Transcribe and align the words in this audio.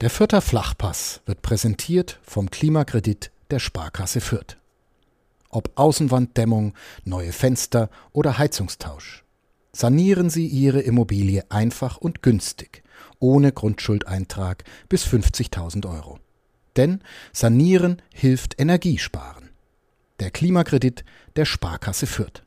Der 0.00 0.08
Fürther 0.08 0.40
Flachpass 0.40 1.20
wird 1.26 1.42
präsentiert 1.42 2.20
vom 2.22 2.50
Klimakredit 2.50 3.30
der 3.50 3.58
Sparkasse 3.58 4.22
Fürth. 4.22 4.56
Ob 5.50 5.72
Außenwanddämmung, 5.74 6.72
neue 7.04 7.32
Fenster 7.32 7.90
oder 8.12 8.38
Heizungstausch. 8.38 9.24
Sanieren 9.72 10.30
Sie 10.30 10.46
Ihre 10.46 10.80
Immobilie 10.80 11.44
einfach 11.50 11.98
und 11.98 12.22
günstig, 12.22 12.82
ohne 13.18 13.52
Grundschuldeintrag 13.52 14.64
bis 14.88 15.04
50.000 15.04 15.86
Euro. 15.86 16.18
Denn 16.76 17.02
Sanieren 17.34 18.00
hilft 18.14 18.58
Energiesparen. 18.58 19.50
Der 20.18 20.30
Klimakredit 20.30 21.04
der 21.36 21.44
Sparkasse 21.44 22.06
Fürth. 22.06 22.42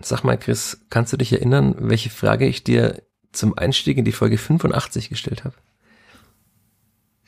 Sag 0.00 0.22
mal, 0.22 0.38
Chris, 0.38 0.78
kannst 0.90 1.12
du 1.12 1.16
dich 1.16 1.32
erinnern, 1.32 1.74
welche 1.78 2.10
Frage 2.10 2.46
ich 2.46 2.62
dir 2.62 3.02
zum 3.32 3.58
Einstieg 3.58 3.98
in 3.98 4.04
die 4.04 4.12
Folge 4.12 4.38
85 4.38 5.08
gestellt 5.08 5.42
habe? 5.42 5.56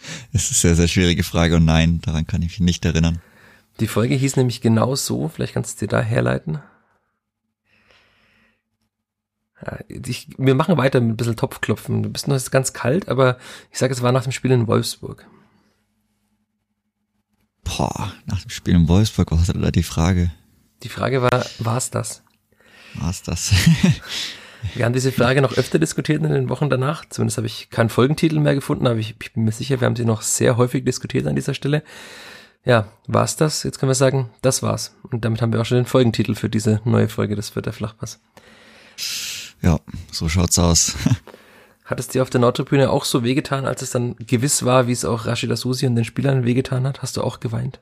Es 0.32 0.50
ist 0.50 0.64
eine 0.64 0.74
sehr, 0.74 0.76
sehr 0.76 0.88
schwierige 0.88 1.24
Frage 1.24 1.56
und 1.56 1.64
nein, 1.64 2.00
daran 2.02 2.26
kann 2.26 2.42
ich 2.42 2.48
mich 2.48 2.60
nicht 2.60 2.84
erinnern. 2.84 3.20
Die 3.80 3.88
Folge 3.88 4.14
hieß 4.14 4.36
nämlich 4.36 4.60
genau 4.60 4.94
so, 4.94 5.28
vielleicht 5.28 5.54
kannst 5.54 5.80
du 5.80 5.86
dir 5.86 5.90
da 5.90 6.00
herleiten. 6.00 6.60
Ja, 9.64 9.78
ich, 9.88 10.28
wir 10.36 10.54
machen 10.54 10.76
weiter 10.76 11.00
mit 11.00 11.10
ein 11.10 11.16
bisschen 11.16 11.36
Topfklopfen. 11.36 12.02
Du 12.02 12.10
bist 12.10 12.28
noch 12.28 12.50
ganz 12.50 12.72
kalt, 12.72 13.08
aber 13.08 13.38
ich 13.70 13.78
sage, 13.78 13.92
es 13.92 14.02
war 14.02 14.12
nach 14.12 14.24
dem 14.24 14.32
Spiel 14.32 14.50
in 14.50 14.66
Wolfsburg. 14.66 15.26
Boah, 17.64 18.12
nach 18.26 18.42
dem 18.42 18.50
Spiel 18.50 18.74
in 18.74 18.88
Wolfsburg, 18.88 19.32
was 19.32 19.48
hatte 19.48 19.58
da 19.58 19.70
die 19.70 19.82
Frage? 19.82 20.30
Die 20.82 20.88
Frage 20.88 21.22
war, 21.22 21.44
war 21.58 21.78
es 21.78 21.90
das? 21.90 22.22
War 22.94 23.10
es 23.10 23.22
das? 23.22 23.52
Wir 24.74 24.84
haben 24.84 24.92
diese 24.92 25.12
Frage 25.12 25.42
noch 25.42 25.56
öfter 25.56 25.78
diskutiert 25.78 26.22
in 26.22 26.32
den 26.32 26.48
Wochen 26.48 26.70
danach. 26.70 27.04
Zumindest 27.08 27.36
habe 27.36 27.46
ich 27.46 27.70
keinen 27.70 27.90
Folgentitel 27.90 28.40
mehr 28.40 28.54
gefunden, 28.54 28.86
aber 28.86 28.98
ich, 28.98 29.14
ich 29.22 29.32
bin 29.32 29.44
mir 29.44 29.52
sicher, 29.52 29.80
wir 29.80 29.86
haben 29.86 29.96
sie 29.96 30.04
noch 30.04 30.22
sehr 30.22 30.56
häufig 30.56 30.84
diskutiert 30.84 31.26
an 31.26 31.36
dieser 31.36 31.54
Stelle. 31.54 31.82
Ja, 32.64 32.88
war's 33.06 33.36
das? 33.36 33.62
Jetzt 33.62 33.78
können 33.78 33.90
wir 33.90 33.94
sagen, 33.94 34.30
das 34.40 34.62
war's. 34.62 34.96
Und 35.02 35.24
damit 35.24 35.42
haben 35.42 35.52
wir 35.52 35.60
auch 35.60 35.66
schon 35.66 35.76
den 35.76 35.86
Folgentitel 35.86 36.34
für 36.34 36.48
diese 36.48 36.80
neue 36.84 37.08
Folge 37.08 37.36
des 37.36 37.50
Vierter 37.50 37.72
Flachpass. 37.72 38.20
Ja, 39.60 39.80
so 40.10 40.28
schaut's 40.28 40.58
aus. 40.58 40.94
Hat 41.84 42.00
es 42.00 42.08
dir 42.08 42.22
auf 42.22 42.30
der 42.30 42.40
Nordtribüne 42.40 42.90
auch 42.90 43.04
so 43.04 43.22
wehgetan, 43.22 43.66
als 43.66 43.82
es 43.82 43.90
dann 43.90 44.16
gewiss 44.16 44.64
war, 44.64 44.86
wie 44.86 44.92
es 44.92 45.04
auch 45.04 45.26
Rashida 45.26 45.56
Susi 45.56 45.86
und 45.86 45.96
den 45.96 46.06
Spielern 46.06 46.44
wehgetan 46.44 46.86
hat? 46.86 47.02
Hast 47.02 47.18
du 47.18 47.22
auch 47.22 47.40
geweint? 47.40 47.80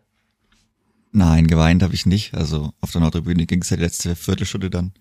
Nein, 1.13 1.47
geweint 1.47 1.85
habe 1.85 1.95
ich 1.95 2.05
nicht. 2.05 2.35
Also 2.35 2.73
auf 2.81 2.91
der 2.91 3.01
Nordtribüne 3.01 3.47
ging 3.47 3.63
es 3.63 3.71
ja 3.71 3.77
die 3.77 3.85
letzte 3.85 4.17
Viertelstunde 4.17 4.71
dann 4.71 4.93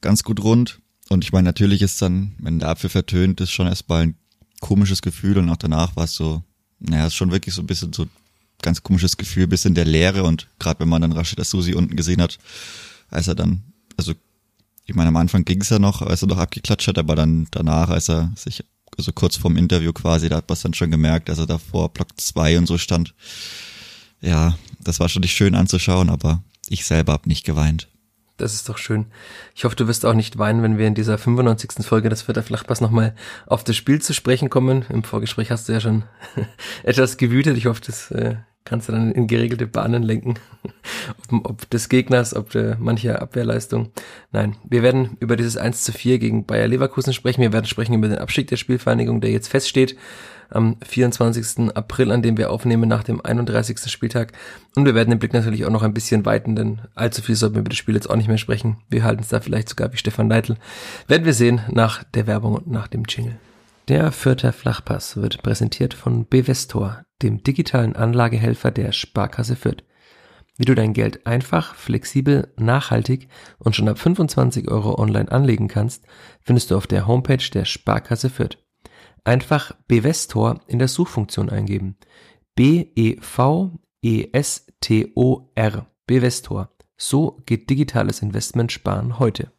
ganz 0.00 0.24
gut 0.24 0.42
rund. 0.42 0.80
Und 1.12 1.24
ich 1.24 1.32
meine, 1.32 1.44
natürlich 1.44 1.82
ist 1.82 2.00
dann, 2.00 2.34
wenn 2.38 2.58
der 2.58 2.70
Apfel 2.70 2.90
vertönt, 2.90 3.40
ist 3.40 3.50
schon 3.50 3.66
erstmal 3.66 4.02
ein 4.02 4.14
komisches 4.60 5.02
Gefühl 5.02 5.38
und 5.38 5.50
auch 5.50 5.56
danach 5.56 5.94
war 5.96 6.04
es 6.04 6.14
so, 6.14 6.42
naja, 6.78 7.06
ist 7.06 7.14
schon 7.14 7.30
wirklich 7.30 7.54
so 7.54 7.62
ein 7.62 7.66
bisschen 7.66 7.92
so 7.92 8.06
ganz 8.62 8.82
komisches 8.82 9.16
Gefühl, 9.16 9.46
bisschen 9.46 9.74
der 9.74 9.84
Leere 9.84 10.22
und 10.22 10.48
gerade 10.58 10.80
wenn 10.80 10.88
man 10.88 11.02
dann 11.02 11.12
Rashida 11.12 11.44
Susi 11.44 11.74
unten 11.74 11.96
gesehen 11.96 12.22
hat, 12.22 12.38
als 13.10 13.28
er 13.28 13.34
dann, 13.34 13.62
also 13.96 14.14
ich 14.86 14.94
meine, 14.94 15.08
am 15.08 15.16
Anfang 15.16 15.44
ging 15.44 15.60
es 15.60 15.68
ja 15.68 15.78
noch, 15.78 16.00
als 16.02 16.22
er 16.22 16.28
noch 16.28 16.38
abgeklatscht 16.38 16.88
hat, 16.88 16.98
aber 16.98 17.14
dann 17.14 17.46
danach, 17.50 17.90
als 17.90 18.08
er 18.08 18.32
sich, 18.36 18.64
also 18.96 19.12
kurz 19.12 19.36
vorm 19.36 19.56
Interview 19.56 19.92
quasi, 19.92 20.28
da 20.28 20.36
hat 20.36 20.48
man 20.48 20.54
es 20.54 20.62
dann 20.62 20.74
schon 20.74 20.90
gemerkt, 20.90 21.28
als 21.28 21.38
er 21.38 21.46
da 21.46 21.58
vor 21.58 21.92
Block 21.92 22.08
2 22.16 22.58
und 22.58 22.66
so 22.66 22.78
stand. 22.78 23.14
Ja, 24.20 24.56
das 24.80 25.00
war 25.00 25.08
schon 25.08 25.20
nicht 25.20 25.36
schön 25.36 25.54
anzuschauen, 25.54 26.08
aber 26.08 26.42
ich 26.68 26.84
selber 26.84 27.12
hab 27.12 27.26
nicht 27.26 27.44
geweint. 27.44 27.88
Das 28.42 28.54
ist 28.54 28.68
doch 28.68 28.76
schön. 28.76 29.06
Ich 29.54 29.64
hoffe, 29.64 29.76
du 29.76 29.86
wirst 29.86 30.04
auch 30.04 30.14
nicht 30.14 30.36
weinen, 30.36 30.64
wenn 30.64 30.76
wir 30.76 30.88
in 30.88 30.96
dieser 30.96 31.16
95. 31.16 31.86
Folge 31.86 32.08
des 32.08 32.22
Vierter 32.22 32.42
Flachpass 32.42 32.80
nochmal 32.80 33.14
auf 33.46 33.62
das 33.62 33.76
Spiel 33.76 34.02
zu 34.02 34.12
sprechen 34.14 34.50
kommen. 34.50 34.84
Im 34.88 35.04
Vorgespräch 35.04 35.52
hast 35.52 35.68
du 35.68 35.72
ja 35.72 35.80
schon 35.80 36.02
etwas 36.82 37.18
gewütet. 37.18 37.56
Ich 37.56 37.66
hoffe, 37.66 37.82
das 37.86 38.10
äh, 38.10 38.34
kannst 38.64 38.88
du 38.88 38.92
dann 38.92 39.12
in 39.12 39.28
geregelte 39.28 39.68
Bahnen 39.68 40.02
lenken. 40.02 40.34
ob, 41.30 41.50
ob 41.50 41.70
des 41.70 41.88
Gegners, 41.88 42.34
ob 42.34 42.50
der 42.50 42.78
mancher 42.80 43.22
Abwehrleistung. 43.22 43.92
Nein, 44.32 44.56
wir 44.68 44.82
werden 44.82 45.16
über 45.20 45.36
dieses 45.36 45.56
1 45.56 45.84
zu 45.84 45.92
4 45.92 46.18
gegen 46.18 46.44
Bayer 46.44 46.66
Leverkusen 46.66 47.12
sprechen. 47.12 47.42
Wir 47.42 47.52
werden 47.52 47.66
sprechen 47.66 47.94
über 47.94 48.08
den 48.08 48.18
Abstieg 48.18 48.48
der 48.48 48.56
Spielvereinigung, 48.56 49.20
der 49.20 49.30
jetzt 49.30 49.46
feststeht 49.46 49.96
am 50.52 50.76
24. 50.84 51.74
April, 51.74 52.10
an 52.10 52.22
dem 52.22 52.36
wir 52.36 52.50
aufnehmen 52.50 52.88
nach 52.88 53.02
dem 53.02 53.24
31. 53.24 53.90
Spieltag. 53.90 54.32
Und 54.76 54.84
wir 54.84 54.94
werden 54.94 55.10
den 55.10 55.18
Blick 55.18 55.32
natürlich 55.32 55.64
auch 55.64 55.70
noch 55.70 55.82
ein 55.82 55.94
bisschen 55.94 56.24
weiten, 56.24 56.56
denn 56.56 56.80
allzu 56.94 57.22
viel 57.22 57.34
sollten 57.34 57.56
wir 57.56 57.60
über 57.60 57.70
das 57.70 57.78
Spiel 57.78 57.94
jetzt 57.94 58.08
auch 58.08 58.16
nicht 58.16 58.28
mehr 58.28 58.38
sprechen. 58.38 58.78
Wir 58.88 59.04
halten 59.04 59.22
es 59.22 59.28
da 59.28 59.40
vielleicht 59.40 59.68
sogar 59.68 59.92
wie 59.92 59.96
Stefan 59.96 60.28
Leitl. 60.28 60.56
Werden 61.08 61.24
wir 61.24 61.34
sehen 61.34 61.60
nach 61.70 62.04
der 62.04 62.26
Werbung 62.26 62.54
und 62.54 62.70
nach 62.70 62.88
dem 62.88 63.04
Jingle. 63.08 63.38
Der 63.88 64.12
Fürther 64.12 64.52
Flachpass 64.52 65.16
wird 65.16 65.42
präsentiert 65.42 65.92
von 65.92 66.24
Bevestor, 66.26 67.04
dem 67.20 67.42
digitalen 67.42 67.96
Anlagehelfer 67.96 68.70
der 68.70 68.92
Sparkasse 68.92 69.56
Fürth. 69.56 69.82
Wie 70.56 70.64
du 70.66 70.74
dein 70.74 70.92
Geld 70.92 71.26
einfach, 71.26 71.74
flexibel, 71.74 72.52
nachhaltig 72.56 73.28
und 73.58 73.74
schon 73.74 73.88
ab 73.88 73.98
25 73.98 74.70
Euro 74.70 74.98
online 75.00 75.32
anlegen 75.32 75.66
kannst, 75.66 76.04
findest 76.40 76.70
du 76.70 76.76
auf 76.76 76.86
der 76.86 77.06
Homepage 77.06 77.50
der 77.52 77.64
Sparkasse 77.64 78.30
Fürth. 78.30 78.58
Einfach 79.24 79.72
Bevestor 79.86 80.60
in 80.66 80.80
der 80.80 80.88
Suchfunktion 80.88 81.48
eingeben. 81.48 81.96
B-E-V-E-S-T-O-R. 82.56 83.16
Bevestor. 86.06 86.68
So 86.96 87.40
geht 87.46 87.70
digitales 87.70 88.20
Investment 88.20 88.72
sparen 88.72 89.20
heute. 89.20 89.52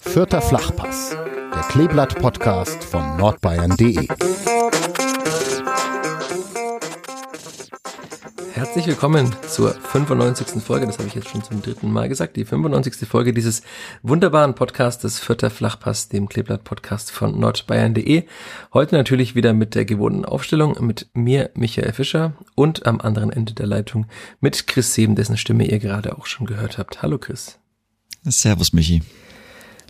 Vierter 0.00 0.42
Flachpass, 0.42 1.10
der 1.10 1.62
Kleeblatt-Podcast 1.68 2.82
von 2.82 3.16
nordbayern.de. 3.16 4.08
Herzlich 8.56 8.86
willkommen 8.86 9.36
zur 9.46 9.74
95. 9.74 10.62
Folge, 10.62 10.86
das 10.86 10.96
habe 10.96 11.08
ich 11.08 11.14
jetzt 11.14 11.28
schon 11.28 11.44
zum 11.44 11.60
dritten 11.60 11.92
Mal 11.92 12.08
gesagt, 12.08 12.36
die 12.36 12.46
95. 12.46 13.06
Folge 13.06 13.34
dieses 13.34 13.60
wunderbaren 14.02 14.54
Podcastes 14.54 15.20
Vierter 15.20 15.50
Flachpass, 15.50 16.08
dem 16.08 16.26
Kleeblatt-Podcast 16.26 17.10
von 17.10 17.38
nordbayern.de. 17.38 18.24
Heute 18.72 18.94
natürlich 18.94 19.34
wieder 19.34 19.52
mit 19.52 19.74
der 19.74 19.84
gewohnten 19.84 20.24
Aufstellung 20.24 20.74
mit 20.80 21.06
mir, 21.12 21.50
Michael 21.52 21.92
Fischer 21.92 22.32
und 22.54 22.86
am 22.86 22.98
anderen 23.02 23.30
Ende 23.30 23.52
der 23.52 23.66
Leitung 23.66 24.06
mit 24.40 24.66
Chris 24.66 24.94
Seben, 24.94 25.16
dessen 25.16 25.36
Stimme 25.36 25.68
ihr 25.68 25.78
gerade 25.78 26.16
auch 26.16 26.24
schon 26.24 26.46
gehört 26.46 26.78
habt. 26.78 27.02
Hallo 27.02 27.18
Chris. 27.18 27.58
Servus 28.24 28.72
Michi. 28.72 29.02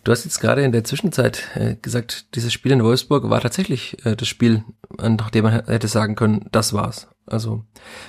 Du 0.03 0.11
hast 0.11 0.25
jetzt 0.25 0.41
gerade 0.41 0.65
in 0.65 0.73
der 0.73 0.83
Zwischenzeit 0.83 1.45
äh, 1.55 1.77
gesagt, 1.77 2.35
dieses 2.35 2.53
Spiel 2.53 2.73
in 2.73 2.83
Wolfsburg 2.83 3.31
war 3.31 3.41
tatsächlich 3.41 4.05
äh, 4.05 4.17
das 4.17 4.27
Spiel, 4.27 4.65
nach 4.99 5.31
dem 5.31 5.45
man 5.45 5.53
hätte 5.67 5.87
sagen 5.87 6.17
können, 6.17 6.47
das 6.51 6.73
war's. 6.73 7.07
Also, 7.27 7.65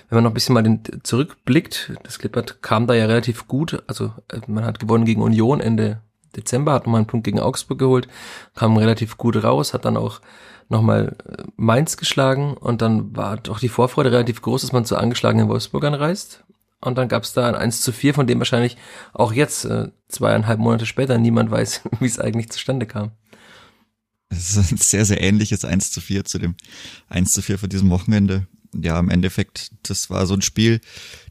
wenn 0.10 0.18
man 0.18 0.24
noch 0.24 0.32
ein 0.32 0.36
bisschen 0.36 0.54
mal 0.54 0.64
den, 0.64 0.82
zurückblickt, 1.04 1.94
das 2.04 2.20
Klippert 2.20 2.62
kam 2.62 2.88
da 2.88 2.94
ja 2.94 3.06
relativ 3.06 3.48
gut. 3.48 3.84
Also, 3.88 4.14
äh, 4.32 4.40
man 4.48 4.64
hat 4.64 4.80
gewonnen 4.80 5.06
gegen 5.06 5.22
Union 5.22 5.60
Ende 5.60 6.02
Dezember, 6.36 6.74
hat 6.74 6.86
nochmal 6.86 7.00
einen 7.00 7.08
Punkt 7.08 7.26
gegen 7.26 7.40
Augsburg 7.40 7.80
geholt, 7.80 8.08
kam 8.56 8.78
relativ 8.78 9.18
gut 9.18 9.44
raus, 9.44 9.74
hat 9.74 9.86
dann 9.86 9.98
auch 9.98 10.22
nochmal 10.70 11.16
äh, 11.26 11.44
Mainz 11.56 11.98
geschlagen 11.98 12.56
und 12.56 12.82
dann 12.82 13.16
war 13.16 13.38
doch 13.38 13.60
die 13.60 13.70
Vorfreude 13.70 14.12
relativ 14.12 14.42
groß, 14.42 14.62
dass 14.62 14.72
man 14.72 14.86
zu 14.86 14.98
angeschlagenen 14.98 15.50
Wolfsburgern 15.50 15.94
reist. 15.94 16.44
Und 16.80 16.98
dann 16.98 17.08
gab 17.08 17.24
es 17.24 17.34
da 17.34 17.48
ein 17.48 17.56
1 17.56 17.82
zu 17.82 17.92
4, 17.92 18.14
von 18.14 18.28
dem 18.28 18.38
wahrscheinlich 18.38 18.78
auch 19.14 19.34
jetzt, 19.34 19.66
äh, 19.66 19.90
zweieinhalb 20.10 20.60
Monate 20.60 20.86
später, 20.86 21.18
niemand 21.18 21.50
weiß, 21.50 21.82
wie 22.00 22.06
es 22.06 22.20
eigentlich 22.20 22.50
zustande 22.50 22.86
kam. 22.86 23.12
Es 24.30 24.58
ist 24.58 24.72
ein 24.72 24.78
sehr, 24.78 25.06
sehr 25.06 25.22
ähnliches 25.22 25.66
1 25.66 25.92
zu 25.92 26.02
4 26.02 26.26
zu 26.26 26.38
dem 26.38 26.56
1 27.10 27.34
zu 27.34 27.42
4 27.42 27.58
von 27.58 27.70
diesem 27.70 27.90
Wochenende. 27.90 28.46
Ja, 28.74 29.00
im 29.00 29.10
Endeffekt, 29.10 29.72
das 29.84 30.10
war 30.10 30.26
so 30.26 30.34
ein 30.34 30.42
Spiel, 30.42 30.82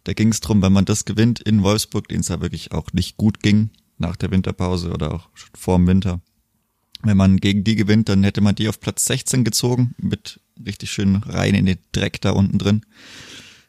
da 0.04 0.12
ging 0.12 0.28
es 0.28 0.40
drum, 0.40 0.62
wenn 0.62 0.72
man 0.72 0.84
das 0.84 1.04
gewinnt 1.04 1.40
in 1.40 1.62
Wolfsburg, 1.62 2.08
den 2.08 2.20
es 2.20 2.28
ja 2.28 2.40
wirklich 2.40 2.72
auch 2.72 2.92
nicht 2.92 3.16
gut 3.16 3.42
ging 3.42 3.70
nach 3.98 4.16
der 4.16 4.30
Winterpause 4.30 4.90
oder 4.90 5.14
auch 5.14 5.28
schon 5.34 5.50
vor 5.54 5.76
dem 5.76 5.86
Winter. 5.86 6.20
Wenn 7.02 7.16
man 7.16 7.36
gegen 7.36 7.62
die 7.62 7.76
gewinnt, 7.76 8.08
dann 8.08 8.24
hätte 8.24 8.40
man 8.40 8.54
die 8.54 8.68
auf 8.68 8.80
Platz 8.80 9.04
16 9.04 9.44
gezogen, 9.44 9.94
mit 9.98 10.40
richtig 10.64 10.90
schön 10.90 11.16
rein 11.16 11.54
in 11.54 11.66
den 11.66 11.78
Dreck 11.92 12.20
da 12.20 12.30
unten 12.30 12.58
drin. 12.58 12.84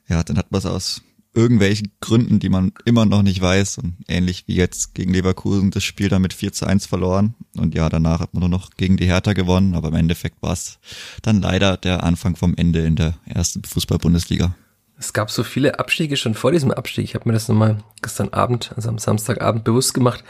Ja, 0.08 0.24
dann 0.24 0.38
hat 0.38 0.52
man 0.52 0.60
es 0.60 0.66
aus 0.66 1.02
irgendwelchen 1.38 1.92
Gründen, 2.02 2.40
die 2.40 2.50
man 2.50 2.74
immer 2.84 3.06
noch 3.06 3.22
nicht 3.22 3.40
weiß. 3.40 3.78
Und 3.78 3.96
ähnlich 4.08 4.46
wie 4.48 4.56
jetzt 4.56 4.96
gegen 4.96 5.14
Leverkusen 5.14 5.70
das 5.72 5.84
Spiel 5.84 6.10
dann 6.10 6.24
mit 6.24 6.34
4 6.34 6.52
zu 6.52 6.66
1 6.66 6.88
verloren. 6.88 7.36
Und 7.56 7.76
ja, 7.76 7.88
danach 7.90 8.20
hat 8.20 8.34
man 8.34 8.42
nur 8.42 8.50
noch 8.50 8.72
gegen 8.72 8.98
die 8.98 9.06
Hertha 9.06 9.34
gewonnen, 9.34 9.76
aber 9.76 9.90
im 9.90 9.96
Endeffekt 9.96 10.42
war 10.42 10.54
es 10.54 10.80
dann 11.22 11.42
leider 11.42 11.78
der 11.78 12.04
Anfang 12.04 12.36
vom 12.36 12.56
Ende 12.58 12.80
in 12.86 12.96
der 12.96 13.14
ersten 13.26 13.64
Fußball-Bundesliga. 13.64 14.56
Es 15.00 15.14
gab 15.14 15.30
so 15.30 15.44
viele 15.44 15.78
Abstiege 15.78 16.18
schon 16.18 16.34
vor 16.34 16.52
diesem 16.52 16.72
Abstieg. 16.72 17.04
Ich 17.04 17.14
habe 17.14 17.30
mir 17.30 17.34
das 17.34 17.48
nochmal 17.48 17.78
gestern 18.02 18.30
Abend, 18.30 18.74
also 18.76 18.90
am 18.90 18.98
Samstagabend 18.98 19.64
bewusst 19.64 19.94
gemacht, 19.94 20.24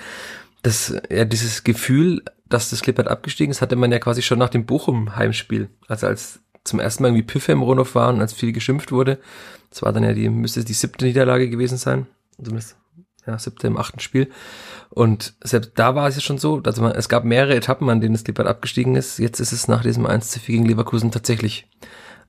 dass 0.62 0.94
ja 1.10 1.24
dieses 1.24 1.64
Gefühl, 1.64 2.22
dass 2.50 2.70
das 2.70 2.82
Klippert 2.82 3.08
abgestiegen 3.08 3.52
ist, 3.52 3.62
hatte 3.62 3.78
man 3.78 3.92
ja 3.92 4.00
quasi 4.00 4.22
schon 4.22 4.40
nach 4.40 4.50
dem 4.50 4.66
Bochum-Heimspiel. 4.66 5.70
Also 5.88 6.08
als 6.08 6.42
zum 6.68 6.80
ersten 6.80 7.04
Mal 7.04 7.10
irgendwie 7.10 7.24
Piffe 7.24 7.52
im 7.52 7.62
Rundhof 7.62 7.96
waren, 7.96 8.22
als 8.22 8.34
viel 8.34 8.52
geschimpft 8.52 8.92
wurde. 8.92 9.20
Das 9.70 9.82
war 9.82 9.94
dann 9.94 10.04
ja 10.04 10.14
die, 10.14 10.30
müsste 10.30 10.64
die 10.64 10.74
siebte 10.74 11.06
Niederlage 11.06 11.50
gewesen 11.50 11.78
sein. 11.78 12.08
Zumindest, 12.38 12.78
ja, 13.26 13.38
siebte 13.38 13.68
im 13.68 13.78
achten 13.78 14.00
Spiel. 14.00 14.30
Und 14.90 15.34
selbst 15.44 15.72
da 15.76 15.96
war 15.96 16.08
es 16.08 16.16
ja 16.16 16.22
schon 16.22 16.38
so, 16.38 16.62
also 16.64 16.82
man, 16.82 16.94
es 16.94 17.10
gab 17.10 17.24
mehrere 17.24 17.56
Etappen, 17.56 17.90
an 17.90 18.02
denen 18.02 18.14
das 18.14 18.24
Klippert 18.24 18.48
abgestiegen 18.48 18.96
ist. 18.96 19.20
Jetzt 19.20 19.40
ist 19.40 19.52
es 19.52 19.68
nach 19.68 19.82
diesem 19.82 20.06
1 20.06 20.30
zu 20.30 20.40
4 20.40 20.56
gegen 20.56 20.66
Leverkusen 20.68 21.12
tatsächlich 21.12 21.68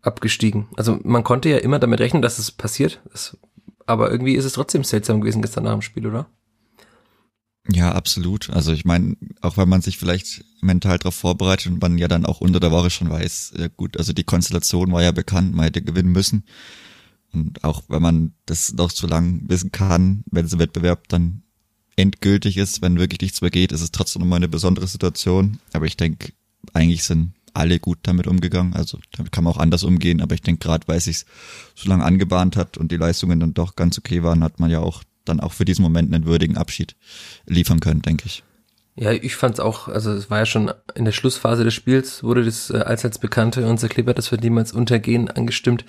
abgestiegen. 0.03 0.69
Also 0.77 0.99
man 1.03 1.25
konnte 1.25 1.49
ja 1.49 1.59
immer 1.59 1.79
damit 1.79 2.01
rechnen, 2.01 2.23
dass 2.23 2.39
es 2.39 2.51
passiert. 2.51 3.01
Das, 3.11 3.37
aber 3.87 4.11
irgendwie 4.11 4.35
ist 4.35 4.45
es 4.45 4.53
trotzdem 4.53 4.85
seltsam 4.85 5.21
gewesen 5.21 5.43
gestern 5.43 5.65
nach 5.65 5.73
dem 5.73 5.83
Spiel, 5.83 6.07
oder? 6.07 6.27
Ja, 7.71 7.93
absolut. 7.93 8.49
Also 8.51 8.73
ich 8.73 8.85
meine, 8.85 9.17
auch 9.43 9.59
wenn 9.59 9.69
man 9.69 9.83
sich 9.83 9.99
vielleicht 9.99 10.45
mental 10.63 10.99
darauf 10.99 11.15
vorbereitet 11.15 11.67
und 11.67 11.83
man 11.83 11.99
ja 11.99 12.09
dann 12.09 12.25
auch 12.25 12.41
unter 12.41 12.61
der 12.61 12.73
Woche 12.73 12.91
schon 12.91 13.11
weiß, 13.11 13.55
ja 13.59 13.69
gut, 13.69 13.99
also 13.99 14.13
die 14.13 14.25
Konstellation 14.25 14.91
war 14.91 15.03
ja 15.03 15.13
bekannt, 15.13 15.55
man 15.55 15.65
hätte 15.65 15.83
gewinnen 15.83 16.13
müssen. 16.13 16.45
Und 17.33 17.63
auch 17.65 17.83
wenn 17.89 18.01
man 18.01 18.33
das 18.47 18.73
noch 18.73 18.91
zu 18.91 19.07
lang 19.07 19.43
wissen 19.49 19.71
kann, 19.71 20.25
wenn 20.31 20.49
der 20.49 20.59
Wettbewerb 20.59 21.09
dann 21.09 21.43
endgültig 21.97 22.57
ist, 22.57 22.81
wenn 22.81 22.99
wirklich 22.99 23.21
nichts 23.21 23.43
mehr 23.43 23.51
geht, 23.51 23.73
ist 23.73 23.83
es 23.83 23.93
trotzdem 23.93 24.21
nochmal 24.21 24.39
eine 24.39 24.49
besondere 24.49 24.87
Situation. 24.87 25.59
Aber 25.75 25.85
ich 25.85 25.97
denke, 25.97 26.33
eigentlich 26.73 27.05
sind 27.05 27.33
alle 27.53 27.81
gut 27.81 27.99
damit 28.03 28.27
umgegangen. 28.27 28.73
Also 28.75 28.99
damit 29.13 29.33
kann 29.33 29.45
man 29.45 29.53
auch 29.53 29.59
anders 29.59 29.83
umgehen, 29.83 30.23
aber 30.23 30.35
ich 30.35 30.43
denke 30.43 30.67
gerade, 30.67 30.87
weil 30.89 30.99
es 30.99 31.05
sich 31.05 31.25
so 31.75 31.89
lange 31.89 32.05
angebahnt 32.05 32.57
hat 32.57 32.79
und 32.79 32.93
die 32.93 32.97
Leistungen 32.97 33.41
dann 33.41 33.53
doch 33.53 33.77
ganz 33.77 33.99
okay 33.99 34.23
waren, 34.23 34.43
hat 34.43 34.61
man 34.61 34.71
ja 34.71 34.81
auch 34.81 35.03
dann 35.29 35.41
auch 35.41 35.53
für 35.53 35.65
diesen 35.65 35.83
Moment 35.83 36.13
einen 36.13 36.27
würdigen 36.27 36.57
Abschied 36.57 36.97
liefern 37.47 37.81
können, 37.81 38.03
denke 38.03 38.27
ich. 38.27 38.43
Ja, 39.01 39.13
ich 39.13 39.37
fand's 39.37 39.61
auch, 39.61 39.87
also 39.87 40.13
es 40.13 40.29
war 40.29 40.39
ja 40.39 40.47
schon 40.47 40.73
in 40.97 41.05
der 41.05 41.13
Schlussphase 41.13 41.63
des 41.63 41.73
Spiels, 41.73 42.25
wurde 42.25 42.45
das 42.45 42.71
äh, 42.71 42.79
allseits 42.79 43.19
bekannte, 43.19 43.65
unser 43.65 43.89
Kleber, 43.89 44.13
das 44.13 44.33
wird 44.33 44.43
niemals 44.43 44.73
untergehen, 44.73 45.31
angestimmt. 45.31 45.85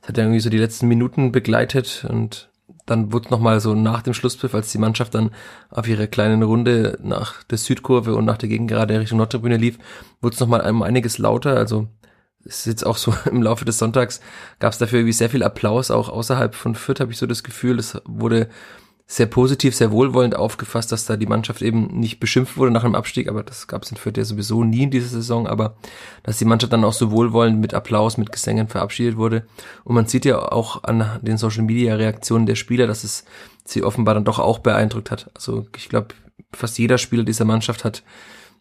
Das 0.00 0.10
hat 0.10 0.18
ja 0.18 0.22
irgendwie 0.22 0.38
so 0.38 0.48
die 0.48 0.58
letzten 0.58 0.86
Minuten 0.86 1.32
begleitet 1.32 2.06
und 2.08 2.50
dann 2.86 3.12
wurde 3.12 3.30
nochmal 3.30 3.58
so 3.58 3.74
nach 3.74 4.02
dem 4.02 4.14
Schlusspfiff, 4.14 4.54
als 4.54 4.70
die 4.70 4.78
Mannschaft 4.78 5.14
dann 5.14 5.30
auf 5.70 5.88
ihre 5.88 6.06
kleinen 6.06 6.44
Runde 6.44 6.98
nach 7.02 7.42
der 7.44 7.58
Südkurve 7.58 8.14
und 8.14 8.24
nach 8.24 8.38
der 8.38 8.48
Gegengerade 8.48 8.98
Richtung 8.98 9.18
Nordtribüne 9.18 9.56
lief, 9.56 9.78
wurde 10.20 10.34
es 10.34 10.40
nochmal 10.40 10.60
einiges 10.60 11.18
lauter. 11.18 11.56
Also 11.56 11.88
es 12.44 12.60
ist 12.60 12.66
jetzt 12.66 12.86
auch 12.86 12.96
so 12.96 13.14
im 13.30 13.42
Laufe 13.42 13.64
des 13.64 13.78
Sonntags 13.78 14.20
gab 14.58 14.72
es 14.72 14.78
dafür 14.78 15.00
irgendwie 15.00 15.12
sehr 15.12 15.30
viel 15.30 15.42
Applaus, 15.42 15.90
auch 15.90 16.08
außerhalb 16.08 16.54
von 16.54 16.74
Fürth 16.74 17.00
habe 17.00 17.12
ich 17.12 17.18
so 17.18 17.26
das 17.26 17.42
Gefühl, 17.42 17.78
es 17.78 18.00
wurde 18.04 18.48
sehr 19.12 19.26
positiv, 19.26 19.74
sehr 19.74 19.92
wohlwollend 19.92 20.34
aufgefasst, 20.34 20.90
dass 20.90 21.04
da 21.04 21.18
die 21.18 21.26
Mannschaft 21.26 21.60
eben 21.60 21.88
nicht 22.00 22.18
beschimpft 22.18 22.56
wurde 22.56 22.70
nach 22.70 22.82
einem 22.82 22.94
Abstieg, 22.94 23.28
aber 23.28 23.42
das 23.42 23.66
gab 23.66 23.82
es 23.82 23.90
in 23.90 23.98
Fürth 23.98 24.16
ja 24.16 24.24
sowieso 24.24 24.64
nie 24.64 24.84
in 24.84 24.90
dieser 24.90 25.08
Saison, 25.08 25.46
aber 25.46 25.76
dass 26.22 26.38
die 26.38 26.46
Mannschaft 26.46 26.72
dann 26.72 26.82
auch 26.82 26.94
so 26.94 27.10
wohlwollend 27.10 27.60
mit 27.60 27.74
Applaus, 27.74 28.16
mit 28.16 28.32
Gesängen 28.32 28.68
verabschiedet 28.68 29.18
wurde. 29.18 29.44
Und 29.84 29.96
man 29.96 30.06
sieht 30.06 30.24
ja 30.24 30.38
auch 30.38 30.84
an 30.84 31.20
den 31.20 31.36
Social 31.36 31.62
Media 31.62 31.94
Reaktionen 31.94 32.46
der 32.46 32.54
Spieler, 32.54 32.86
dass 32.86 33.04
es 33.04 33.26
sie 33.66 33.82
offenbar 33.82 34.14
dann 34.14 34.24
doch 34.24 34.38
auch 34.38 34.60
beeindruckt 34.60 35.10
hat. 35.10 35.30
Also 35.34 35.66
ich 35.76 35.90
glaube, 35.90 36.14
fast 36.54 36.78
jeder 36.78 36.96
Spieler 36.96 37.24
dieser 37.24 37.44
Mannschaft 37.44 37.84
hat 37.84 38.02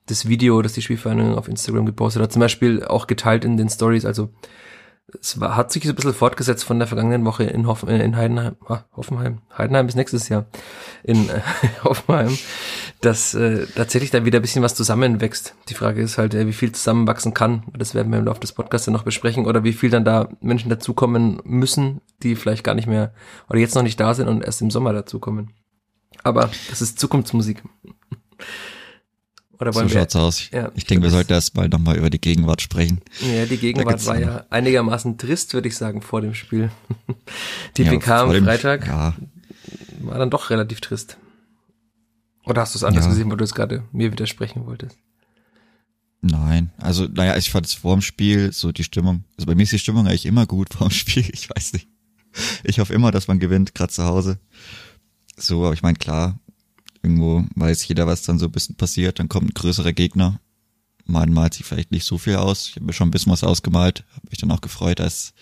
das 0.07 0.27
Video, 0.27 0.61
das 0.61 0.73
die 0.73 0.81
Spielvereinigung 0.81 1.37
auf 1.37 1.47
Instagram 1.47 1.85
gepostet 1.85 2.23
hat, 2.23 2.33
zum 2.33 2.41
Beispiel 2.41 2.83
auch 2.83 3.07
geteilt 3.07 3.45
in 3.45 3.55
den 3.55 3.69
Stories. 3.69 4.03
Also 4.03 4.27
es 5.19 5.39
war, 5.39 5.55
hat 5.55 5.71
sich 5.71 5.83
so 5.83 5.89
ein 5.89 5.95
bisschen 5.95 6.13
fortgesetzt 6.13 6.63
von 6.63 6.79
der 6.79 6.87
vergangenen 6.87 7.25
Woche 7.25 7.43
in, 7.43 7.67
Hoff, 7.67 7.83
äh, 7.83 8.03
in 8.03 8.15
Heidenheim, 8.15 8.55
ah, 8.67 8.83
Hoffenheim, 8.95 9.39
Heidenheim 9.57 9.87
ist 9.87 9.95
nächstes 9.95 10.29
Jahr, 10.29 10.45
in 11.03 11.29
äh, 11.29 11.41
Hoffenheim, 11.83 12.37
dass 13.01 13.33
äh, 13.33 13.65
tatsächlich 13.75 14.11
da 14.11 14.25
wieder 14.25 14.39
ein 14.39 14.41
bisschen 14.41 14.63
was 14.63 14.75
zusammenwächst. 14.75 15.55
Die 15.69 15.73
Frage 15.73 16.01
ist 16.01 16.17
halt, 16.17 16.33
äh, 16.33 16.47
wie 16.47 16.53
viel 16.53 16.71
zusammenwachsen 16.71 17.33
kann, 17.33 17.63
das 17.77 17.95
werden 17.95 18.11
wir 18.11 18.19
im 18.19 18.25
Laufe 18.25 18.39
des 18.39 18.53
Podcasts 18.53 18.87
ja 18.87 18.93
noch 18.93 19.03
besprechen, 19.03 19.45
oder 19.45 19.63
wie 19.63 19.73
viel 19.73 19.89
dann 19.89 20.05
da 20.05 20.29
Menschen 20.41 20.69
dazukommen 20.69 21.41
müssen, 21.43 22.01
die 22.23 22.35
vielleicht 22.35 22.63
gar 22.63 22.75
nicht 22.75 22.87
mehr, 22.87 23.13
oder 23.49 23.59
jetzt 23.59 23.75
noch 23.75 23.83
nicht 23.83 23.99
da 23.99 24.13
sind 24.13 24.27
und 24.27 24.43
erst 24.43 24.61
im 24.61 24.71
Sommer 24.71 24.93
dazukommen. 24.93 25.51
Aber 26.23 26.49
das 26.69 26.81
ist 26.81 26.99
Zukunftsmusik. 26.99 27.63
Oder 29.61 29.75
wollen 29.75 29.89
so 29.89 29.93
wir, 29.93 30.01
schaut's 30.01 30.15
aus. 30.15 30.49
Ja, 30.49 30.71
ich 30.73 30.85
denke, 30.85 31.03
wir 31.03 31.11
sollten 31.11 31.33
erst 31.33 31.55
mal 31.55 31.69
nochmal 31.69 31.95
über 31.95 32.09
die 32.09 32.19
Gegenwart 32.19 32.63
sprechen. 32.63 32.99
Ja, 33.19 33.45
die 33.45 33.57
Gegenwart 33.57 34.03
war 34.07 34.19
ja 34.19 34.43
einigermaßen 34.49 35.19
trist, 35.19 35.53
würde 35.53 35.67
ich 35.67 35.77
sagen, 35.77 36.01
vor 36.01 36.19
dem 36.21 36.33
Spiel. 36.33 36.71
Die 37.77 37.83
ja, 37.83 37.91
PK 37.91 38.21
am 38.21 38.43
Freitag 38.43 38.87
ja. 38.87 39.13
war 39.99 40.17
dann 40.17 40.31
doch 40.31 40.49
relativ 40.49 40.81
trist. 40.81 41.17
Oder 42.43 42.61
hast 42.61 42.73
du 42.73 42.79
es 42.79 42.83
anders 42.83 43.05
ja. 43.05 43.11
gesehen, 43.11 43.29
wo 43.29 43.35
du 43.35 43.43
es 43.43 43.53
gerade 43.53 43.83
mir 43.91 44.11
widersprechen 44.11 44.65
wolltest? 44.65 44.97
Nein, 46.21 46.71
also 46.79 47.05
naja, 47.05 47.37
ich 47.37 47.51
fand 47.51 47.67
es 47.67 47.75
vor 47.75 47.95
dem 47.95 48.01
Spiel 48.01 48.51
so 48.51 48.71
die 48.71 48.83
Stimmung, 48.83 49.25
also 49.37 49.45
bei 49.45 49.53
mir 49.53 49.63
ist 49.63 49.73
die 49.73 49.79
Stimmung 49.79 50.07
eigentlich 50.07 50.25
immer 50.25 50.47
gut 50.47 50.73
vor 50.73 50.87
dem 50.87 50.93
Spiel, 50.93 51.29
ich 51.31 51.47
weiß 51.51 51.73
nicht. 51.73 51.87
Ich 52.63 52.79
hoffe 52.79 52.95
immer, 52.95 53.11
dass 53.11 53.27
man 53.27 53.37
gewinnt, 53.37 53.75
gerade 53.75 53.93
zu 53.93 54.05
Hause. 54.05 54.39
So, 55.37 55.65
aber 55.65 55.73
ich 55.75 55.83
meine, 55.83 55.97
klar, 55.97 56.39
Irgendwo 57.03 57.45
weiß 57.55 57.87
jeder, 57.87 58.07
was 58.07 58.21
dann 58.21 58.39
so 58.39 58.45
ein 58.45 58.51
bisschen 58.51 58.75
passiert. 58.75 59.19
Dann 59.19 59.29
kommt 59.29 59.49
ein 59.49 59.53
größerer 59.53 59.93
Gegner. 59.93 60.39
Man 61.05 61.33
malt 61.33 61.55
sich 61.55 61.65
vielleicht 61.65 61.91
nicht 61.91 62.05
so 62.05 62.17
viel 62.17 62.35
aus. 62.35 62.69
Ich 62.69 62.75
habe 62.75 62.85
mir 62.85 62.93
schon 62.93 63.07
ein 63.07 63.11
bisschen 63.11 63.31
was 63.31 63.43
ausgemalt. 63.43 64.03
Habe 64.13 64.27
mich 64.29 64.39
dann 64.39 64.51
auch 64.51 64.61
gefreut, 64.61 65.01
als 65.01 65.33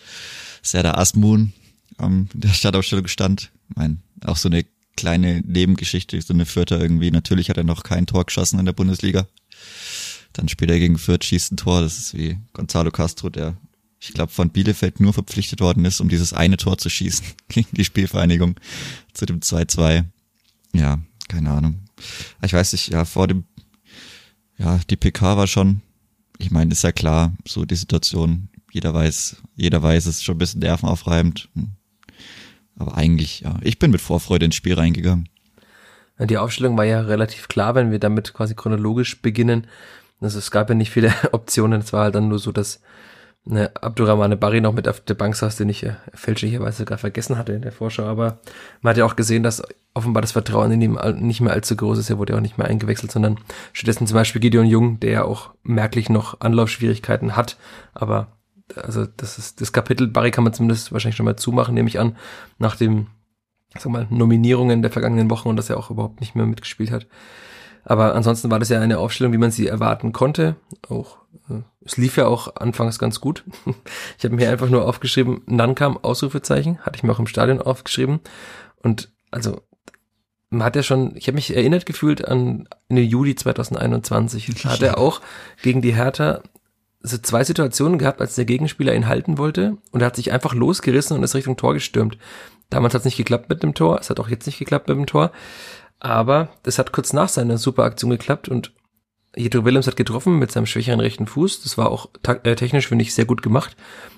Serdar 0.61 0.97
Asmun 0.97 1.53
ähm, 1.99 2.29
in 2.33 2.41
der 2.41 2.49
Startaufstellung 2.49 3.07
stand. 3.07 3.51
Ich 3.69 3.75
mein, 3.75 4.01
auch 4.23 4.37
so 4.37 4.49
eine 4.49 4.65
kleine 4.95 5.41
Nebengeschichte, 5.41 6.21
so 6.21 6.33
eine 6.33 6.45
Vierter 6.45 6.79
irgendwie. 6.79 7.11
Natürlich 7.11 7.49
hat 7.49 7.57
er 7.57 7.63
noch 7.63 7.83
kein 7.83 8.05
Tor 8.05 8.25
geschossen 8.25 8.59
in 8.59 8.65
der 8.65 8.73
Bundesliga. 8.73 9.27
Dann 10.33 10.49
spielt 10.49 10.71
er 10.71 10.79
gegen 10.79 10.97
Fürth, 10.97 11.23
schießt 11.23 11.53
ein 11.53 11.57
Tor. 11.57 11.81
Das 11.81 11.97
ist 11.97 12.17
wie 12.17 12.37
Gonzalo 12.53 12.91
Castro, 12.91 13.29
der, 13.29 13.57
ich 13.99 14.13
glaube, 14.13 14.31
von 14.31 14.49
Bielefeld 14.49 14.99
nur 14.99 15.13
verpflichtet 15.13 15.59
worden 15.59 15.85
ist, 15.85 15.99
um 15.99 16.09
dieses 16.09 16.33
eine 16.33 16.57
Tor 16.57 16.77
zu 16.77 16.89
schießen 16.89 17.25
gegen 17.49 17.69
die 17.71 17.85
Spielvereinigung 17.85 18.55
zu 19.13 19.25
dem 19.25 19.39
2-2. 19.39 20.05
Ja, 20.73 20.99
keine 21.29 21.51
Ahnung. 21.51 21.79
Ich 22.43 22.51
weiß 22.51 22.73
nicht, 22.73 22.89
ja, 22.89 23.05
vor 23.05 23.27
dem, 23.27 23.45
ja, 24.57 24.79
die 24.89 24.97
PK 24.97 25.37
war 25.37 25.47
schon, 25.47 25.81
ich 26.37 26.51
meine, 26.51 26.71
ist 26.73 26.83
ja 26.83 26.91
klar, 26.91 27.33
so 27.47 27.63
die 27.63 27.75
Situation, 27.75 28.49
jeder 28.71 28.93
weiß, 28.93 29.37
jeder 29.55 29.81
weiß, 29.81 30.05
es 30.05 30.17
ist 30.17 30.23
schon 30.23 30.35
ein 30.35 30.39
bisschen 30.39 30.59
nervenaufreibend. 30.59 31.49
Aber 32.77 32.95
eigentlich, 32.95 33.41
ja, 33.41 33.57
ich 33.61 33.79
bin 33.79 33.91
mit 33.91 34.01
Vorfreude 34.01 34.45
ins 34.45 34.55
Spiel 34.55 34.73
reingegangen. 34.73 35.29
Die 36.19 36.37
Aufstellung 36.37 36.77
war 36.77 36.85
ja 36.85 37.01
relativ 37.01 37.47
klar, 37.47 37.75
wenn 37.75 37.91
wir 37.91 37.99
damit 37.99 38.33
quasi 38.33 38.53
chronologisch 38.53 39.21
beginnen. 39.21 39.67
Also 40.19 40.37
es 40.37 40.51
gab 40.51 40.67
ja 40.67 40.75
nicht 40.75 40.91
viele 40.91 41.13
Optionen, 41.31 41.81
es 41.81 41.93
war 41.93 42.03
halt 42.03 42.15
dann 42.15 42.27
nur 42.27 42.39
so, 42.39 42.51
dass 42.51 42.81
ne, 43.45 43.71
Abdurrahmane 43.75 44.37
Barry 44.37 44.61
noch 44.61 44.73
mit 44.73 44.87
auf 44.87 45.01
der 45.01 45.13
Bank 45.13 45.35
saß, 45.35 45.57
den 45.57 45.69
ich 45.69 45.83
äh, 45.83 45.93
fälschlicherweise 46.13 46.85
gar 46.85 46.97
vergessen 46.97 47.37
hatte 47.37 47.53
in 47.53 47.61
der 47.61 47.71
Vorschau. 47.71 48.03
Aber 48.03 48.39
man 48.81 48.91
hat 48.91 48.97
ja 48.97 49.05
auch 49.05 49.15
gesehen, 49.15 49.43
dass 49.43 49.63
offenbar 49.93 50.21
das 50.21 50.31
Vertrauen 50.31 50.71
in 50.71 50.81
ihm 50.81 50.99
nicht 51.15 51.41
mehr 51.41 51.53
allzu 51.53 51.75
groß 51.75 51.97
ist. 51.97 52.09
Er 52.09 52.17
wurde 52.17 52.33
ja 52.33 52.37
auch 52.37 52.43
nicht 52.43 52.57
mehr 52.57 52.67
eingewechselt, 52.67 53.11
sondern 53.11 53.39
stattdessen 53.73 54.07
zum 54.07 54.15
Beispiel 54.15 54.41
Gideon 54.41 54.65
Jung, 54.65 54.99
der 54.99 55.11
ja 55.11 55.23
auch 55.23 55.51
merklich 55.63 56.09
noch 56.09 56.39
Anlaufschwierigkeiten 56.41 57.35
hat. 57.35 57.57
Aber 57.93 58.27
also 58.75 59.05
das 59.17 59.37
ist 59.37 59.61
das 59.61 59.73
Kapitel 59.73 60.07
Barry 60.07 60.31
kann 60.31 60.43
man 60.43 60.53
zumindest 60.53 60.93
wahrscheinlich 60.93 61.15
schon 61.15 61.25
mal 61.25 61.35
zumachen, 61.35 61.73
nehme 61.73 61.89
ich 61.89 61.99
an, 61.99 62.15
nach 62.59 62.75
dem 62.75 63.07
sag 63.77 63.91
mal, 63.91 64.07
Nominierungen 64.09 64.81
der 64.81 64.91
vergangenen 64.91 65.29
Wochen 65.29 65.49
und 65.49 65.55
dass 65.55 65.69
er 65.69 65.77
auch 65.77 65.91
überhaupt 65.91 66.21
nicht 66.21 66.35
mehr 66.35 66.45
mitgespielt 66.45 66.91
hat. 66.91 67.07
Aber 67.83 68.15
ansonsten 68.15 68.51
war 68.51 68.59
das 68.59 68.69
ja 68.69 68.79
eine 68.79 68.99
Aufstellung, 68.99 69.33
wie 69.33 69.37
man 69.37 69.51
sie 69.51 69.67
erwarten 69.67 70.11
konnte. 70.11 70.55
Auch 70.87 71.18
es 71.85 71.97
lief 71.97 72.17
ja 72.17 72.27
auch 72.27 72.55
anfangs 72.55 72.99
ganz 72.99 73.19
gut. 73.19 73.43
Ich 74.17 74.25
habe 74.25 74.35
mir 74.35 74.49
einfach 74.49 74.69
nur 74.69 74.85
aufgeschrieben, 74.85 75.41
Nankam 75.45 75.97
Ausrufezeichen, 75.97 76.79
hatte 76.79 76.97
ich 76.97 77.03
mir 77.03 77.13
auch 77.13 77.19
im 77.19 77.27
Stadion 77.27 77.61
aufgeschrieben. 77.61 78.19
Und 78.81 79.09
also 79.31 79.61
man 80.49 80.63
hat 80.63 80.75
ja 80.75 80.83
schon, 80.83 81.15
ich 81.15 81.27
habe 81.27 81.35
mich 81.35 81.55
erinnert 81.55 81.85
gefühlt 81.85 82.27
an 82.27 82.67
in 82.89 82.95
den 82.95 83.05
Juli 83.05 83.35
2021. 83.35 84.51
Da 84.63 84.69
hat 84.69 84.81
er 84.81 84.97
auch 84.97 85.21
gegen 85.61 85.81
die 85.81 85.95
Hertha 85.95 86.41
so 87.01 87.17
zwei 87.17 87.43
Situationen 87.43 87.97
gehabt, 87.97 88.19
als 88.19 88.35
der 88.35 88.45
Gegenspieler 88.45 88.93
ihn 88.93 89.07
halten 89.07 89.37
wollte 89.37 89.77
und 89.91 90.01
er 90.01 90.07
hat 90.07 90.17
sich 90.17 90.31
einfach 90.31 90.53
losgerissen 90.53 91.15
und 91.15 91.23
ist 91.23 91.35
Richtung 91.35 91.55
Tor 91.55 91.73
gestürmt. 91.73 92.17
Damals 92.69 92.93
hat 92.93 93.01
es 93.01 93.05
nicht 93.05 93.17
geklappt 93.17 93.49
mit 93.49 93.63
dem 93.63 93.73
Tor, 93.73 93.99
es 93.99 94.09
hat 94.09 94.19
auch 94.19 94.27
jetzt 94.27 94.45
nicht 94.45 94.59
geklappt 94.59 94.89
mit 94.89 94.97
dem 94.97 95.05
Tor. 95.05 95.31
Aber 95.99 96.49
das 96.63 96.79
hat 96.79 96.91
kurz 96.91 97.13
nach 97.13 97.29
seiner 97.29 97.57
Superaktion 97.57 98.11
geklappt 98.11 98.49
und 98.49 98.73
Jedro 99.35 99.63
Willems 99.63 99.87
hat 99.87 99.95
getroffen 99.95 100.39
mit 100.39 100.51
seinem 100.51 100.65
schwächeren 100.65 100.99
rechten 100.99 101.27
Fuß. 101.27 101.61
Das 101.61 101.77
war 101.77 101.91
auch 101.91 102.09
äh, 102.23 102.55
technisch, 102.55 102.87
finde 102.87 103.03
ich, 103.03 103.13
sehr 103.13 103.25
gut 103.25 103.41
gemacht. 103.41 103.75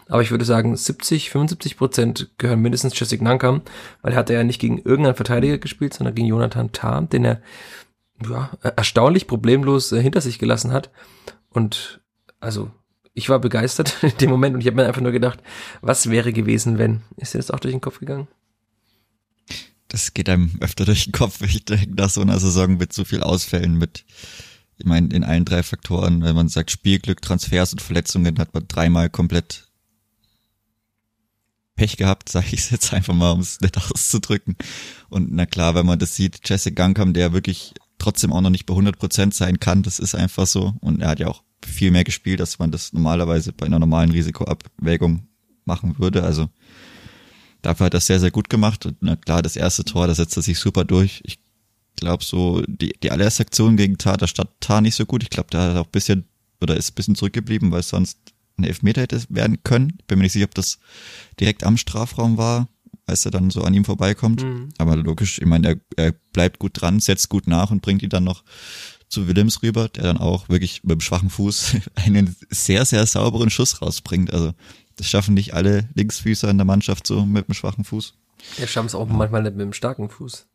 Aber 0.08 0.22
ich 0.22 0.32
würde 0.32 0.46
sagen, 0.46 0.75
70, 0.75 1.30
75 1.30 1.77
Prozent 1.77 2.30
gehören 2.38 2.62
mindestens 2.62 2.98
Jessic 2.98 3.22
Nankam, 3.22 3.62
weil 4.01 4.13
er 4.13 4.20
hat 4.20 4.30
ja 4.30 4.44
nicht 4.44 4.60
gegen 4.60 4.77
irgendeinen 4.77 5.15
Verteidiger 5.15 5.58
gespielt, 5.58 5.94
sondern 5.94 6.15
gegen 6.15 6.27
Jonathan 6.27 6.72
Tah, 6.72 7.01
den 7.01 7.25
er 7.25 7.41
ja, 8.27 8.51
erstaunlich 8.75 9.27
problemlos 9.27 9.91
äh, 9.91 10.01
hinter 10.01 10.22
sich 10.22 10.39
gelassen 10.39 10.72
hat. 10.72 10.91
Und 11.50 12.01
also 12.39 12.72
ich 13.13 13.30
war 13.30 13.39
begeistert 13.39 13.98
in 14.03 14.18
dem 14.18 14.30
Moment 14.30 14.56
und 14.56 14.62
ich 14.62 14.68
habe 14.68 14.77
mir 14.77 14.88
einfach 14.88 15.01
nur 15.01 15.12
gedacht, 15.12 15.41
was 15.82 16.10
wäre 16.10 16.32
gewesen, 16.32 16.77
wenn? 16.77 17.01
Ist 17.18 17.34
dir 17.34 17.39
das 17.39 17.51
auch 17.51 17.60
durch 17.60 17.74
den 17.74 17.82
Kopf 17.82 18.00
gegangen? 18.00 18.27
das 19.91 20.13
geht 20.13 20.30
einem 20.30 20.51
öfter 20.62 20.86
durch 20.86 21.03
den 21.03 21.12
Kopf. 21.12 21.41
Ich 21.41 21.65
denke, 21.65 21.94
nach 21.96 22.10
so 22.10 22.22
einer 22.22 22.39
Saison 22.39 22.77
mit 22.77 22.94
so 22.94 23.03
viel 23.03 23.22
Ausfällen, 23.22 23.77
mit, 23.77 24.06
ich 24.81 24.88
meine, 24.88 25.09
in 25.13 25.23
allen 25.23 25.45
drei 25.45 25.61
Faktoren, 25.61 26.23
wenn 26.23 26.35
man 26.35 26.50
sagt 26.50 26.71
Spielglück, 26.71 27.21
Transfers 27.21 27.71
und 27.71 27.83
Verletzungen, 27.83 28.39
hat 28.39 28.55
man 28.55 28.67
dreimal 28.67 29.11
komplett 29.11 29.67
Pech 31.75 31.97
gehabt, 31.97 32.29
sage 32.29 32.47
ich 32.47 32.61
es 32.61 32.69
jetzt 32.71 32.91
einfach 32.93 33.13
mal, 33.13 33.31
um 33.31 33.41
es 33.41 33.61
nicht 33.61 33.77
auszudrücken. 33.77 34.55
Und 35.09 35.31
na 35.31 35.45
klar, 35.45 35.75
wenn 35.75 35.85
man 35.85 36.00
das 36.00 36.15
sieht, 36.15 36.50
Jesse 36.50 36.71
Gangam, 36.71 37.13
der 37.13 37.31
wirklich 37.31 37.75
trotzdem 38.00 38.33
auch 38.33 38.41
noch 38.41 38.50
nicht 38.50 38.65
bei 38.65 38.73
100 38.73 38.97
Prozent 38.97 39.35
sein 39.35 39.59
kann, 39.59 39.83
das 39.83 40.00
ist 40.00 40.15
einfach 40.15 40.47
so. 40.47 40.73
Und 40.81 41.00
er 41.00 41.09
hat 41.09 41.19
ja 41.19 41.27
auch 41.27 41.43
viel 41.63 41.91
mehr 41.91 42.03
gespielt, 42.03 42.41
als 42.41 42.57
man 42.57 42.71
das 42.71 42.91
normalerweise 42.91 43.53
bei 43.53 43.67
einer 43.67 43.77
normalen 43.77 44.09
Risikoabwägung 44.09 45.27
machen 45.65 46.00
würde. 46.00 46.23
Also 46.23 46.50
dafür 47.61 47.85
hat 47.85 47.93
er 47.93 48.00
sehr, 48.00 48.19
sehr 48.19 48.31
gut 48.31 48.50
gemacht. 48.50 48.88
Und 48.88 48.97
na 49.01 49.15
klar, 49.15 49.43
das 49.43 49.55
erste 49.55 49.85
Tor, 49.85 50.07
da 50.07 50.15
setzt 50.15 50.35
er 50.38 50.41
sich 50.41 50.57
super 50.57 50.85
durch. 50.85 51.21
Ich 51.23 51.38
glaube 52.01 52.25
so, 52.25 52.62
die, 52.67 52.93
die 53.01 53.12
allererste 53.12 53.43
Aktion 53.43 53.77
gegen 53.77 53.98
Tar, 53.98 54.17
da 54.17 54.27
stand 54.27 54.50
Tar 54.60 54.81
nicht 54.81 54.96
so 54.96 55.05
gut. 55.05 55.24
Ich 55.24 55.29
glaube, 55.29 55.48
da 55.51 55.62
hat 55.62 55.75
er 55.75 55.81
auch 55.81 55.86
ein 55.86 55.91
bisschen, 55.91 56.25
oder 56.60 56.75
ist 56.75 56.91
ein 56.91 56.96
bisschen 56.96 57.15
zurückgeblieben, 57.15 57.72
weil 57.72 57.84
sonst 57.84 58.17
ein 58.58 58.65
Elfmeter 58.65 59.01
hätte 59.01 59.24
werden 59.29 59.63
können. 59.63 60.00
Bin 60.08 60.17
mir 60.17 60.24
nicht 60.24 60.34
sicher, 60.34 60.46
ob 60.46 60.55
das 60.55 60.79
direkt 61.39 61.63
am 61.63 61.77
Strafraum 61.77 62.38
war, 62.38 62.67
als 63.05 63.24
er 63.25 63.31
dann 63.31 63.50
so 63.50 63.62
an 63.62 63.74
ihm 63.74 63.86
vorbeikommt. 63.86 64.43
Mhm. 64.43 64.70
Aber 64.77 64.98
logisch, 64.98 65.39
ich 65.39 65.46
meine, 65.46 65.70
er, 65.96 66.05
er 66.05 66.12
bleibt 66.34 66.60
gut 66.60 66.81
dran, 66.81 67.00
setzt 67.00 67.29
gut 67.29 67.48
nach 67.48 67.72
und 67.72 67.81
bringt 67.81 68.03
ihn 68.03 68.10
dann 68.10 68.24
noch 68.24 68.43
zu 69.08 69.27
Willems 69.27 69.62
rüber, 69.62 69.89
der 69.89 70.03
dann 70.03 70.17
auch 70.17 70.50
wirklich 70.50 70.84
mit 70.84 70.91
dem 70.91 71.01
schwachen 71.01 71.29
Fuß 71.29 71.75
einen 71.96 72.36
sehr, 72.50 72.86
sehr 72.86 73.05
sauberen 73.05 73.50
Schuss 73.50 73.81
rausbringt. 73.81 74.34
Also 74.34 74.53
das 74.96 75.08
schaffen 75.08 75.34
nicht 75.34 75.53
alle 75.53 75.89
Linksfüßer 75.93 76.50
in 76.50 76.58
der 76.58 76.65
Mannschaft 76.65 77.05
so 77.05 77.25
mit 77.25 77.48
dem 77.48 77.53
schwachen 77.53 77.84
Fuß. 77.84 78.15
Er 78.58 78.67
schafft 78.67 78.89
es 78.89 78.96
auch 78.96 79.08
ja. 79.08 79.13
manchmal 79.13 79.43
nicht 79.43 79.55
mit 79.55 79.62
dem 79.62 79.74
starken 79.74 80.10
Fuß. 80.10 80.48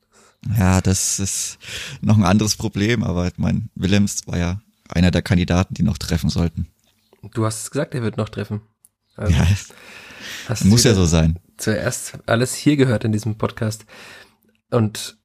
Ja, 0.59 0.81
das 0.81 1.19
ist 1.19 1.59
noch 2.01 2.17
ein 2.17 2.25
anderes 2.25 2.57
Problem, 2.57 3.03
aber 3.03 3.27
ich 3.27 3.39
meine, 3.39 3.69
Willems 3.75 4.27
war 4.27 4.39
ja 4.39 4.61
einer 4.89 5.11
der 5.11 5.23
Kandidaten, 5.23 5.75
die 5.75 5.83
noch 5.83 5.99
treffen 5.99 6.31
sollten. 6.31 6.69
Du 7.35 7.45
hast 7.45 7.63
es 7.63 7.71
gesagt, 7.71 7.95
er 7.95 8.03
wird 8.03 8.17
noch 8.17 8.29
treffen. 8.29 8.61
Also, 9.17 9.33
ja, 9.33 9.47
muss 10.65 10.85
ja 10.85 10.95
so 10.95 11.07
sein. 11.07 11.39
Zuerst 11.57 12.19
alles 12.27 12.55
hier 12.55 12.77
gehört 12.77 13.05
in 13.05 13.13
diesem 13.13 13.37
Podcast. 13.37 13.87
Und 14.71 15.19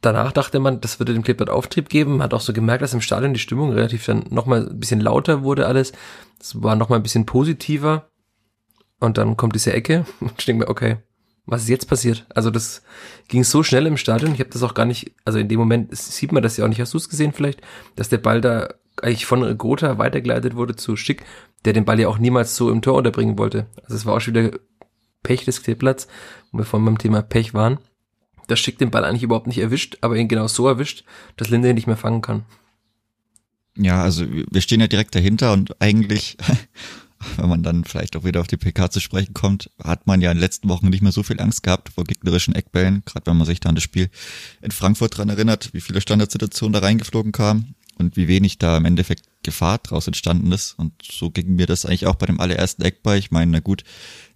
danach 0.00 0.32
dachte 0.32 0.58
man, 0.58 0.80
das 0.80 0.98
würde 0.98 1.12
dem 1.12 1.22
Clipboard 1.22 1.50
Auftrieb 1.50 1.88
geben, 1.88 2.22
hat 2.22 2.34
auch 2.34 2.40
so 2.40 2.52
gemerkt, 2.52 2.82
dass 2.82 2.94
im 2.94 3.00
Stadion 3.00 3.34
die 3.34 3.40
Stimmung 3.40 3.72
relativ 3.72 4.06
dann 4.06 4.24
nochmal 4.30 4.68
ein 4.68 4.80
bisschen 4.80 5.00
lauter 5.00 5.42
wurde 5.42 5.66
alles. 5.66 5.92
Es 6.40 6.60
war 6.62 6.76
nochmal 6.76 6.98
ein 6.98 7.02
bisschen 7.02 7.26
positiver. 7.26 8.10
Und 9.00 9.18
dann 9.18 9.36
kommt 9.36 9.54
diese 9.54 9.72
Ecke 9.72 10.06
und 10.20 10.32
ich 10.38 10.46
denke 10.46 10.64
mir, 10.64 10.70
okay, 10.70 10.96
was 11.48 11.62
ist 11.62 11.68
jetzt 11.68 11.88
passiert? 11.88 12.26
Also 12.34 12.50
das 12.50 12.82
ging 13.28 13.42
so 13.42 13.62
schnell 13.62 13.86
im 13.86 13.96
Stadion, 13.96 14.34
ich 14.34 14.40
habe 14.40 14.50
das 14.50 14.62
auch 14.62 14.74
gar 14.74 14.84
nicht, 14.84 15.12
also 15.24 15.38
in 15.38 15.48
dem 15.48 15.58
Moment 15.58 15.96
sieht 15.96 16.32
man 16.32 16.42
das 16.42 16.56
ja 16.56 16.64
auch 16.64 16.68
nicht, 16.68 16.80
hast 16.80 16.94
du 16.94 16.98
es 16.98 17.08
gesehen 17.08 17.32
vielleicht, 17.32 17.62
dass 17.96 18.08
der 18.08 18.18
Ball 18.18 18.40
da 18.40 18.74
eigentlich 19.00 19.26
von 19.26 19.56
Gotha 19.56 19.98
weitergeleitet 19.98 20.54
wurde 20.54 20.76
zu 20.76 20.96
Schick, 20.96 21.24
der 21.64 21.72
den 21.72 21.84
Ball 21.84 21.98
ja 21.98 22.08
auch 22.08 22.18
niemals 22.18 22.56
so 22.56 22.70
im 22.70 22.82
Tor 22.82 22.94
unterbringen 22.94 23.38
wollte. 23.38 23.66
Also 23.82 23.96
es 23.96 24.06
war 24.06 24.14
auch 24.14 24.20
schon 24.20 24.34
wieder 24.34 24.58
Pech 25.22 25.44
des 25.44 25.62
Kleeblatts, 25.62 26.06
wo 26.52 26.58
wir 26.58 26.64
vorhin 26.64 26.86
beim 26.86 26.98
Thema 26.98 27.22
Pech 27.22 27.54
waren. 27.54 27.78
Das 28.46 28.58
Schick 28.58 28.78
den 28.78 28.90
Ball 28.90 29.04
eigentlich 29.04 29.22
überhaupt 29.22 29.46
nicht 29.46 29.58
erwischt, 29.58 29.98
aber 30.00 30.16
ihn 30.16 30.28
genau 30.28 30.48
so 30.48 30.66
erwischt, 30.68 31.04
dass 31.36 31.50
Linde 31.50 31.70
ihn 31.70 31.74
nicht 31.74 31.86
mehr 31.86 31.96
fangen 31.96 32.22
kann. 32.22 32.44
Ja, 33.76 34.02
also 34.02 34.24
wir 34.28 34.60
stehen 34.60 34.80
ja 34.80 34.88
direkt 34.88 35.14
dahinter 35.14 35.52
und 35.52 35.80
eigentlich 35.80 36.36
wenn 37.36 37.48
man 37.48 37.62
dann 37.62 37.84
vielleicht 37.84 38.16
auch 38.16 38.24
wieder 38.24 38.40
auf 38.40 38.46
die 38.46 38.56
PK 38.56 38.90
zu 38.90 39.00
sprechen 39.00 39.34
kommt, 39.34 39.70
hat 39.82 40.06
man 40.06 40.20
ja 40.20 40.30
in 40.30 40.36
den 40.36 40.42
letzten 40.42 40.68
Wochen 40.68 40.88
nicht 40.88 41.02
mehr 41.02 41.12
so 41.12 41.22
viel 41.22 41.40
Angst 41.40 41.62
gehabt 41.62 41.90
vor 41.90 42.04
gegnerischen 42.04 42.54
Eckbällen, 42.54 43.02
gerade 43.04 43.26
wenn 43.26 43.36
man 43.36 43.46
sich 43.46 43.60
da 43.60 43.68
an 43.68 43.74
das 43.74 43.84
Spiel 43.84 44.10
in 44.62 44.70
Frankfurt 44.70 45.16
dran 45.16 45.28
erinnert, 45.28 45.70
wie 45.72 45.80
viele 45.80 46.00
Standardsituationen 46.00 46.72
da 46.72 46.80
reingeflogen 46.80 47.32
kamen 47.32 47.74
und 47.98 48.16
wie 48.16 48.28
wenig 48.28 48.58
da 48.58 48.76
im 48.76 48.84
Endeffekt 48.84 49.24
Gefahr 49.42 49.78
draus 49.78 50.06
entstanden 50.06 50.52
ist. 50.52 50.78
Und 50.78 50.92
so 51.02 51.30
ging 51.30 51.56
mir 51.56 51.66
das 51.66 51.84
eigentlich 51.84 52.06
auch 52.06 52.14
bei 52.14 52.26
dem 52.26 52.40
allerersten 52.40 52.82
Eckball. 52.82 53.18
Ich 53.18 53.30
meine, 53.30 53.50
na 53.50 53.60
gut, 53.60 53.82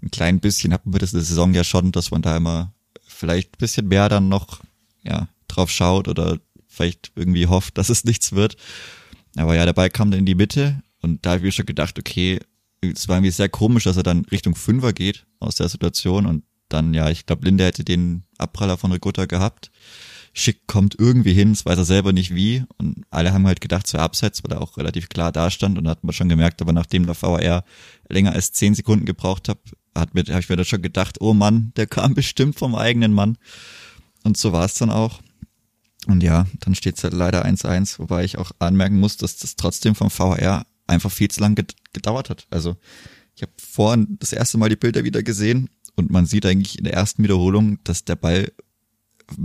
ein 0.03 0.11
klein 0.11 0.41
bisschen 0.41 0.73
hatten 0.73 0.93
wir 0.93 0.99
das 0.99 1.13
in 1.13 1.19
der 1.19 1.27
Saison 1.27 1.55
ja 1.55 1.65
schon, 1.65 1.93
dass 1.93 2.11
man 2.11 2.23
da 2.23 2.37
immer 2.37 2.73
vielleicht 3.07 3.55
ein 3.55 3.59
bisschen 3.59 3.89
mehr 3.89 4.09
dann 4.09 4.29
noch 4.29 4.61
ja, 5.03 5.29
drauf 5.49 5.71
schaut 5.71 6.09
oder 6.09 6.39
vielleicht 6.67 7.13
irgendwie 7.15 7.47
hofft, 7.47 7.79
dass 7.79 7.91
es 7.91 8.05
nichts 8.05 8.33
wird. 8.33 8.57
Aber 9.37 9.55
ja, 9.55 9.65
der 9.65 9.73
Ball 9.73 9.91
kam 9.91 10.11
dann 10.11 10.21
in 10.21 10.27
die 10.27 10.35
Mitte 10.35 10.83
und 11.01 11.25
da 11.25 11.31
habe 11.31 11.39
ich 11.39 11.45
mir 11.45 11.53
schon 11.53 11.67
gedacht, 11.67 11.99
okay, 11.99 12.41
es 12.83 13.09
war 13.09 13.17
irgendwie 13.17 13.31
sehr 13.31 13.49
komisch, 13.49 13.85
dass 13.85 13.97
er 13.97 14.03
dann 14.03 14.25
Richtung 14.27 14.55
Fünfer 14.55 14.93
geht 14.93 15.27
aus 15.39 15.57
der 15.57 15.69
Situation 15.69 16.27
und 16.27 16.45
dann, 16.69 16.95
ja, 16.95 17.11
ich 17.11 17.27
glaube, 17.27 17.45
Linde 17.45 17.65
hätte 17.65 17.85
den 17.85 18.25
Abpraller 18.39 18.77
von 18.77 18.93
Ricotta 18.93 19.27
gehabt. 19.27 19.71
Schick 20.35 20.67
kommt 20.67 20.97
irgendwie 20.99 21.35
hin, 21.35 21.53
es 21.53 21.67
weiß 21.67 21.77
er 21.77 21.85
selber 21.85 22.15
nicht 22.15 22.35
wie 22.35 22.65
und 22.79 23.05
alle 23.11 23.35
haben 23.35 23.47
halt 23.47 23.61
gedacht, 23.61 23.87
es 23.87 23.93
wäre 23.93 24.03
abseits, 24.03 24.43
weil 24.43 24.53
er 24.53 24.63
auch 24.63 24.79
relativ 24.79 25.11
klar 25.11 25.31
dastand 25.31 25.77
und 25.77 25.85
da 25.85 25.91
hat 25.91 26.05
man 26.05 26.15
schon 26.15 26.31
gemerkt, 26.31 26.63
aber 26.63 26.73
nachdem 26.73 27.05
der 27.05 27.21
VAR 27.21 27.65
länger 28.09 28.33
als 28.33 28.53
zehn 28.53 28.75
Sekunden 28.75 29.05
gebraucht 29.05 29.51
hat, 29.51 29.59
hat 29.95 30.15
mir, 30.15 30.23
habe 30.23 30.41
ich 30.41 30.49
mir 30.49 30.57
da 30.57 30.65
schon 30.65 30.81
gedacht, 30.81 31.21
oh 31.21 31.35
Mann, 31.35 31.73
der 31.77 31.87
kam 31.87 32.15
bestimmt 32.15 32.59
vom 32.59 32.75
eigenen 32.75 33.13
Mann 33.13 33.37
und 34.25 34.39
so 34.39 34.53
war 34.53 34.65
es 34.65 34.75
dann 34.75 34.91
auch. 34.91 35.21
Und 36.07 36.23
ja, 36.23 36.47
dann 36.61 36.75
steht 36.75 36.97
es 36.97 37.05
halt 37.05 37.13
leider 37.13 37.45
1-1, 37.45 37.99
wobei 37.99 38.25
ich 38.25 38.39
auch 38.39 38.53
anmerken 38.59 38.99
muss, 38.99 39.19
dass 39.19 39.37
das 39.37 39.55
trotzdem 39.55 39.95
vom 39.95 40.11
VAR 40.11 40.65
einfach 40.93 41.11
viel 41.11 41.29
zu 41.29 41.41
lang 41.41 41.57
gedauert 41.93 42.31
hat. 42.31 42.47
Also 42.51 42.77
ich 43.35 43.43
habe 43.43 43.53
vorhin 43.57 44.17
das 44.21 44.33
erste 44.33 44.59
Mal 44.59 44.69
die 44.69 44.77
Bilder 44.77 45.05
wieder 45.05 45.23
gesehen 45.23 45.71
und 45.97 46.11
man 46.11 46.27
sieht 46.27 46.47
eigentlich 46.47 46.79
in 46.79 46.85
der 46.85 46.95
ersten 46.95 47.23
Wiederholung, 47.23 47.79
dass 47.85 48.05
der 48.05 48.17
Ball 48.17 48.53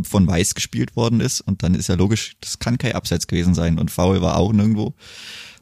von 0.04 0.28
Weiß 0.28 0.56
gespielt 0.56 0.96
worden 0.96 1.22
ist 1.22 1.42
und 1.42 1.64
dann 1.64 1.74
ist 1.74 1.88
ja 1.88 1.96
logisch, 1.96 2.36
das 2.42 2.60
kann 2.60 2.78
kein 2.78 2.94
Abseits 2.94 3.28
gewesen 3.28 3.54
sein 3.54 3.80
und 3.80 3.92
Foul 3.92 4.22
war 4.22 4.38
auch 4.38 4.52
nirgendwo. 4.52 4.94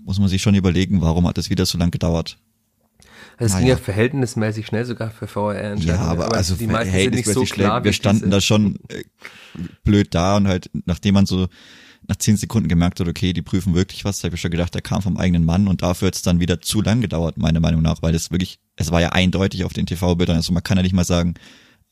Muss 0.03 0.19
man 0.19 0.27
sich 0.27 0.41
schon 0.41 0.55
überlegen, 0.55 1.01
warum 1.01 1.27
hat 1.27 1.37
das 1.37 1.49
wieder 1.49 1.65
so 1.65 1.77
lang 1.77 1.91
gedauert. 1.91 2.37
Also 3.37 3.47
es 3.47 3.51
naja. 3.53 3.59
ging 3.59 3.69
ja 3.69 3.77
verhältnismäßig 3.77 4.65
schnell 4.65 4.85
sogar 4.85 5.11
für 5.11 5.27
VR. 5.27 5.75
Ja, 5.75 5.97
aber, 5.97 6.25
aber 6.27 6.37
also 6.37 6.55
die 6.55 6.67
meisten 6.67 6.93
sind 6.93 7.15
nicht 7.15 7.27
so 7.27 7.43
klar. 7.43 7.83
Wir 7.83 7.91
standen 7.91 8.29
da 8.31 8.39
schon 8.39 8.79
äh, 8.89 9.03
blöd 9.83 10.13
da 10.13 10.37
und 10.37 10.47
halt, 10.47 10.69
nachdem 10.85 11.15
man 11.15 11.25
so 11.25 11.47
nach 12.07 12.17
zehn 12.17 12.37
Sekunden 12.37 12.69
gemerkt 12.69 12.99
hat, 12.99 13.07
okay, 13.07 13.33
die 13.33 13.41
prüfen 13.41 13.73
wirklich 13.73 14.05
was, 14.05 14.23
habe 14.23 14.35
ich 14.35 14.41
schon 14.41 14.51
gedacht, 14.51 14.73
der 14.73 14.81
kam 14.81 15.01
vom 15.01 15.17
eigenen 15.17 15.45
Mann 15.45 15.67
und 15.67 15.81
dafür 15.81 16.07
hat 16.07 16.15
es 16.15 16.21
dann 16.21 16.39
wieder 16.39 16.61
zu 16.61 16.81
lang 16.81 17.01
gedauert, 17.01 17.37
meiner 17.37 17.59
Meinung 17.59 17.81
nach, 17.81 18.01
weil 18.01 18.13
das 18.13 18.31
wirklich, 18.31 18.59
es 18.75 18.91
war 18.91 19.01
ja 19.01 19.09
eindeutig 19.09 19.63
auf 19.63 19.73
den 19.73 19.85
TV-Bildern, 19.85 20.35
also 20.35 20.53
man 20.53 20.63
kann 20.63 20.77
ja 20.77 20.83
nicht 20.83 20.93
mal 20.93 21.05
sagen, 21.05 21.35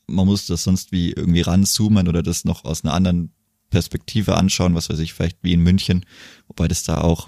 man 0.07 0.25
muss 0.25 0.45
das 0.45 0.63
sonst 0.63 0.91
wie 0.91 1.11
irgendwie 1.11 1.41
ranzoomen 1.41 2.07
oder 2.07 2.21
das 2.21 2.45
noch 2.45 2.65
aus 2.65 2.83
einer 2.83 2.93
anderen 2.93 3.31
Perspektive 3.69 4.35
anschauen, 4.35 4.75
was 4.75 4.89
weiß 4.89 4.99
ich, 4.99 5.13
vielleicht 5.13 5.37
wie 5.41 5.53
in 5.53 5.61
München, 5.61 6.05
wobei 6.47 6.67
das 6.67 6.83
da 6.83 7.01
auch 7.01 7.27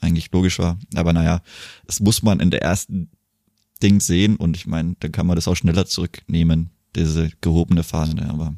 eigentlich 0.00 0.30
logisch 0.32 0.58
war. 0.58 0.78
Aber 0.94 1.12
naja, 1.12 1.40
das 1.86 2.00
muss 2.00 2.22
man 2.22 2.40
in 2.40 2.50
der 2.50 2.62
ersten 2.62 3.10
Ding 3.82 4.00
sehen 4.00 4.36
und 4.36 4.56
ich 4.56 4.66
meine, 4.66 4.96
dann 5.00 5.12
kann 5.12 5.26
man 5.26 5.36
das 5.36 5.48
auch 5.48 5.54
schneller 5.54 5.86
zurücknehmen, 5.86 6.70
diese 6.96 7.30
gehobene 7.40 7.82
Fahne, 7.82 8.28
aber 8.30 8.54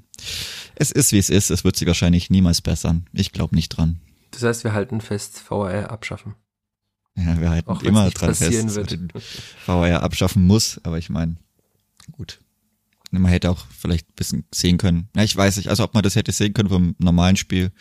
es 0.77 0.91
ist, 0.91 1.13
wie 1.13 1.19
es 1.19 1.31
ist. 1.31 1.51
Es 1.51 1.65
wird 1.65 1.77
sich 1.77 1.87
wahrscheinlich 1.87 2.31
niemals 2.31 2.61
bessern. 2.61 3.07
Ich 3.13 3.33
glaube 3.33 3.55
nicht 3.55 3.71
dran. 3.71 4.01
Das 4.31 4.43
heißt, 4.43 4.65
wir 4.65 4.73
halten 4.73 5.01
fest, 5.01 5.43
VAR 5.49 5.91
abschaffen. 5.91 6.35
Ja, 7.17 7.41
wir 7.41 7.51
halten 7.51 7.69
Auch 7.69 7.83
immer 7.83 8.09
dran 8.11 8.35
fest, 8.35 8.75
wird. 8.77 8.99
VAR 9.67 10.03
abschaffen 10.03 10.47
muss. 10.47 10.81
Aber 10.85 10.99
ich 10.99 11.11
meine, 11.11 11.37
gut. 12.13 12.41
Man 13.11 13.27
hätte 13.27 13.51
auch 13.51 13.67
vielleicht 13.77 14.09
ein 14.09 14.15
bisschen 14.15 14.45
sehen 14.55 14.79
können. 14.79 15.09
Ja, 15.17 15.25
ich 15.25 15.37
weiß 15.37 15.57
nicht, 15.57 15.69
also 15.69 15.83
ob 15.83 15.95
man 15.95 16.05
das 16.05 16.15
hätte 16.15 16.31
sehen 16.31 16.55
können 16.55 16.69
vom 16.69 16.95
normalen 16.99 17.37
Spiel. 17.37 17.73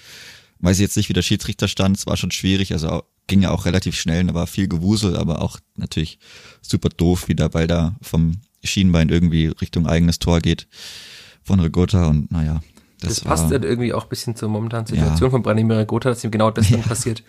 Weiß 0.58 0.78
ich 0.78 0.82
jetzt 0.82 0.98
nicht, 0.98 1.08
wie 1.08 1.14
der 1.14 1.22
Schiedsrichter 1.22 1.68
stand. 1.68 1.98
Es 1.98 2.08
war 2.08 2.18
schon 2.18 2.32
schwierig. 2.32 2.74
Also 2.74 3.04
ging 3.28 3.44
ja 3.44 3.52
auch 3.52 3.66
relativ 3.66 3.96
schnell. 3.96 4.26
Da 4.26 4.34
war 4.34 4.48
viel 4.48 4.68
Gewusel, 4.68 5.16
aber 5.16 5.42
auch 5.42 5.60
natürlich 5.76 6.18
super 6.62 6.90
doof, 6.90 7.28
wie 7.28 7.36
der 7.36 7.50
Ball 7.50 7.68
da 7.68 7.96
vom 8.02 8.42
Schienbein 8.64 9.10
irgendwie 9.10 9.48
Richtung 9.48 9.88
eigenes 9.88 10.20
Tor 10.20 10.40
geht 10.40 10.68
von 11.44 11.60
Rigotta 11.60 12.08
und 12.08 12.32
naja. 12.32 12.62
Das, 13.02 13.16
das 13.16 13.22
passt 13.22 13.52
halt 13.52 13.64
irgendwie 13.64 13.94
auch 13.94 14.04
ein 14.04 14.10
bisschen 14.10 14.36
zur 14.36 14.50
momentanen 14.50 14.86
Situation 14.86 15.28
ja. 15.28 15.32
von 15.32 15.42
Branimir 15.42 15.78
Rigotta, 15.78 16.10
dass 16.10 16.24
ihm 16.24 16.32
genau 16.32 16.52
das 16.52 16.70
dann 16.70 16.80
ja. 16.82 16.88
passiert. 16.88 17.24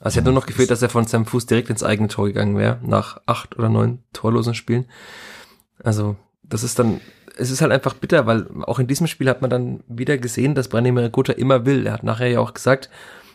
Also 0.00 0.08
es 0.08 0.16
hätte 0.16 0.24
nur 0.24 0.34
noch 0.34 0.46
gefehlt, 0.46 0.70
dass 0.70 0.82
er 0.82 0.88
von 0.88 1.06
seinem 1.06 1.26
Fuß 1.26 1.46
direkt 1.46 1.70
ins 1.70 1.82
eigene 1.82 2.08
Tor 2.08 2.26
gegangen 2.26 2.56
wäre, 2.56 2.78
nach 2.82 3.20
acht 3.26 3.56
oder 3.58 3.68
neun 3.68 4.00
torlosen 4.12 4.54
Spielen. 4.54 4.86
Also 5.82 6.16
das 6.42 6.62
ist 6.62 6.78
dann, 6.78 7.00
es 7.36 7.50
ist 7.50 7.60
halt 7.60 7.72
einfach 7.72 7.94
bitter, 7.94 8.26
weil 8.26 8.46
auch 8.62 8.78
in 8.78 8.86
diesem 8.86 9.06
Spiel 9.06 9.28
hat 9.28 9.40
man 9.40 9.50
dann 9.50 9.80
wieder 9.88 10.18
gesehen, 10.18 10.54
dass 10.54 10.68
Branimir 10.68 11.04
Rigotta 11.04 11.34
immer 11.34 11.66
will. 11.66 11.86
Er 11.86 11.92
hat 11.92 12.02
nachher 12.02 12.28
ja 12.28 12.40
auch 12.40 12.54
gesagt, 12.54 12.90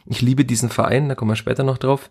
ich 0.05 0.21
liebe 0.21 0.45
diesen 0.45 0.69
Verein, 0.69 1.07
da 1.07 1.15
kommen 1.15 1.31
wir 1.31 1.35
später 1.35 1.63
noch 1.63 1.77
drauf. 1.77 2.09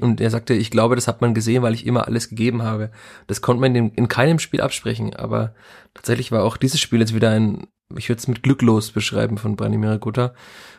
Und 0.00 0.20
er 0.20 0.30
sagte, 0.30 0.54
ich 0.54 0.70
glaube, 0.70 0.94
das 0.94 1.08
hat 1.08 1.20
man 1.20 1.34
gesehen, 1.34 1.62
weil 1.62 1.74
ich 1.74 1.86
immer 1.86 2.06
alles 2.06 2.28
gegeben 2.28 2.62
habe. 2.62 2.90
Das 3.26 3.42
konnte 3.42 3.60
man 3.60 3.74
in, 3.74 3.90
in 3.90 4.08
keinem 4.08 4.38
Spiel 4.38 4.60
absprechen, 4.60 5.14
aber 5.14 5.54
tatsächlich 5.94 6.32
war 6.32 6.44
auch 6.44 6.56
dieses 6.56 6.80
Spiel 6.80 7.00
jetzt 7.00 7.14
wieder 7.14 7.30
ein, 7.30 7.66
ich 7.96 8.08
würde 8.08 8.18
es 8.18 8.28
mit 8.28 8.42
glücklos 8.42 8.92
beschreiben 8.92 9.38
von 9.38 9.56
Branimir 9.56 9.98
Gutta. 9.98 10.34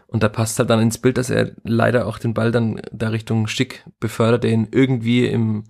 Und 0.07 0.23
da 0.23 0.29
passt 0.29 0.59
halt 0.59 0.69
dann 0.69 0.81
ins 0.81 0.97
Bild, 0.97 1.17
dass 1.17 1.29
er 1.29 1.51
leider 1.63 2.07
auch 2.07 2.19
den 2.19 2.33
Ball 2.33 2.51
dann 2.51 2.81
da 2.91 3.09
Richtung 3.09 3.47
Schick 3.47 3.83
befördert, 3.99 4.43
der 4.43 4.51
ihn 4.51 4.67
irgendwie 4.71 5.25
im 5.25 5.63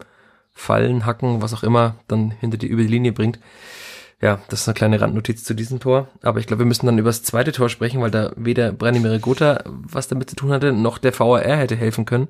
Fallen, 0.52 1.06
Hacken, 1.06 1.42
was 1.42 1.54
auch 1.54 1.64
immer, 1.64 1.96
dann 2.08 2.32
hinter 2.32 2.58
die, 2.58 2.68
über 2.68 2.82
die 2.82 2.90
Linie 2.90 3.14
bringt. 3.14 3.40
Ja, 4.22 4.40
das 4.50 4.62
ist 4.62 4.68
eine 4.68 4.76
kleine 4.76 5.02
Randnotiz 5.02 5.44
zu 5.44 5.54
diesem 5.54 5.80
Tor. 5.80 6.08
Aber 6.22 6.40
ich 6.40 6.48
glaube, 6.48 6.60
wir 6.60 6.66
müssen 6.66 6.86
dann 6.86 6.98
über 6.98 7.10
das 7.10 7.24
zweite 7.24 7.52
Tor 7.52 7.68
sprechen, 7.70 8.02
weil 8.02 8.12
da 8.12 8.32
weder 8.38 8.72
Branimir 8.72 9.20
Gotha 9.20 9.64
was 9.66 10.08
damit 10.08 10.30
zu 10.30 10.36
tun 10.36 10.52
hatte, 10.52 10.72
noch 10.72 10.98
der 10.98 11.18
VAR 11.18 11.42
hätte 11.42 11.76
helfen 11.76 12.06
können 12.06 12.28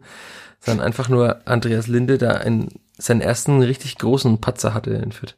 sondern 0.64 0.86
einfach 0.86 1.10
nur 1.10 1.46
Andreas 1.46 1.88
Linde 1.88 2.18
da 2.18 2.32
einen, 2.32 2.70
seinen 2.98 3.22
ersten 3.22 3.62
richtig 3.62 3.98
großen 3.98 4.40
Patzer 4.40 4.74
hatte 4.74 4.92
in 4.92 5.12
Fürth. 5.12 5.36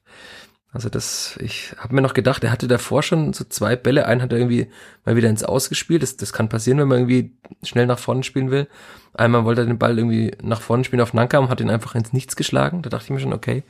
Also 0.72 0.90
das, 0.90 1.38
ich 1.42 1.74
habe 1.78 1.96
mir 1.96 2.02
noch 2.02 2.14
gedacht, 2.14 2.44
er 2.44 2.52
hatte 2.52 2.68
davor 2.68 3.02
schon 3.02 3.32
so 3.32 3.46
zwei 3.46 3.78
Bälle, 3.78 4.06
einen 4.08 4.22
hat 4.22 4.34
er 4.34 4.40
irgendwie 4.40 4.68
mal 5.06 5.16
wieder 5.16 5.30
ins 5.30 5.44
Ausgespielt. 5.44 6.04
Das, 6.04 6.18
das 6.18 6.34
kann 6.34 6.50
passieren, 6.50 6.80
wenn 6.80 6.90
man 6.90 7.00
irgendwie 7.00 7.32
schnell 7.64 7.86
nach 7.86 7.98
vorne 7.98 8.24
spielen 8.24 8.52
will. 8.52 8.68
Einmal 9.14 9.46
wollte 9.46 9.62
er 9.62 9.68
den 9.68 9.80
Ball 9.80 9.98
irgendwie 9.98 10.34
nach 10.44 10.62
vorne 10.62 10.84
spielen 10.84 11.02
auf 11.02 11.14
Nanka 11.14 11.40
und 11.40 11.50
hat 11.50 11.62
ihn 11.62 11.70
einfach 11.70 11.96
ins 11.96 12.12
Nichts 12.12 12.36
geschlagen. 12.36 12.82
Da 12.82 12.90
dachte 12.90 13.06
ich 13.06 13.12
mir 13.12 13.22
schon, 13.22 13.34
okay, 13.34 13.64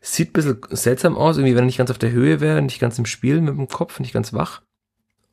sieht 0.00 0.30
ein 0.30 0.32
bisschen 0.32 0.60
seltsam 0.70 1.16
aus, 1.16 1.36
irgendwie 1.36 1.54
wenn 1.54 1.62
er 1.62 1.66
nicht 1.66 1.78
ganz 1.78 1.92
auf 1.92 1.98
der 1.98 2.10
Höhe 2.10 2.40
wäre, 2.40 2.60
nicht 2.60 2.80
ganz 2.80 2.98
im 2.98 3.06
Spiel 3.06 3.40
mit 3.40 3.56
dem 3.56 3.68
Kopf, 3.68 4.00
nicht 4.00 4.12
ganz 4.12 4.32
wach. 4.32 4.60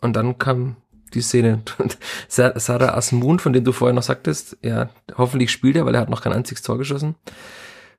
Und 0.01 0.15
dann 0.15 0.38
kam 0.38 0.77
die 1.13 1.22
Szene. 1.22 1.63
Sarah 2.27 2.96
Asmun, 2.96 3.39
von 3.39 3.53
dem 3.53 3.63
du 3.63 3.72
vorher 3.72 3.94
noch 3.94 4.03
sagtest, 4.03 4.58
ja, 4.62 4.89
hoffentlich 5.18 5.51
spielt 5.51 5.75
er, 5.75 5.86
weil 5.86 5.96
er 5.96 6.01
hat 6.01 6.10
noch 6.10 6.22
kein 6.22 6.34
einziges 6.34 6.62
Tor 6.63 6.77
geschossen. 6.77 7.15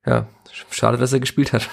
Ja, 0.06 0.26
schade, 0.70 0.98
dass 0.98 1.12
er 1.12 1.20
gespielt 1.20 1.52
hat. 1.52 1.68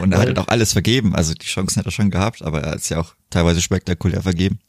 Und 0.00 0.12
er 0.12 0.20
hat 0.20 0.38
auch 0.38 0.48
alles 0.48 0.72
vergeben. 0.72 1.14
Also 1.14 1.34
die 1.34 1.46
Chancen 1.46 1.78
hat 1.78 1.86
er 1.86 1.92
schon 1.92 2.10
gehabt, 2.10 2.42
aber 2.42 2.62
er 2.62 2.72
hat 2.72 2.78
es 2.78 2.88
ja 2.88 3.00
auch 3.00 3.14
teilweise 3.30 3.60
spektakulär 3.60 4.22
vergeben. 4.22 4.60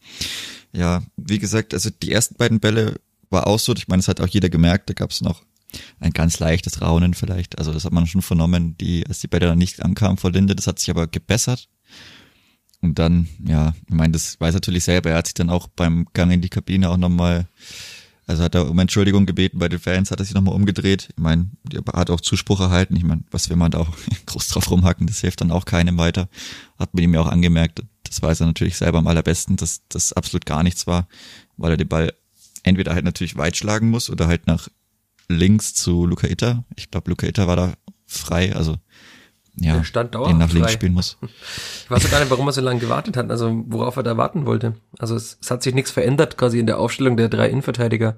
Ja, 0.73 1.03
wie 1.15 1.39
gesagt, 1.39 1.73
also 1.73 1.89
die 1.89 2.11
ersten 2.11 2.35
beiden 2.35 2.59
Bälle 2.59 2.95
war 3.29 3.47
auch 3.47 3.59
so. 3.59 3.73
Ich 3.73 3.87
meine, 3.87 3.99
es 3.99 4.07
hat 4.07 4.21
auch 4.21 4.27
jeder 4.27 4.49
gemerkt, 4.49 4.89
da 4.89 4.93
gab 4.93 5.11
es 5.11 5.21
noch 5.21 5.43
ein 5.99 6.11
ganz 6.11 6.39
leichtes 6.39 6.81
Raunen 6.81 7.13
vielleicht. 7.13 7.57
Also 7.57 7.73
das 7.73 7.85
hat 7.85 7.93
man 7.93 8.07
schon 8.07 8.21
vernommen, 8.21 8.77
die, 8.77 9.05
als 9.07 9.19
die 9.19 9.27
Bälle 9.27 9.47
dann 9.47 9.57
nicht 9.57 9.83
ankamen 9.83 10.17
vor 10.17 10.31
Linde. 10.31 10.55
Das 10.55 10.67
hat 10.67 10.79
sich 10.79 10.89
aber 10.89 11.07
gebessert. 11.07 11.69
Und 12.81 12.99
dann, 12.99 13.27
ja, 13.45 13.73
ich 13.87 13.93
meine, 13.93 14.13
das 14.13 14.39
weiß 14.39 14.53
er 14.53 14.57
natürlich 14.57 14.83
selber. 14.83 15.09
Er 15.09 15.17
hat 15.17 15.27
sich 15.27 15.33
dann 15.33 15.49
auch 15.49 15.67
beim 15.67 16.07
Gang 16.13 16.31
in 16.31 16.41
die 16.41 16.49
Kabine 16.49 16.89
auch 16.89 16.97
nochmal, 16.97 17.47
also 18.27 18.43
hat 18.43 18.55
er 18.55 18.69
um 18.69 18.77
Entschuldigung 18.77 19.25
gebeten 19.25 19.59
bei 19.59 19.67
den 19.69 19.79
Fans, 19.79 20.11
hat 20.11 20.19
er 20.19 20.25
sich 20.25 20.35
nochmal 20.35 20.53
umgedreht. 20.53 21.09
Ich 21.11 21.21
meine, 21.21 21.49
er 21.73 21.99
hat 21.99 22.09
auch 22.09 22.21
Zuspruch 22.21 22.59
erhalten. 22.59 22.95
Ich 22.95 23.03
meine, 23.03 23.23
was 23.31 23.49
will 23.49 23.57
man 23.57 23.71
da 23.71 23.79
auch 23.79 23.89
groß 24.27 24.47
drauf 24.49 24.69
rumhacken? 24.69 25.07
Das 25.07 25.21
hilft 25.21 25.41
dann 25.41 25.51
auch 25.51 25.65
keinem 25.65 25.97
weiter. 25.97 26.29
Hat 26.77 26.93
man 26.93 27.03
ihm 27.03 27.13
ja 27.13 27.21
auch 27.21 27.27
angemerkt. 27.27 27.83
Das 28.03 28.21
weiß 28.21 28.41
er 28.41 28.47
natürlich 28.47 28.77
selber 28.77 28.99
am 28.99 29.07
allerbesten, 29.07 29.57
dass 29.57 29.81
das 29.89 30.13
absolut 30.13 30.45
gar 30.45 30.63
nichts 30.63 30.87
war, 30.87 31.07
weil 31.57 31.71
er 31.71 31.77
den 31.77 31.87
Ball 31.87 32.13
entweder 32.63 32.93
halt 32.93 33.05
natürlich 33.05 33.37
weit 33.37 33.57
schlagen 33.57 33.89
muss 33.89 34.09
oder 34.09 34.27
halt 34.27 34.47
nach 34.47 34.69
links 35.29 35.73
zu 35.73 36.05
Luca 36.05 36.27
Itta. 36.27 36.63
Ich 36.75 36.91
glaube, 36.91 37.09
Luca 37.09 37.27
Itta 37.27 37.47
war 37.47 37.55
da 37.55 37.73
frei, 38.05 38.55
also 38.55 38.77
ja, 39.59 39.75
Der 39.75 39.83
stand 39.83 40.13
den 40.13 40.37
nach 40.37 40.51
links 40.51 40.73
spielen 40.73 40.93
muss. 40.93 41.17
Ich 41.21 41.89
weiß 41.89 42.11
gar 42.11 42.19
nicht, 42.19 42.29
warum 42.29 42.47
er 42.47 42.51
so 42.51 42.61
lange 42.61 42.79
gewartet 42.79 43.17
hat, 43.17 43.31
also 43.31 43.63
worauf 43.67 43.95
er 43.95 44.03
da 44.03 44.15
warten 44.15 44.45
wollte. 44.45 44.75
Also 44.99 45.15
es, 45.15 45.39
es 45.41 45.49
hat 45.49 45.63
sich 45.63 45.73
nichts 45.73 45.89
verändert 45.89 46.37
quasi 46.37 46.59
in 46.59 46.67
der 46.67 46.77
Aufstellung 46.77 47.17
der 47.17 47.27
drei 47.27 47.49
Innenverteidiger. 47.49 48.17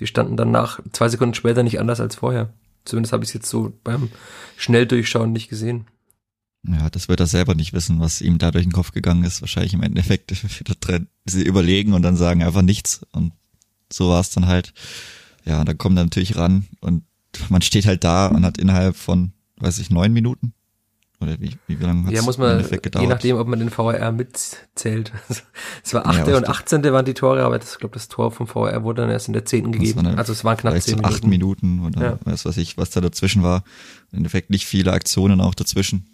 Die 0.00 0.08
standen 0.08 0.36
dann 0.36 0.50
nach 0.50 0.80
zwei 0.92 1.08
Sekunden 1.08 1.34
später 1.34 1.62
nicht 1.62 1.78
anders 1.78 2.00
als 2.00 2.16
vorher. 2.16 2.52
Zumindest 2.84 3.12
habe 3.12 3.22
ich 3.22 3.30
es 3.30 3.34
jetzt 3.34 3.48
so 3.48 3.72
beim 3.84 4.08
Schnelldurchschauen 4.56 5.30
nicht 5.30 5.48
gesehen. 5.48 5.86
Ja, 6.66 6.90
das 6.90 7.08
wird 7.08 7.20
er 7.20 7.26
selber 7.26 7.54
nicht 7.54 7.72
wissen, 7.72 8.00
was 8.00 8.20
ihm 8.20 8.38
da 8.38 8.50
durch 8.50 8.64
den 8.64 8.72
Kopf 8.72 8.90
gegangen 8.90 9.22
ist. 9.22 9.42
Wahrscheinlich 9.42 9.74
im 9.74 9.82
Endeffekt 9.82 10.34
sie 11.24 11.42
überlegen 11.42 11.92
und 11.92 12.02
dann 12.02 12.16
sagen 12.16 12.42
einfach 12.42 12.62
nichts. 12.62 13.06
Und 13.12 13.32
so 13.92 14.08
war 14.08 14.20
es 14.20 14.30
dann 14.30 14.46
halt. 14.46 14.74
Ja, 15.44 15.64
dann 15.64 15.78
kommt 15.78 15.96
er 15.98 16.04
natürlich 16.04 16.36
ran 16.36 16.66
und 16.80 17.04
man 17.48 17.62
steht 17.62 17.86
halt 17.86 18.02
da 18.02 18.26
und 18.26 18.44
hat 18.44 18.58
innerhalb 18.58 18.96
von, 18.96 19.32
weiß 19.56 19.78
ich, 19.78 19.88
neun 19.90 20.12
Minuten 20.12 20.52
oder 21.20 21.38
wie, 21.40 21.56
wie 21.66 21.74
lange 21.74 22.06
hat 22.06 22.12
Ja, 22.12 22.22
muss 22.22 22.38
man, 22.38 22.64
je 22.98 23.06
nachdem, 23.06 23.36
ob 23.36 23.46
man 23.46 23.58
den 23.58 23.70
VR 23.70 24.10
mitzählt. 24.12 25.12
Es 25.84 25.94
war 25.94 26.06
8. 26.06 26.28
Ja, 26.28 26.36
und 26.36 26.48
18. 26.48 26.82
waren 26.84 27.04
die 27.04 27.14
Tore, 27.14 27.42
aber 27.42 27.58
das, 27.58 27.72
ich 27.72 27.78
glaube, 27.78 27.94
das 27.94 28.08
Tor 28.08 28.30
vom 28.30 28.46
VR 28.46 28.82
wurde 28.82 29.02
dann 29.02 29.10
erst 29.10 29.28
in 29.28 29.34
der 29.34 29.44
10. 29.44 29.72
gegeben. 29.72 30.06
Also 30.06 30.32
es 30.32 30.44
waren 30.44 30.56
knapp 30.56 30.80
10 30.80 30.96
Minuten. 30.96 31.14
8 31.14 31.26
Minuten 31.26 31.80
oder 31.86 32.02
ja. 32.02 32.18
was 32.24 32.44
weiß 32.44 32.56
ich, 32.56 32.76
was 32.76 32.90
da 32.90 33.00
dazwischen 33.00 33.42
war. 33.42 33.64
Im 34.12 34.18
Endeffekt 34.18 34.50
nicht 34.50 34.66
viele 34.66 34.92
Aktionen 34.92 35.40
auch 35.40 35.54
dazwischen. 35.54 36.06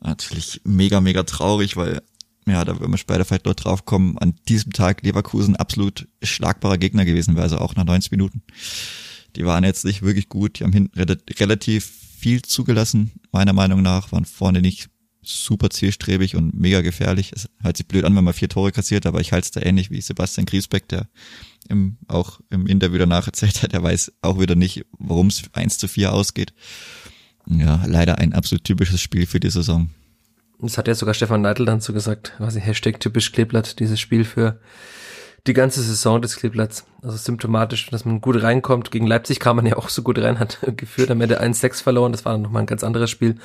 Natürlich 0.00 0.60
mega, 0.64 1.00
mega 1.00 1.22
traurig, 1.22 1.76
weil 1.76 2.02
ja, 2.46 2.64
da 2.64 2.78
würden 2.78 2.92
wir 2.92 2.98
später 2.98 3.24
vielleicht 3.24 3.46
dort 3.46 3.64
drauf 3.64 3.84
kommen, 3.86 4.18
an 4.18 4.34
diesem 4.48 4.72
Tag 4.72 5.02
Leverkusen 5.02 5.56
absolut 5.56 6.06
schlagbarer 6.22 6.78
Gegner 6.78 7.04
gewesen 7.04 7.34
wäre, 7.34 7.44
also 7.44 7.58
auch 7.58 7.74
nach 7.74 7.84
90 7.84 8.12
Minuten. 8.12 8.42
Die 9.34 9.44
waren 9.44 9.64
jetzt 9.64 9.84
nicht 9.84 10.02
wirklich 10.02 10.28
gut, 10.28 10.58
die 10.58 10.64
haben 10.64 10.72
hinten 10.72 10.98
relativ 11.38 12.05
viel 12.26 12.42
zugelassen, 12.42 13.12
meiner 13.30 13.52
Meinung 13.52 13.82
nach, 13.82 14.10
waren 14.10 14.24
vorne 14.24 14.60
nicht 14.60 14.88
super 15.22 15.70
zielstrebig 15.70 16.34
und 16.34 16.58
mega 16.58 16.80
gefährlich. 16.80 17.30
Es 17.32 17.48
hört 17.62 17.76
sich 17.76 17.86
blöd 17.86 18.04
an, 18.04 18.16
wenn 18.16 18.24
man 18.24 18.34
vier 18.34 18.48
Tore 18.48 18.72
kassiert, 18.72 19.06
aber 19.06 19.20
ich 19.20 19.30
halte 19.30 19.44
es 19.44 19.52
da 19.52 19.60
ähnlich 19.60 19.92
wie 19.92 20.00
Sebastian 20.00 20.44
Griesbeck, 20.44 20.88
der 20.88 21.06
im, 21.68 21.98
auch 22.08 22.40
im 22.50 22.66
Interview 22.66 22.98
danach 22.98 23.28
erzählt 23.28 23.62
hat, 23.62 23.74
er 23.74 23.82
weiß 23.84 24.14
auch 24.22 24.40
wieder 24.40 24.56
nicht, 24.56 24.86
warum 24.98 25.28
es 25.28 25.44
eins 25.52 25.78
zu 25.78 25.86
vier 25.86 26.12
ausgeht. 26.12 26.52
Ja, 27.48 27.84
leider 27.86 28.18
ein 28.18 28.32
absolut 28.32 28.64
typisches 28.64 29.00
Spiel 29.00 29.26
für 29.26 29.38
die 29.38 29.50
Saison. 29.50 29.90
Das 30.58 30.78
hat 30.78 30.88
ja 30.88 30.96
sogar 30.96 31.14
Stefan 31.14 31.42
Neidl 31.42 31.64
dann 31.64 31.80
so 31.80 31.92
gesagt, 31.92 32.32
quasi 32.38 32.60
Hashtag 32.60 32.98
typisch 32.98 33.30
Kleeblatt, 33.30 33.78
dieses 33.78 34.00
Spiel 34.00 34.24
für 34.24 34.58
die 35.46 35.52
ganze 35.52 35.82
Saison 35.82 36.20
des 36.20 36.36
Kleeblatts. 36.36 36.86
Also 37.02 37.16
symptomatisch, 37.16 37.88
dass 37.90 38.04
man 38.04 38.20
gut 38.20 38.42
reinkommt. 38.42 38.90
Gegen 38.90 39.06
Leipzig 39.06 39.40
kam 39.40 39.56
man 39.56 39.66
ja 39.66 39.76
auch 39.76 39.88
so 39.88 40.02
gut 40.02 40.18
rein, 40.18 40.38
hat 40.38 40.58
geführt, 40.76 41.10
am 41.10 41.20
Ende 41.20 41.42
1-6 41.42 41.82
verloren. 41.82 42.12
Das 42.12 42.24
war 42.24 42.32
dann 42.32 42.42
nochmal 42.42 42.62
ein 42.62 42.66
ganz 42.66 42.84
anderes 42.84 43.10
Spiel. 43.10 43.36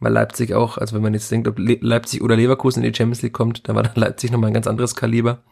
Weil 0.00 0.12
Leipzig 0.12 0.54
auch, 0.54 0.76
also 0.76 0.94
wenn 0.94 1.02
man 1.02 1.14
jetzt 1.14 1.30
denkt, 1.30 1.48
ob 1.48 1.56
Leipzig 1.58 2.20
oder 2.22 2.36
Leverkusen 2.36 2.82
in 2.82 2.92
die 2.92 2.96
Champions 2.96 3.22
League 3.22 3.32
kommt, 3.32 3.68
dann 3.68 3.76
war 3.76 3.82
dann 3.82 3.94
Leipzig 4.00 4.30
nochmal 4.30 4.50
ein 4.50 4.54
ganz 4.54 4.66
anderes 4.66 4.94
Kaliber. 4.94 5.42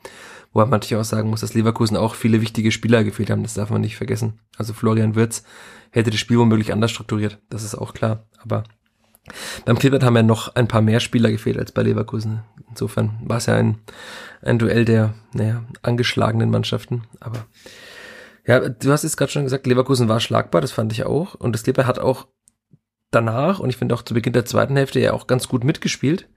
Wobei 0.53 0.65
man 0.65 0.81
natürlich 0.81 1.01
auch 1.01 1.05
sagen 1.05 1.31
muss, 1.31 1.41
dass 1.41 1.55
Leverkusen 1.55 1.97
auch 1.97 2.15
viele 2.15 2.43
wichtige 2.43 2.73
Spieler 2.73 3.05
gefehlt 3.05 3.31
haben. 3.31 3.43
Das 3.43 3.55
darf 3.55 3.71
man 3.71 3.81
nicht 3.81 3.97
vergessen. 3.97 4.41
Also 4.59 4.75
Florian 4.75 5.15
Wirtz 5.15 5.45
hätte 5.91 6.11
das 6.11 6.21
Spiel 6.21 6.39
womöglich 6.39 6.73
anders 6.73 6.91
strukturiert. 6.91 7.39
Das 7.49 7.63
ist 7.63 7.75
auch 7.75 7.95
klar. 7.95 8.27
Aber 8.43 8.65
beim 9.65 9.79
Kleeblatt 9.79 10.03
haben 10.03 10.17
ja 10.17 10.23
noch 10.23 10.55
ein 10.55 10.69
paar 10.69 10.83
mehr 10.83 11.01
Spieler 11.01 11.31
gefehlt 11.31 11.59
als 11.59 11.73
bei 11.73 11.83
Leverkusen. 11.83 12.43
Insofern 12.69 13.19
war 13.25 13.37
es 13.37 13.47
ja 13.47 13.55
ein, 13.55 13.79
ein 14.43 14.59
Duell 14.59 14.85
der 14.85 15.15
naja, 15.33 15.65
angeschlagenen 15.83 16.51
Mannschaften. 16.51 17.05
Aber 17.21 17.47
ja, 18.47 18.69
du 18.69 18.91
hast 18.91 19.05
jetzt 19.05 19.17
gerade 19.17 19.31
schon 19.31 19.45
gesagt, 19.45 19.67
Leverkusen 19.67 20.09
war 20.09 20.21
schlagbar, 20.21 20.61
das 20.61 20.73
fand 20.73 20.93
ich 20.93 21.05
auch. 21.05 21.35
Und 21.35 21.53
das 21.53 21.63
Kleeblatt 21.63 21.87
hat 21.87 21.99
auch 21.99 22.27
danach, 23.11 23.61
und 23.61 23.71
ich 23.71 23.77
finde 23.77 23.95
auch 23.95 24.03
zu 24.03 24.15
Beginn 24.15 24.33
der 24.33 24.45
zweiten 24.45 24.77
Hälfte 24.77 24.99
ja 24.99 25.13
auch 25.13 25.27
ganz 25.27 25.49
gut 25.49 25.65
mitgespielt. 25.65 26.29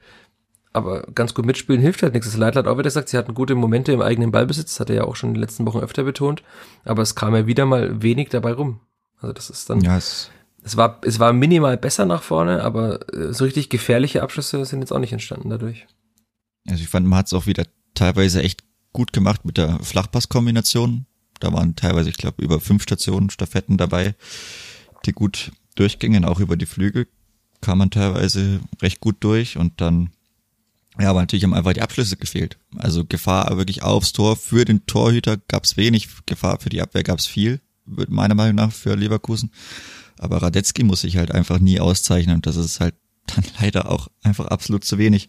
Aber 0.73 1.03
ganz 1.15 1.33
gut 1.33 1.45
mitspielen 1.45 1.81
hilft 1.81 2.03
halt 2.03 2.13
nichts. 2.13 2.27
Das 2.27 2.37
Leitl 2.37 2.59
hat 2.59 2.67
auch 2.67 2.73
wieder 2.73 2.83
gesagt, 2.83 3.07
sie 3.07 3.17
hatten 3.17 3.33
gute 3.33 3.55
Momente 3.55 3.93
im 3.93 4.01
eigenen 4.01 4.31
Ballbesitz, 4.31 4.73
das 4.73 4.79
hat 4.81 4.89
er 4.89 4.97
ja 4.97 5.03
auch 5.05 5.15
schon 5.15 5.29
in 5.29 5.35
den 5.35 5.41
letzten 5.41 5.65
Wochen 5.65 5.79
öfter 5.79 6.03
betont. 6.03 6.43
Aber 6.83 7.01
es 7.01 7.15
kam 7.15 7.33
ja 7.33 7.47
wieder 7.47 7.65
mal 7.65 8.01
wenig 8.03 8.27
dabei 8.27 8.51
rum. 8.51 8.81
Also 9.21 9.31
das 9.31 9.49
ist 9.49 9.69
dann. 9.69 9.79
Ja, 9.79 9.97
es 9.97 10.31
es 10.65 10.75
war, 10.75 10.99
es 11.03 11.19
war 11.19 11.31
minimal 11.31 11.77
besser 11.77 12.05
nach 12.05 12.23
vorne, 12.23 12.63
aber 12.63 13.13
äh, 13.13 13.33
so 13.33 13.45
richtig 13.45 13.69
gefährliche 13.69 14.23
Abschlüsse 14.23 14.65
sind 14.65 14.79
jetzt 14.79 14.91
auch 14.91 14.99
nicht 14.99 15.13
entstanden 15.13 15.49
dadurch. 15.49 15.85
Also 16.67 16.81
ich 16.81 16.89
fand, 16.89 17.07
man 17.07 17.19
hat 17.19 17.27
es 17.27 17.33
auch 17.33 17.45
wieder 17.45 17.65
teilweise 17.93 18.41
echt 18.41 18.63
gut 18.91 19.13
gemacht 19.13 19.45
mit 19.45 19.57
der 19.57 19.79
Flachpasskombination. 19.79 21.05
Da 21.39 21.53
waren 21.53 21.75
teilweise, 21.75 22.09
ich 22.09 22.17
glaube, 22.17 22.41
über 22.43 22.59
fünf 22.59 22.81
Stationen, 22.83 23.29
Staffetten 23.29 23.77
dabei, 23.77 24.15
die 25.05 25.11
gut 25.11 25.51
durchgingen, 25.75 26.25
auch 26.25 26.39
über 26.39 26.57
die 26.57 26.65
Flügel 26.65 27.07
kam 27.61 27.79
man 27.79 27.89
teilweise 27.89 28.59
recht 28.81 29.01
gut 29.01 29.17
durch 29.21 29.57
und 29.57 29.81
dann, 29.81 30.11
ja, 30.99 31.09
aber 31.09 31.21
natürlich 31.21 31.43
haben 31.43 31.53
einfach 31.53 31.73
die 31.73 31.81
Abschlüsse 31.81 32.15
gefehlt. 32.15 32.59
Also 32.77 33.05
Gefahr 33.05 33.57
wirklich 33.57 33.81
aufs 33.81 34.13
Tor. 34.13 34.35
Für 34.35 34.65
den 34.65 34.85
Torhüter 34.85 35.37
gab 35.37 35.63
es 35.63 35.75
wenig, 35.75 36.07
Gefahr 36.27 36.59
für 36.59 36.69
die 36.69 36.81
Abwehr 36.81 37.03
gab 37.03 37.17
es 37.17 37.25
viel, 37.25 37.61
meiner 37.85 38.35
Meinung 38.35 38.55
nach, 38.55 38.71
für 38.71 38.95
Leverkusen. 38.95 39.51
Aber 40.19 40.41
Radetzky 40.41 40.83
muss 40.83 41.01
sich 41.01 41.17
halt 41.17 41.31
einfach 41.31 41.59
nie 41.59 41.79
auszeichnen 41.79 42.37
und 42.37 42.45
das 42.45 42.55
ist 42.55 42.79
halt 42.79 42.95
dann 43.35 43.43
leider 43.59 43.89
auch 43.89 44.07
einfach 44.23 44.47
absolut 44.47 44.83
zu 44.83 44.97
wenig. 44.97 45.27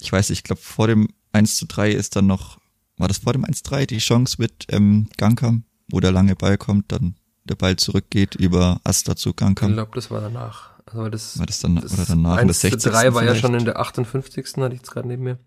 Ich 0.00 0.12
weiß, 0.12 0.30
ich 0.30 0.42
glaube, 0.42 0.60
vor 0.60 0.86
dem 0.86 1.08
1 1.32 1.56
zu 1.56 1.66
3 1.66 1.90
ist 1.92 2.16
dann 2.16 2.26
noch, 2.26 2.58
war 2.96 3.08
das 3.08 3.18
vor 3.18 3.32
dem 3.32 3.44
1 3.44 3.62
zu 3.62 3.70
3 3.70 3.86
die 3.86 3.98
Chance 3.98 4.36
mit 4.38 4.66
ähm, 4.68 5.08
Gankam, 5.16 5.64
wo 5.90 6.00
der 6.00 6.12
lange 6.12 6.36
Ball 6.36 6.58
kommt, 6.58 6.92
dann 6.92 7.16
der 7.44 7.54
Ball 7.54 7.76
zurückgeht 7.76 8.34
über 8.34 8.80
Asta 8.84 9.16
zu 9.16 9.34
Gankam. 9.34 9.70
Ich 9.70 9.76
glaube, 9.76 9.92
das 9.94 10.10
war 10.10 10.20
danach. 10.20 10.70
Also 10.86 11.08
das, 11.08 11.38
war 11.38 11.46
das 11.46 11.60
dann 11.60 11.76
das 11.76 11.94
oder 11.94 12.04
danach? 12.06 12.36
1 12.36 12.60
zu 12.60 12.70
3 12.70 13.14
war 13.14 13.24
ja 13.24 13.34
schon 13.34 13.54
in 13.54 13.64
der 13.64 13.78
58. 13.78 14.56
hatte 14.58 14.74
ich 14.74 14.80
jetzt 14.80 14.90
gerade 14.90 15.08
neben 15.08 15.22
mir. 15.24 15.38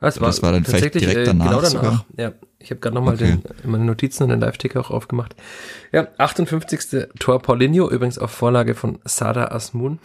Das 0.00 0.20
war, 0.20 0.28
das 0.28 0.42
war 0.42 0.52
dann 0.52 0.64
vielleicht 0.64 0.94
direkt 0.94 1.20
äh, 1.20 1.24
danach. 1.24 1.46
Genau 1.46 1.60
danach. 1.60 1.70
Sogar? 1.70 2.06
Ja, 2.16 2.32
ich 2.58 2.70
habe 2.70 2.80
gerade 2.80 2.94
nochmal 2.94 3.14
okay. 3.14 3.38
meine 3.64 3.84
Notizen 3.84 4.24
und 4.24 4.28
den 4.30 4.40
Live-Ticker 4.40 4.80
auch 4.80 4.90
aufgemacht. 4.90 5.34
Ja, 5.92 6.08
58. 6.18 7.08
Tor 7.18 7.40
Paulinho, 7.40 7.90
übrigens 7.90 8.18
auf 8.18 8.30
Vorlage 8.30 8.74
von 8.74 8.98
Sada 9.04 9.46
Asmun. 9.46 9.98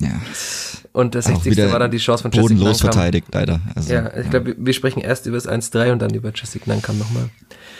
Ja. 0.00 0.20
Und 0.92 1.14
der 1.14 1.22
60. 1.22 1.56
war 1.70 1.78
dann 1.78 1.90
die 1.90 1.98
Chance 1.98 2.22
von 2.22 2.30
Jessica 2.30 2.54
Bodenlos 2.54 2.80
verteidigt, 2.80 3.28
leider. 3.32 3.60
Also, 3.74 3.92
ja, 3.92 4.08
ich 4.08 4.24
ja. 4.24 4.30
glaube, 4.30 4.54
wir 4.58 4.72
sprechen 4.72 5.00
erst 5.00 5.26
über 5.26 5.36
das 5.36 5.48
1-3 5.48 5.92
und 5.92 5.98
dann 6.00 6.14
über 6.14 6.32
Jessica 6.34 6.64
Nankam 6.66 6.98
nochmal. 6.98 7.28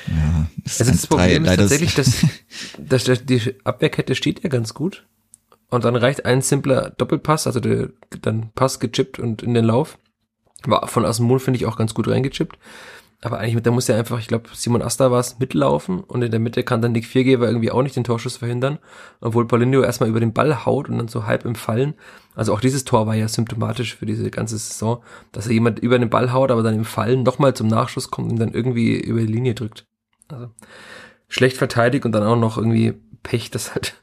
Ja, 0.09 0.47
das, 0.65 0.81
also 0.81 0.93
das 0.93 1.07
Problem 1.07 1.45
ist 1.45 1.57
tatsächlich, 1.57 1.95
dass, 1.95 2.25
dass 2.79 3.05
die 3.25 3.55
Abwehrkette 3.65 4.15
steht 4.15 4.43
ja 4.43 4.51
ganz 4.51 4.75
gut. 4.75 5.07
Und 5.69 5.85
dann 5.85 5.97
reicht 5.97 6.25
ein 6.27 6.43
simpler 6.43 6.91
Doppelpass, 6.91 7.47
also 7.47 7.61
der, 7.61 7.89
dann 8.21 8.51
Pass 8.55 8.79
gechippt 8.79 9.19
und 9.19 9.43
in 9.43 9.55
den 9.55 9.65
Lauf. 9.65 9.99
War 10.65 10.87
von 10.89 11.05
Asmund, 11.05 11.43
finde 11.43 11.59
ich, 11.59 11.67
auch 11.67 11.77
ganz 11.77 11.95
gut 11.95 12.09
reingechippt. 12.09 12.59
Aber 13.23 13.39
eigentlich, 13.39 13.63
da 13.63 13.71
muss 13.71 13.89
ja 13.89 13.97
einfach, 13.97 14.19
ich 14.19 14.29
glaube, 14.29 14.51
Simon 14.53 14.83
Asta 14.83 15.11
war 15.11 15.21
es, 15.21 15.39
mitlaufen 15.39 16.01
und 16.01 16.23
in 16.23 16.31
der 16.31 16.41
Mitte 16.41 16.63
kann 16.63 16.83
dann 16.83 16.93
Nick 16.93 17.07
Viergeber 17.07 17.47
irgendwie 17.47 17.71
auch 17.71 17.83
nicht 17.83 17.97
den 17.97 18.05
Torschuss 18.05 18.37
verhindern, 18.37 18.79
obwohl 19.21 19.49
Paulinho 19.49 19.81
erstmal 19.81 20.11
über 20.11 20.21
den 20.21 20.35
Ball 20.35 20.67
haut 20.67 20.89
und 20.91 20.99
dann 20.99 21.09
so 21.09 21.27
halb 21.27 21.45
im 21.47 21.55
Fallen. 21.55 21.95
Also 22.35 22.53
auch 22.53 22.61
dieses 22.61 22.85
Tor 22.85 23.07
war 23.07 23.15
ja 23.15 23.27
symptomatisch 23.27 23.97
für 23.97 24.05
diese 24.05 24.31
ganze 24.31 24.59
Saison, 24.59 25.03
dass 25.33 25.47
er 25.47 25.55
jemand 25.55 25.79
über 25.79 25.99
den 25.99 26.11
Ball 26.11 26.33
haut, 26.33 26.51
aber 26.51 26.63
dann 26.63 26.75
im 26.75 26.85
Fallen 26.85 27.23
nochmal 27.23 27.55
zum 27.55 27.69
Nachschuss 27.69 28.11
kommt 28.11 28.31
und 28.31 28.39
dann 28.39 28.53
irgendwie 28.53 29.01
über 29.01 29.21
die 29.21 29.33
Linie 29.33 29.55
drückt. 29.55 29.87
Also 30.29 30.51
schlecht 31.29 31.57
verteidigt 31.57 32.05
und 32.05 32.13
dann 32.13 32.23
auch 32.23 32.37
noch 32.37 32.59
irgendwie 32.59 32.95
Pech, 33.23 33.51
das 33.51 33.75
halt, 33.75 34.01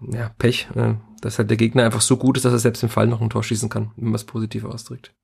ja, 0.12 0.30
Pech, 0.38 0.68
äh, 0.74 0.94
dass 1.20 1.38
halt 1.38 1.48
der 1.48 1.56
Gegner 1.56 1.84
einfach 1.84 2.00
so 2.00 2.16
gut 2.16 2.36
ist, 2.36 2.44
dass 2.44 2.52
er 2.52 2.58
selbst 2.58 2.82
im 2.82 2.88
Fall 2.88 3.06
noch 3.06 3.20
ein 3.20 3.30
Tor 3.30 3.44
schießen 3.44 3.68
kann, 3.68 3.92
wenn 3.96 4.06
man 4.06 4.16
es 4.16 4.24
positiv 4.24 4.64
ausdrückt. 4.64 5.14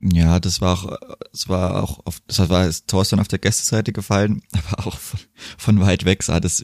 Ja, 0.00 0.38
das 0.38 0.60
war 0.60 0.74
auch, 0.74 0.98
das 1.32 1.48
war 1.48 1.82
auch, 1.82 2.06
auf, 2.06 2.20
das 2.26 2.38
war 2.48 3.04
dann 3.04 3.20
auf 3.20 3.28
der 3.28 3.40
Gästeseite 3.40 3.92
gefallen, 3.92 4.42
aber 4.52 4.86
auch 4.86 4.98
von, 4.98 5.20
von 5.56 5.80
weit 5.80 6.04
weg 6.04 6.22
sah 6.22 6.40
das 6.40 6.62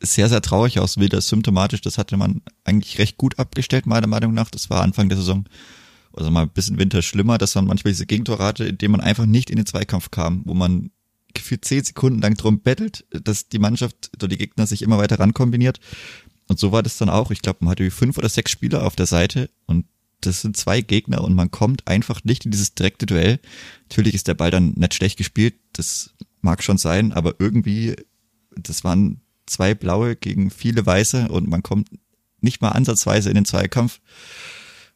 sehr, 0.00 0.28
sehr 0.28 0.42
traurig 0.42 0.78
aus, 0.78 0.98
wieder 0.98 1.20
symptomatisch. 1.20 1.80
Das 1.80 1.98
hatte 1.98 2.16
man 2.16 2.42
eigentlich 2.64 2.98
recht 2.98 3.16
gut 3.16 3.38
abgestellt, 3.38 3.86
meiner 3.86 4.06
Meinung 4.06 4.32
nach. 4.32 4.50
Das 4.50 4.70
war 4.70 4.82
Anfang 4.82 5.08
der 5.08 5.18
Saison, 5.18 5.48
also 6.12 6.30
mal 6.30 6.42
ein 6.42 6.50
bisschen 6.50 6.78
Winter 6.78 7.02
schlimmer. 7.02 7.36
Das 7.36 7.56
waren 7.56 7.66
manchmal 7.66 7.92
diese 7.92 8.06
Gegentorrate, 8.06 8.64
in 8.64 8.78
denen 8.78 8.92
man 8.92 9.00
einfach 9.00 9.26
nicht 9.26 9.50
in 9.50 9.56
den 9.56 9.66
Zweikampf 9.66 10.12
kam, 10.12 10.42
wo 10.44 10.54
man 10.54 10.90
gefühlt 11.34 11.64
zehn 11.64 11.82
Sekunden 11.84 12.20
lang 12.20 12.34
drum 12.34 12.62
bettelt, 12.62 13.06
dass 13.10 13.48
die 13.48 13.58
Mannschaft 13.58 14.10
oder 14.16 14.28
die 14.28 14.38
Gegner 14.38 14.66
sich 14.66 14.82
immer 14.82 14.98
weiter 14.98 15.18
rankombiniert. 15.18 15.80
Und 16.46 16.58
so 16.58 16.72
war 16.72 16.82
das 16.82 16.96
dann 16.96 17.10
auch. 17.10 17.30
Ich 17.30 17.42
glaube, 17.42 17.58
man 17.60 17.72
hatte 17.72 17.90
fünf 17.90 18.18
oder 18.18 18.28
sechs 18.28 18.50
Spieler 18.52 18.84
auf 18.86 18.96
der 18.96 19.06
Seite 19.06 19.50
und 19.66 19.84
das 20.20 20.40
sind 20.42 20.56
zwei 20.56 20.80
Gegner 20.80 21.22
und 21.22 21.34
man 21.34 21.50
kommt 21.50 21.86
einfach 21.86 22.24
nicht 22.24 22.44
in 22.44 22.50
dieses 22.50 22.74
direkte 22.74 23.06
Duell. 23.06 23.40
Natürlich 23.88 24.14
ist 24.14 24.28
der 24.28 24.34
Ball 24.34 24.50
dann 24.50 24.72
nicht 24.76 24.94
schlecht 24.94 25.16
gespielt, 25.16 25.54
das 25.72 26.14
mag 26.40 26.62
schon 26.62 26.78
sein, 26.78 27.12
aber 27.12 27.34
irgendwie, 27.38 27.96
das 28.56 28.84
waren 28.84 29.20
zwei 29.46 29.74
blaue 29.74 30.16
gegen 30.16 30.50
viele 30.50 30.84
weiße 30.84 31.28
und 31.28 31.48
man 31.48 31.62
kommt 31.62 31.88
nicht 32.40 32.60
mal 32.60 32.70
ansatzweise 32.70 33.28
in 33.28 33.34
den 33.34 33.44
Zweikampf. 33.44 34.00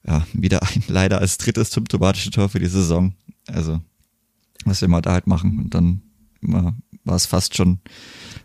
Ja, 0.07 0.27
wieder 0.33 0.63
ein 0.63 0.83
leider 0.89 1.21
als 1.21 1.39
drittes 1.39 1.71
symptomatische 1.71 2.31
Tor 2.31 2.49
für 2.49 2.59
die 2.59 2.67
Saison. 2.67 3.15
Also, 3.47 3.81
was 4.65 4.81
wir 4.81 4.89
mal 4.89 5.03
da 5.03 5.13
halt 5.13 5.27
machen 5.27 5.59
und 5.59 5.75
dann 5.75 6.03
war 7.05 7.17
es 7.17 7.27
fast 7.27 7.57
schon, 7.57 7.81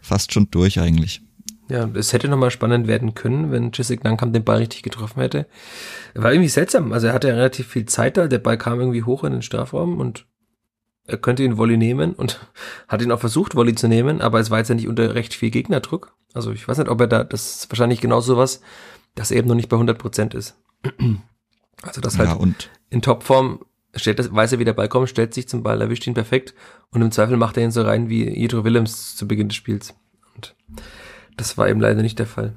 fast 0.02 0.34
schon 0.34 0.50
durch 0.52 0.80
eigentlich. 0.80 1.22
Ja, 1.69 1.89
es 1.95 2.13
hätte 2.13 2.30
nochmal 2.30 2.51
spannend 2.51 2.88
werden 2.88 3.13
können, 3.13 3.51
wenn 3.51 3.71
Jessic 3.73 4.03
Nankam 4.03 4.32
den 4.32 4.43
Ball 4.43 4.58
richtig 4.58 4.84
getroffen 4.84 5.19
hätte. 5.19 5.47
War 6.13 6.32
irgendwie 6.32 6.49
seltsam. 6.49 6.93
Also 6.93 7.08
er 7.08 7.13
hatte 7.13 7.27
ja 7.27 7.36
relativ 7.36 7.67
viel 7.67 7.86
Zeit 7.86 8.15
da. 8.15 8.27
Der 8.27 8.39
Ball 8.39 8.58
kam 8.58 8.80
irgendwie 8.80 9.03
hoch 9.03 9.23
in 9.23 9.34
den 9.34 9.41
Strafraum 9.41 9.99
und 9.99 10.25
er 11.08 11.17
könnte 11.17 11.43
ihn 11.43 11.58
Volley 11.58 11.77
nehmen 11.77 12.13
und 12.13 12.39
hat 12.88 13.01
ihn 13.01 13.12
auch 13.12 13.19
versucht, 13.19 13.56
Volley 13.56 13.75
zu 13.75 13.88
nehmen, 13.88 14.21
aber 14.21 14.39
es 14.39 14.51
war 14.51 14.60
jetzt 14.60 14.69
ja 14.69 14.75
nicht 14.75 14.88
unter 14.88 15.15
recht 15.15 15.34
viel 15.34 15.49
Gegnerdruck. 15.49 16.13
Also 16.34 16.51
ich 16.51 16.67
weiß 16.67 16.77
nicht, 16.77 16.89
ob 16.89 17.01
er 17.01 17.08
da, 17.08 17.23
das 17.23 17.56
ist 17.56 17.71
wahrscheinlich 17.71 18.01
genau 18.01 18.21
sowas, 18.21 18.62
dass 19.15 19.32
er 19.32 19.38
eben 19.38 19.47
noch 19.47 19.56
nicht 19.56 19.69
bei 19.69 19.75
100 19.75 19.97
Prozent 19.97 20.34
ist. 20.34 20.56
Also 21.84 22.01
das 22.01 22.17
halt 22.17 22.30
ja, 22.30 22.36
und 22.36 22.71
in 22.89 23.03
Topform 23.03 23.60
stellt 23.95 24.17
das, 24.17 24.34
weiß 24.34 24.53
er, 24.53 24.58
wie 24.58 24.65
der 24.65 24.73
Ball 24.73 24.89
kommt, 24.89 25.10
stellt 25.10 25.36
sich 25.36 25.47
zum 25.47 25.62
Ball, 25.62 25.80
erwischt 25.80 26.08
ihn 26.08 26.15
perfekt 26.15 26.56
und 26.89 27.03
im 27.03 27.12
Zweifel 27.12 27.38
macht 27.38 27.56
er 27.56 27.63
ihn 27.63 27.71
so 27.71 27.84
rein 27.84 28.10
wie 28.10 28.27
Jedro 28.27 28.63
Willems 28.63 29.15
zu 29.15 29.27
Beginn 29.27 29.49
des 29.49 29.58
Spiels. 29.58 29.93
Und 30.36 30.56
das 31.38 31.58
war 31.58 31.69
eben 31.69 31.80
leider 31.80 32.02
nicht 32.02 32.19
der 32.19 32.28
Fall. 32.28 32.54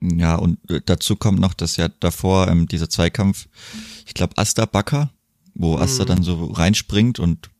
Ja, 0.00 0.36
und 0.36 0.58
äh, 0.70 0.80
dazu 0.84 1.16
kommt 1.16 1.40
noch, 1.40 1.54
dass 1.54 1.76
ja 1.76 1.88
davor 1.88 2.48
ähm, 2.48 2.68
dieser 2.68 2.88
Zweikampf, 2.90 3.48
ich 4.06 4.14
glaube 4.14 4.36
Asta 4.36 4.66
Bakker, 4.66 5.10
wo 5.54 5.76
Asta 5.76 6.04
mhm. 6.04 6.08
dann 6.08 6.22
so 6.22 6.44
reinspringt 6.46 7.18
und 7.18 7.50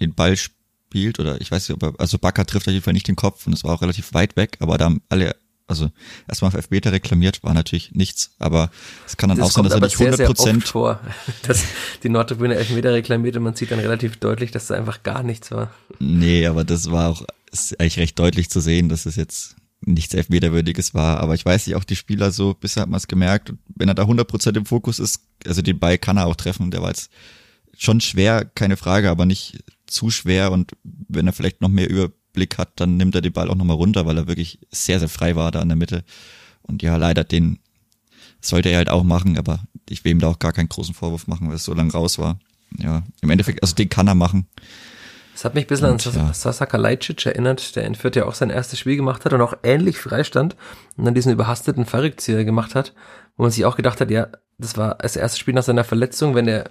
den 0.00 0.14
Ball 0.14 0.36
spielt, 0.36 1.18
oder 1.18 1.40
ich 1.40 1.50
weiß 1.50 1.68
nicht, 1.68 1.82
ob 1.82 1.82
er, 1.82 2.00
also 2.00 2.18
Bakker 2.18 2.46
trifft 2.46 2.68
auf 2.68 2.72
jeden 2.72 2.84
Fall 2.84 2.94
nicht 2.94 3.08
den 3.08 3.16
Kopf 3.16 3.46
und 3.46 3.52
es 3.52 3.64
war 3.64 3.74
auch 3.74 3.82
relativ 3.82 4.14
weit 4.14 4.36
weg, 4.36 4.56
aber 4.60 4.78
da 4.78 4.84
haben 4.84 5.02
alle, 5.08 5.34
also 5.66 5.90
erstmal 6.28 6.50
auf 6.50 6.54
Elfmeter 6.54 6.92
reklamiert, 6.92 7.42
war 7.42 7.52
natürlich 7.52 7.92
nichts, 7.92 8.30
aber 8.38 8.70
es 9.04 9.16
kann 9.16 9.28
dann 9.28 9.38
das 9.38 9.48
auch 9.48 9.50
sein, 9.50 9.64
dass 9.64 9.74
er 9.74 9.80
nicht 9.80 10.00
100 10.00 10.26
Prozent 10.26 10.64
vor, 10.68 11.00
dass 11.42 11.64
die 12.04 12.08
Nordtribüne 12.08 12.54
Elfmeter 12.54 12.92
reklamiert 12.92 13.36
und 13.36 13.42
man 13.42 13.56
sieht 13.56 13.72
dann 13.72 13.80
relativ 13.80 14.18
deutlich, 14.18 14.52
dass 14.52 14.68
da 14.68 14.76
einfach 14.76 15.02
gar 15.02 15.24
nichts 15.24 15.50
war. 15.50 15.74
Nee, 15.98 16.46
aber 16.46 16.62
das 16.62 16.92
war 16.92 17.10
auch, 17.10 17.24
ist 17.50 17.80
eigentlich 17.80 17.98
recht 17.98 18.18
deutlich 18.18 18.50
zu 18.50 18.60
sehen, 18.60 18.88
dass 18.88 19.06
es 19.06 19.16
jetzt 19.16 19.56
nichts 19.86 20.14
Elfmeterwürdiges 20.14 20.92
war. 20.92 21.20
Aber 21.20 21.34
ich 21.34 21.44
weiß 21.44 21.66
nicht, 21.66 21.76
auch 21.76 21.84
die 21.84 21.96
Spieler 21.96 22.30
so, 22.30 22.54
bisher 22.54 22.82
hat 22.82 22.90
man 22.90 22.98
es 22.98 23.08
gemerkt. 23.08 23.54
Wenn 23.74 23.88
er 23.88 23.94
da 23.94 24.02
100% 24.02 24.56
im 24.56 24.66
Fokus 24.66 24.98
ist, 24.98 25.22
also 25.46 25.62
den 25.62 25.78
Ball 25.78 25.96
kann 25.96 26.18
er 26.18 26.26
auch 26.26 26.36
treffen. 26.36 26.70
Der 26.70 26.82
war 26.82 26.88
jetzt 26.88 27.10
schon 27.76 28.00
schwer, 28.00 28.44
keine 28.44 28.76
Frage, 28.76 29.10
aber 29.10 29.24
nicht 29.24 29.64
zu 29.86 30.10
schwer. 30.10 30.52
Und 30.52 30.72
wenn 30.82 31.26
er 31.26 31.32
vielleicht 31.32 31.60
noch 31.60 31.68
mehr 31.68 31.88
Überblick 31.88 32.58
hat, 32.58 32.72
dann 32.76 32.96
nimmt 32.96 33.14
er 33.14 33.22
den 33.22 33.32
Ball 33.32 33.48
auch 33.48 33.54
nochmal 33.54 33.76
runter, 33.76 34.06
weil 34.06 34.18
er 34.18 34.26
wirklich 34.26 34.58
sehr, 34.70 34.98
sehr 34.98 35.08
frei 35.08 35.36
war 35.36 35.52
da 35.52 35.62
in 35.62 35.68
der 35.68 35.76
Mitte. 35.76 36.04
Und 36.62 36.82
ja, 36.82 36.96
leider 36.96 37.24
den 37.24 37.60
sollte 38.40 38.68
er 38.68 38.78
halt 38.78 38.90
auch 38.90 39.04
machen, 39.04 39.38
aber 39.38 39.60
ich 39.88 40.04
will 40.04 40.12
ihm 40.12 40.18
da 40.18 40.28
auch 40.28 40.38
gar 40.38 40.52
keinen 40.52 40.68
großen 40.68 40.94
Vorwurf 40.94 41.26
machen, 41.26 41.48
weil 41.48 41.56
es 41.56 41.64
so 41.64 41.74
lang 41.74 41.90
raus 41.90 42.18
war. 42.18 42.38
Ja, 42.78 43.04
im 43.22 43.30
Endeffekt, 43.30 43.62
also 43.62 43.74
den 43.74 43.88
kann 43.88 44.08
er 44.08 44.14
machen. 44.14 44.46
Das 45.36 45.44
hat 45.44 45.54
mich 45.54 45.64
ein 45.64 45.68
bisschen 45.68 45.90
und, 45.90 46.06
an 46.06 46.28
ja. 46.28 46.32
Sasaka 46.32 46.78
Lajcic 46.78 47.26
erinnert, 47.26 47.76
der 47.76 47.84
in 47.84 47.94
Fürth 47.94 48.16
ja 48.16 48.24
auch 48.24 48.32
sein 48.32 48.48
erstes 48.48 48.78
Spiel 48.78 48.96
gemacht 48.96 49.26
hat 49.26 49.34
und 49.34 49.42
auch 49.42 49.52
ähnlich 49.62 49.98
freistand 49.98 50.56
und 50.96 51.04
dann 51.04 51.12
diesen 51.12 51.30
überhasteten 51.30 51.84
Verrückzieher 51.84 52.46
gemacht 52.46 52.74
hat, 52.74 52.94
wo 53.36 53.42
man 53.42 53.52
sich 53.52 53.66
auch 53.66 53.76
gedacht 53.76 54.00
hat, 54.00 54.10
ja, 54.10 54.28
das 54.56 54.78
war 54.78 54.94
das 54.94 55.14
erste 55.14 55.38
Spiel 55.38 55.52
nach 55.52 55.62
seiner 55.62 55.84
Verletzung, 55.84 56.34
wenn 56.34 56.48
er 56.48 56.70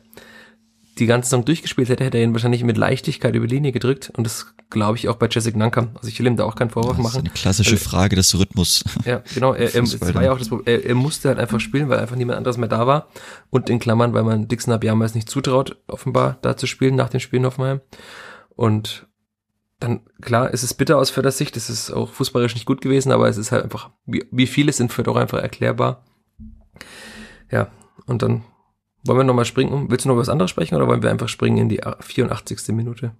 die 0.97 1.06
ganze 1.06 1.30
Saison 1.30 1.45
durchgespielt 1.45 1.89
hätte, 1.89 2.06
hätte 2.06 2.17
er 2.17 2.23
ihn 2.23 2.34
wahrscheinlich 2.34 2.63
mit 2.63 2.75
Leichtigkeit 2.75 3.36
über 3.36 3.45
die 3.45 3.54
Linie 3.54 3.71
gedrückt. 3.71 4.12
Und 4.17 4.23
das 4.23 4.47
glaube 4.71 4.97
ich 4.97 5.10
auch 5.10 5.17
bei 5.17 5.28
Jessic 5.30 5.56
Nankam. 5.56 5.91
Also 5.93 6.08
ich 6.08 6.17
will 6.17 6.25
ihm 6.25 6.36
da 6.36 6.45
auch 6.45 6.56
keinen 6.56 6.71
Vorwurf 6.71 6.97
machen. 6.97 7.04
Das 7.04 7.13
ist 7.13 7.19
eine 7.19 7.30
klassische 7.30 7.78
Frage 7.78 8.15
des 8.15 8.36
Rhythmus. 8.39 8.84
Ja, 9.06 9.21
genau. 9.36 9.54
Er, 9.54 9.75
er, 9.75 9.84
war 10.15 10.23
ja 10.23 10.32
auch 10.32 10.39
das 10.39 10.49
Problem. 10.49 10.73
Er, 10.73 10.86
er, 10.86 10.95
musste 10.95 11.28
halt 11.28 11.38
einfach 11.38 11.60
spielen, 11.60 11.89
weil 11.89 11.99
einfach 11.99 12.15
niemand 12.15 12.38
anderes 12.38 12.58
mehr 12.58 12.69
da 12.69 12.88
war. 12.88 13.10
Und 13.51 13.69
in 13.69 13.78
Klammern, 13.78 14.13
weil 14.13 14.23
man 14.23 14.47
Dixon 14.47 14.73
Abiyama 14.73 15.06
es 15.06 15.13
nicht 15.13 15.30
zutraut, 15.30 15.78
offenbar 15.86 16.39
da 16.41 16.58
zu 16.58 16.65
spielen 16.65 16.95
nach 16.95 17.10
dem 17.10 17.19
Spiel 17.19 17.38
in 17.38 17.45
Hoffenheim. 17.45 17.82
Und 18.55 19.07
dann, 19.79 20.01
klar, 20.21 20.53
es 20.53 20.63
ist 20.63 20.75
bitter 20.75 20.97
aus 20.97 21.09
Förders 21.09 21.37
Sicht, 21.37 21.57
es 21.57 21.69
ist 21.69 21.91
auch 21.91 22.11
fußballisch 22.11 22.53
nicht 22.53 22.65
gut 22.65 22.81
gewesen, 22.81 23.11
aber 23.11 23.27
es 23.27 23.37
ist 23.37 23.51
halt 23.51 23.63
einfach, 23.63 23.91
wie, 24.05 24.25
wie 24.31 24.47
vieles 24.47 24.79
in 24.79 24.89
Fürth 24.89 25.07
auch 25.07 25.17
einfach 25.17 25.39
erklärbar. 25.39 26.03
Ja, 27.51 27.71
und 28.05 28.21
dann 28.21 28.43
wollen 29.03 29.19
wir 29.19 29.23
nochmal 29.23 29.45
springen. 29.45 29.89
Willst 29.89 30.05
du 30.05 30.09
noch 30.09 30.17
was 30.17 30.29
anderes 30.29 30.51
sprechen 30.51 30.75
oder 30.75 30.87
wollen 30.87 31.03
wir 31.03 31.11
einfach 31.11 31.29
springen 31.29 31.57
in 31.57 31.69
die 31.69 31.81
84. 31.99 32.69
Minute? 32.69 33.15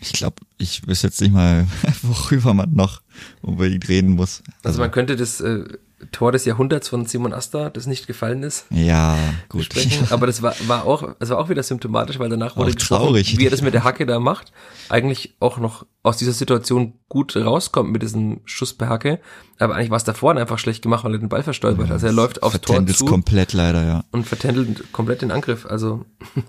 Ich 0.00 0.12
glaube, 0.12 0.36
ich 0.58 0.86
wüsste 0.86 1.06
jetzt 1.06 1.20
nicht 1.20 1.32
mal, 1.32 1.66
worüber 2.02 2.52
man 2.54 2.72
noch 2.74 3.02
unbedingt 3.40 3.88
reden 3.88 4.10
muss. 4.10 4.42
Also, 4.58 4.68
also 4.68 4.80
man 4.80 4.90
könnte 4.90 5.16
das 5.16 5.40
äh, 5.40 5.64
Tor 6.12 6.30
des 6.30 6.44
Jahrhunderts 6.44 6.88
von 6.88 7.06
Simon 7.06 7.32
Asta, 7.32 7.70
das 7.70 7.86
nicht 7.86 8.06
gefallen 8.06 8.42
ist. 8.42 8.66
Ja, 8.70 9.16
gut. 9.48 9.68
Aber 10.10 10.26
das 10.26 10.42
war, 10.42 10.54
war 10.66 10.84
auch, 10.84 11.14
es 11.20 11.30
war 11.30 11.38
auch 11.38 11.48
wieder 11.48 11.62
symptomatisch, 11.62 12.18
weil 12.18 12.28
danach 12.28 12.56
wurde 12.56 12.74
traurig. 12.74 13.38
wie 13.38 13.46
er 13.46 13.50
das 13.50 13.62
mit 13.62 13.72
der 13.72 13.82
Hacke 13.82 14.04
da 14.04 14.20
macht, 14.20 14.52
eigentlich 14.90 15.36
auch 15.40 15.56
noch 15.56 15.86
aus 16.02 16.18
dieser 16.18 16.32
Situation 16.32 16.92
gut 17.08 17.34
rauskommt 17.34 17.90
mit 17.90 18.02
diesem 18.02 18.40
Schuss 18.44 18.74
per 18.74 18.90
Hacke. 18.90 19.20
Aber 19.58 19.74
eigentlich 19.74 19.90
war 19.90 19.96
es 19.96 20.04
davor 20.04 20.36
einfach 20.36 20.58
schlecht 20.58 20.82
gemacht, 20.82 21.02
weil 21.04 21.14
er 21.14 21.18
den 21.18 21.30
Ball 21.30 21.42
verstolpert. 21.42 21.90
Also 21.90 22.06
er 22.06 22.12
läuft 22.12 22.42
aufs 22.42 22.60
Tor 22.60 22.86
zu. 22.86 23.06
komplett 23.06 23.54
leider, 23.54 23.84
ja. 23.84 24.04
Und 24.12 24.26
vertändelt 24.26 24.92
komplett 24.92 25.22
den 25.22 25.30
Angriff. 25.30 25.64
Also, 25.64 26.04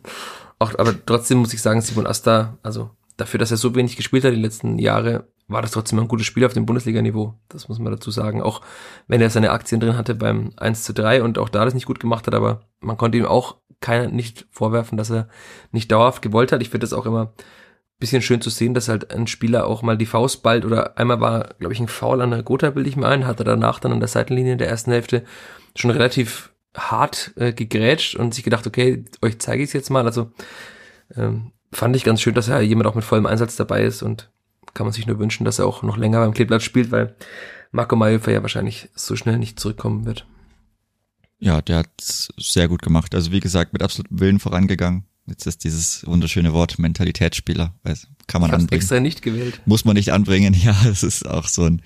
auch, 0.60 0.77
aber 0.77 0.93
trotzdem 1.05 1.38
muss 1.38 1.53
ich 1.53 1.62
sagen, 1.62 1.81
Simon 1.81 2.05
Asta, 2.05 2.57
also 2.63 2.91
dafür, 3.17 3.39
dass 3.39 3.51
er 3.51 3.58
so 3.58 3.75
wenig 3.75 3.97
gespielt 3.97 4.23
hat 4.23 4.34
die 4.34 4.41
letzten 4.41 4.80
Jahre, 4.80 5.27
war 5.47 5.62
das 5.62 5.71
trotzdem 5.71 5.99
ein 5.99 6.08
gutes 6.08 6.25
Spiel 6.25 6.45
auf 6.45 6.53
dem 6.53 6.65
Bundesliga-Niveau. 6.65 7.34
Das 7.49 7.69
muss 7.69 7.80
man 7.80 7.91
dazu 7.91 8.12
sagen. 8.12 8.41
Auch 8.41 8.62
wenn 9.08 9.21
er 9.21 9.30
seine 9.30 9.51
Aktien 9.51 9.80
drin 9.80 9.97
hatte 9.97 10.15
beim 10.15 10.51
1 10.58 10.84
zu 10.84 10.93
3 10.93 11.23
und 11.23 11.38
auch 11.38 11.49
da 11.49 11.65
das 11.65 11.73
nicht 11.73 11.86
gut 11.86 11.99
gemacht 11.99 12.27
hat, 12.27 12.36
aber 12.36 12.62
man 12.80 12.97
konnte 12.97 13.17
ihm 13.17 13.25
auch 13.25 13.58
keiner 13.80 14.10
nicht 14.10 14.47
vorwerfen, 14.51 14.97
dass 14.97 15.10
er 15.10 15.30
nicht 15.71 15.91
dauerhaft 15.91 16.21
gewollt 16.21 16.51
hat. 16.51 16.62
Ich 16.62 16.69
finde 16.69 16.86
das 16.86 16.93
auch 16.93 17.06
immer 17.06 17.34
bisschen 17.99 18.21
schön 18.21 18.41
zu 18.41 18.49
sehen, 18.49 18.73
dass 18.73 18.89
halt 18.89 19.12
ein 19.12 19.27
Spieler 19.27 19.65
auch 19.65 19.82
mal 19.82 19.97
die 19.97 20.06
Faust 20.06 20.43
ballt 20.43 20.65
oder 20.65 20.97
einmal 20.97 21.19
war, 21.19 21.56
glaube 21.60 21.73
ich, 21.73 21.80
ein 21.80 21.88
Foul 21.88 22.21
an 22.21 22.32
der 22.32 22.43
Gotha, 22.43 22.69
bilde 22.69 22.89
ich 22.89 22.95
mir 22.95 23.08
ein, 23.08 23.25
hat 23.25 23.39
er 23.39 23.45
danach 23.45 23.80
dann 23.80 23.91
an 23.91 23.99
der 23.99 24.08
Seitenlinie 24.08 24.53
in 24.53 24.58
der 24.60 24.69
ersten 24.69 24.91
Hälfte 24.91 25.23
schon 25.75 25.91
relativ 25.91 26.53
hart 26.75 27.34
äh, 27.38 27.53
gegrätscht 27.53 28.15
und 28.15 28.36
sich 28.36 28.43
gedacht, 28.43 28.67
okay, 28.67 29.06
euch 29.23 29.39
zeige 29.39 29.63
ich 29.63 29.69
es 29.69 29.73
jetzt 29.73 29.89
mal. 29.89 30.06
Also 30.06 30.32
ähm, 31.15 31.51
fand 31.71 31.95
ich 31.95 32.03
ganz 32.03 32.21
schön, 32.21 32.34
dass 32.34 32.47
er 32.47 32.62
jemand 32.62 32.88
auch 32.88 32.95
mit 32.95 33.03
vollem 33.03 33.25
Einsatz 33.25 33.56
dabei 33.56 33.84
ist 33.84 34.01
und 34.01 34.30
kann 34.73 34.86
man 34.86 34.93
sich 34.93 35.08
nur 35.08 35.19
wünschen, 35.19 35.45
dass 35.45 35.60
er 35.60 35.65
auch 35.65 35.84
noch 35.84 35.97
länger 35.97 36.19
beim 36.19 36.34
Kleeblatt 36.34 36.62
spielt, 36.63 36.91
weil 36.91 37.15
Marco 37.71 37.95
Mayhofer 37.95 38.32
ja 38.32 38.41
wahrscheinlich 38.41 38.89
so 38.95 39.15
schnell 39.15 39.38
nicht 39.38 39.60
zurückkommen 39.60 40.06
wird. 40.06 40.25
Ja, 41.39 41.62
der 41.62 41.77
hat 41.77 41.89
sehr 42.38 42.67
gut 42.67 42.82
gemacht. 42.82 43.13
Also 43.13 43.32
wie 43.32 43.39
gesagt, 43.39 43.73
mit 43.73 43.84
absolutem 43.84 44.19
Willen 44.19 44.39
vorangegangen. 44.39 45.06
Jetzt 45.27 45.45
ist 45.45 45.63
dieses 45.63 46.08
wunderschöne 46.08 46.53
Wort 46.53 46.80
Mentalitätsspieler, 46.80 47.73
kann 48.27 48.41
man 48.41 48.49
ich 48.49 48.56
anbringen. 48.56 48.82
extra 48.82 48.99
nicht 48.99 49.21
gewählt. 49.21 49.62
Muss 49.65 49.86
man 49.86 49.95
nicht 49.95 50.13
anbringen. 50.13 50.53
Ja, 50.63 50.75
es 50.89 51.03
ist 51.03 51.27
auch 51.27 51.47
so 51.47 51.63
ein 51.65 51.82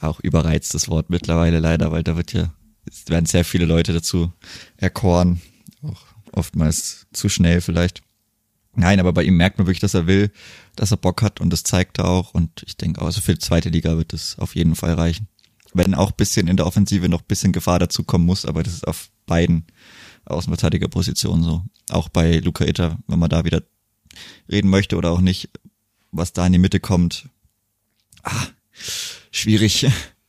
auch 0.00 0.18
überreiztes 0.20 0.88
Wort 0.88 1.10
mittlerweile 1.10 1.60
leider, 1.60 1.92
weil 1.92 2.02
da 2.02 2.16
wird 2.16 2.32
ja 2.32 2.52
es 2.84 3.08
werden 3.08 3.26
sehr 3.26 3.44
viele 3.44 3.64
Leute 3.64 3.92
dazu 3.92 4.32
erkoren, 4.76 5.40
auch 5.82 6.02
oftmals 6.32 7.06
zu 7.12 7.28
schnell 7.28 7.60
vielleicht. 7.60 8.02
Nein, 8.74 9.00
aber 9.00 9.12
bei 9.12 9.22
ihm 9.22 9.36
merkt 9.36 9.58
man 9.58 9.66
wirklich, 9.66 9.80
dass 9.80 9.94
er 9.94 10.06
will, 10.06 10.30
dass 10.76 10.90
er 10.90 10.96
Bock 10.96 11.20
hat 11.22 11.40
und 11.40 11.50
das 11.50 11.62
zeigt 11.62 11.98
er 11.98 12.08
auch. 12.08 12.32
Und 12.32 12.62
ich 12.66 12.76
denke, 12.76 13.02
also 13.02 13.20
für 13.20 13.34
die 13.34 13.38
zweite 13.38 13.68
Liga 13.68 13.96
wird 13.98 14.12
es 14.12 14.38
auf 14.38 14.54
jeden 14.54 14.74
Fall 14.74 14.94
reichen. 14.94 15.28
Wenn 15.74 15.94
auch 15.94 16.12
bisschen 16.12 16.48
in 16.48 16.56
der 16.56 16.66
Offensive 16.66 17.08
noch 17.08 17.22
bisschen 17.22 17.52
Gefahr 17.52 17.78
dazukommen 17.78 18.26
muss, 18.26 18.46
aber 18.46 18.62
das 18.62 18.74
ist 18.74 18.86
auf 18.86 19.10
beiden 19.26 19.66
Außenverteidigerpositionen 20.24 21.44
so. 21.44 21.64
Auch 21.90 22.08
bei 22.08 22.38
Luca 22.38 22.64
Itter, 22.64 22.98
wenn 23.06 23.18
man 23.18 23.30
da 23.30 23.44
wieder 23.44 23.62
reden 24.50 24.70
möchte 24.70 24.96
oder 24.96 25.10
auch 25.10 25.20
nicht, 25.20 25.50
was 26.10 26.32
da 26.32 26.46
in 26.46 26.52
die 26.52 26.58
Mitte 26.58 26.80
kommt. 26.80 27.28
Ah, 28.22 28.46
schwierig. 29.30 29.86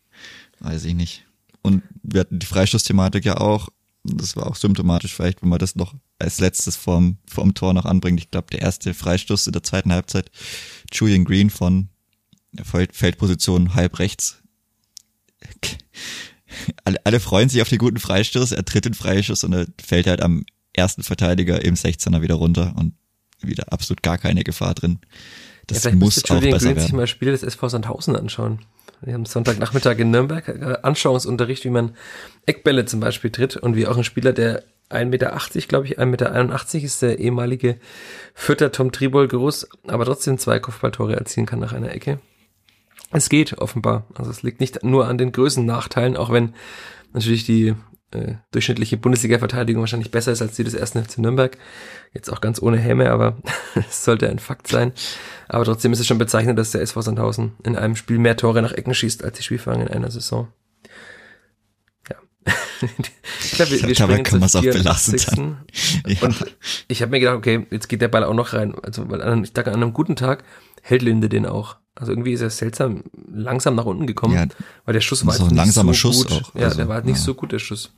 Weiß 0.60 0.86
ich 0.86 0.94
nicht. 0.94 1.26
Und 1.62 1.84
wir 2.02 2.22
hatten 2.22 2.40
die 2.40 2.46
Freistoßthematik 2.46 3.26
ja 3.26 3.38
auch. 3.38 3.70
Das 4.04 4.36
war 4.36 4.48
auch 4.48 4.56
symptomatisch 4.56 5.14
vielleicht, 5.14 5.42
wenn 5.42 5.50
man 5.50 5.60
das 5.60 5.76
noch 5.76 5.94
als 6.24 6.40
letztes 6.40 6.76
vorm, 6.76 7.18
vorm 7.28 7.54
Tor 7.54 7.74
noch 7.74 7.86
anbringt. 7.86 8.20
Ich 8.20 8.32
glaube, 8.32 8.48
der 8.52 8.62
erste 8.62 8.94
Freistoß 8.94 9.48
in 9.48 9.54
der 9.54 9.64
zweiten 9.64 9.92
Halbzeit, 9.92 10.32
Julian 10.92 11.26
Green 11.26 11.50
von 11.50 11.90
Feldposition 12.64 13.76
halb 13.76 14.00
rechts. 14.00 14.42
Alle, 16.84 17.04
alle 17.04 17.20
freuen 17.20 17.50
sich 17.50 17.64
auf 17.64 17.70
die 17.70 17.80
guten 17.80 17.98
Freistoß. 17.98 18.52
Er 18.52 18.64
tritt 18.64 18.86
den 18.86 18.94
Freistoß 18.94 19.44
und 19.46 19.54
er 19.54 19.66
fällt 19.84 20.06
halt 20.06 20.22
am 20.22 20.46
ersten 20.72 21.02
Verteidiger 21.02 21.66
im 21.66 21.74
16er 21.74 22.22
wieder 22.22 22.36
runter 22.36 22.76
und 22.78 22.94
wieder 23.42 23.74
absolut 23.74 24.04
gar 24.04 24.20
keine 24.20 24.44
Gefahr 24.44 24.76
drin. 24.76 25.00
Das 25.66 25.84
ja, 25.84 25.96
muss 25.96 26.24
auch 26.26 26.40
besser 26.40 26.40
Green 26.42 26.62
werden. 26.62 26.80
sich 26.80 26.94
mal 26.94 27.08
Spiele 27.08 27.32
des 27.32 27.42
SV 27.42 27.70
Sandhausen 27.70 28.16
anschauen. 28.16 28.60
Wir 29.02 29.14
haben 29.14 29.26
Sonntagnachmittag 29.26 29.98
in 29.98 30.12
Nürnberg 30.12 30.48
äh, 30.48 30.78
Anschauungsunterricht, 30.82 31.66
wie 31.66 31.70
man 31.70 31.96
Eckbälle 32.46 32.86
zum 32.86 33.00
Beispiel 33.00 33.32
tritt 33.32 33.58
und 33.58 33.76
wie 33.76 33.88
auch 33.88 33.98
ein 33.98 34.04
Spieler, 34.04 34.34
der 34.34 34.64
1,80 34.90 35.06
Meter, 35.06 35.40
glaube 35.68 35.86
ich, 35.88 36.00
1,81 36.00 36.06
Meter 36.06 36.86
ist 36.86 37.02
der 37.02 37.20
ehemalige 37.20 37.78
Vierter 38.34 38.72
Tom 38.72 38.92
Tribol 38.92 39.28
groß, 39.28 39.68
aber 39.88 40.06
trotzdem 40.06 40.38
zwei 40.38 40.60
Kopfballtore 40.60 41.16
erzielen 41.16 41.46
kann 41.46 41.60
nach 41.60 41.74
einer 41.74 41.92
Ecke. 41.92 42.20
Es 43.12 43.30
geht 43.30 43.58
offenbar. 43.60 44.08
Also 44.16 44.32
es 44.32 44.44
liegt 44.44 44.60
nicht 44.60 44.84
nur 44.84 45.08
an 45.08 45.18
den 45.18 45.32
Größennachteilen, 45.32 46.18
auch 46.18 46.32
wenn 46.32 46.54
natürlich 47.14 47.46
die 47.46 47.76
äh, 48.14 48.36
durchschnittliche 48.52 48.98
Bundesliga-Verteidigung 48.98 49.82
wahrscheinlich 49.82 50.12
besser 50.12 50.32
ist 50.32 50.42
als 50.42 50.56
die 50.56 50.64
des 50.64 50.74
ersten 50.74 51.04
FC 51.04 51.20
Nürnberg. 51.20 51.58
Jetzt 52.14 52.32
auch 52.32 52.42
ganz 52.42 52.62
ohne 52.62 52.78
Häme, 52.78 53.12
aber 53.12 53.38
es 53.76 54.04
sollte 54.04 54.30
ein 54.30 54.40
Fakt 54.40 54.68
sein. 54.68 54.94
Aber 55.48 55.66
trotzdem 55.66 55.94
ist 55.94 56.00
es 56.00 56.08
schon 56.08 56.18
bezeichnend, 56.18 56.58
dass 56.58 56.72
der 56.72 56.82
SV 56.82 57.02
Sandhausen 57.02 57.54
in 57.64 57.76
einem 57.76 57.96
Spiel 57.96 58.18
mehr 58.18 58.38
Tore 58.38 58.62
nach 58.62 58.74
Ecken 58.74 58.94
schießt 58.94 59.24
als 59.24 59.38
die 59.38 59.44
Spielfang 59.44 59.82
in 59.82 59.88
einer 59.88 60.12
Saison. 60.12 60.48
Ich 63.44 63.52
glaube, 63.52 63.72
wir, 63.72 63.88
wir 63.88 63.96
dabei 63.96 64.22
kann 64.22 64.40
man 64.40 64.48
es 64.48 64.56
auch 64.56 64.62
belassen. 64.62 65.58
Ja. 66.06 66.22
Und 66.22 66.56
ich 66.88 67.02
habe 67.02 67.12
mir 67.12 67.20
gedacht, 67.20 67.38
okay, 67.38 67.66
jetzt 67.72 67.88
geht 67.88 68.02
der 68.02 68.08
Ball 68.08 68.24
auch 68.24 68.34
noch 68.34 68.54
rein. 68.54 68.76
Also, 68.84 69.10
weil 69.10 69.22
an, 69.22 69.44
ich 69.44 69.54
dachte, 69.54 69.72
an 69.72 69.82
einem 69.82 69.94
guten 69.94 70.16
Tag 70.16 70.44
hält 70.82 71.02
Linde 71.02 71.30
den 71.30 71.46
auch. 71.46 71.78
Also 71.96 72.12
irgendwie 72.12 72.34
ist 72.34 72.42
er 72.42 72.50
seltsam 72.50 73.04
langsam 73.32 73.76
nach 73.76 73.86
unten 73.86 74.08
gekommen, 74.08 74.34
ja, 74.34 74.48
weil 74.86 74.94
der 74.94 75.02
Schuss 75.02 75.26
war 75.28 75.34
so 75.34 75.46
ein 75.46 75.56
langsamer 75.56 75.94
so 75.94 76.00
Schuss 76.00 76.26
gut. 76.26 76.32
auch. 76.32 76.56
Ja, 76.56 76.66
also, 76.66 76.78
der 76.78 76.88
war 76.88 77.02
nicht 77.02 77.18
ja. 77.18 77.24
so 77.24 77.36
gut, 77.36 77.52
der 77.52 77.60
Schuss. 77.60 77.94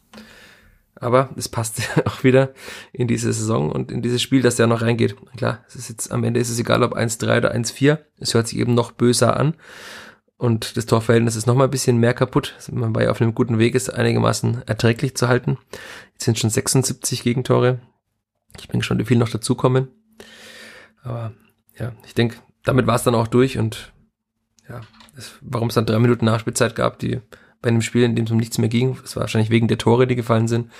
Aber 0.96 1.30
es 1.36 1.50
passt 1.50 1.82
auch 2.06 2.24
wieder 2.24 2.54
in 2.92 3.08
diese 3.08 3.32
Saison 3.32 3.72
und 3.72 3.92
in 3.92 4.02
dieses 4.02 4.22
Spiel, 4.22 4.42
das 4.42 4.56
da 4.56 4.68
noch 4.68 4.82
reingeht. 4.82 5.16
Klar, 5.38 5.64
es 5.68 5.76
ist 5.76 5.90
jetzt 5.90 6.12
am 6.12 6.24
Ende 6.24 6.40
ist 6.40 6.50
es 6.50 6.60
egal, 6.60 6.84
ob 6.84 6.96
1-3 6.96 7.38
oder 7.38 7.56
1-4. 7.56 8.00
Es 8.20 8.34
hört 8.34 8.48
sich 8.48 8.60
eben 8.60 8.74
noch 8.74 8.92
böser 8.92 9.38
an. 9.38 9.56
Und 10.46 10.78
das 10.78 10.86
Torverhältnis 10.86 11.36
ist 11.36 11.48
noch 11.48 11.56
mal 11.56 11.64
ein 11.64 11.72
bisschen 11.72 11.98
mehr 11.98 12.14
kaputt. 12.14 12.54
Man 12.72 12.94
war 12.94 13.02
ja 13.02 13.10
auf 13.10 13.20
einem 13.20 13.34
guten 13.34 13.58
Weg, 13.58 13.74
es 13.74 13.90
einigermaßen 13.90 14.62
erträglich 14.68 15.18
zu 15.18 15.28
halten. 15.28 15.58
Jetzt 16.14 16.26
sind 16.26 16.38
schon 16.38 16.52
76 16.52 17.24
Gegentore. 17.24 17.80
Ich 18.60 18.68
bin 18.68 18.80
gespannt, 18.80 19.02
wie 19.02 19.06
viel 19.06 19.18
noch 19.18 19.30
dazukommen. 19.30 19.88
Aber 21.02 21.34
ja, 21.80 21.94
ich 22.06 22.14
denke, 22.14 22.38
damit 22.64 22.86
war 22.86 22.96
es 22.96 23.02
dann 23.02 23.16
auch 23.16 23.28
durch 23.28 23.58
und 23.58 23.92
ja, 24.70 24.82
warum 25.42 25.70
es 25.70 25.74
dann 25.74 25.88
drei 25.88 25.98
Minuten 25.98 26.26
Nachspielzeit 26.26 26.76
gab, 26.76 27.00
die 27.00 27.22
bei 27.64 27.70
einem 27.70 27.82
Spiel, 27.82 28.04
in 28.04 28.16
dem 28.16 28.26
es 28.26 28.32
um 28.32 28.38
nichts 28.38 28.60
mehr 28.60 28.70
ging, 28.70 28.98
es 29.04 29.16
war 29.16 29.22
wahrscheinlich 29.22 29.50
wegen 29.50 29.68
der 29.68 29.80
Tore, 29.80 30.06
die 30.06 30.16
gefallen 30.16 30.48
sind, 30.48 30.72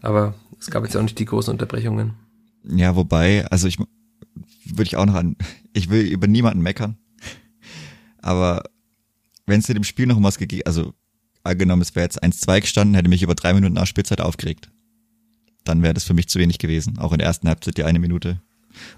aber 0.00 0.32
es 0.58 0.70
gab 0.70 0.82
jetzt 0.82 0.96
auch 0.96 1.02
nicht 1.02 1.18
die 1.18 1.26
großen 1.26 1.52
Unterbrechungen. 1.52 2.14
Ja, 2.64 2.96
wobei, 2.96 3.44
also 3.50 3.68
ich 3.68 3.78
würde 3.78 4.82
ich 4.82 4.96
auch 4.96 5.04
noch 5.04 5.14
an, 5.14 5.36
ich 5.74 5.90
will 5.90 6.06
über 6.06 6.26
niemanden 6.26 6.62
meckern, 6.62 6.96
aber 8.22 8.62
wenn 9.46 9.60
es 9.60 9.68
in 9.68 9.74
dem 9.74 9.84
Spiel 9.84 10.06
noch 10.06 10.16
um 10.16 10.24
was 10.24 10.38
gegeben, 10.38 10.66
also 10.66 10.94
angenommen, 11.42 11.82
es 11.82 11.94
wäre 11.94 12.04
jetzt 12.04 12.22
1-2 12.22 12.62
gestanden, 12.62 12.94
hätte 12.94 13.08
mich 13.08 13.22
über 13.22 13.34
drei 13.34 13.52
Minuten 13.52 13.74
Nachspielzeit 13.74 14.20
aufgeregt. 14.20 14.70
Dann 15.64 15.82
wäre 15.82 15.94
das 15.94 16.04
für 16.04 16.14
mich 16.14 16.28
zu 16.28 16.38
wenig 16.38 16.58
gewesen. 16.58 16.98
Auch 16.98 17.12
in 17.12 17.18
der 17.18 17.26
ersten 17.26 17.48
Halbzeit 17.48 17.76
die 17.76 17.84
eine 17.84 17.98
Minute 17.98 18.40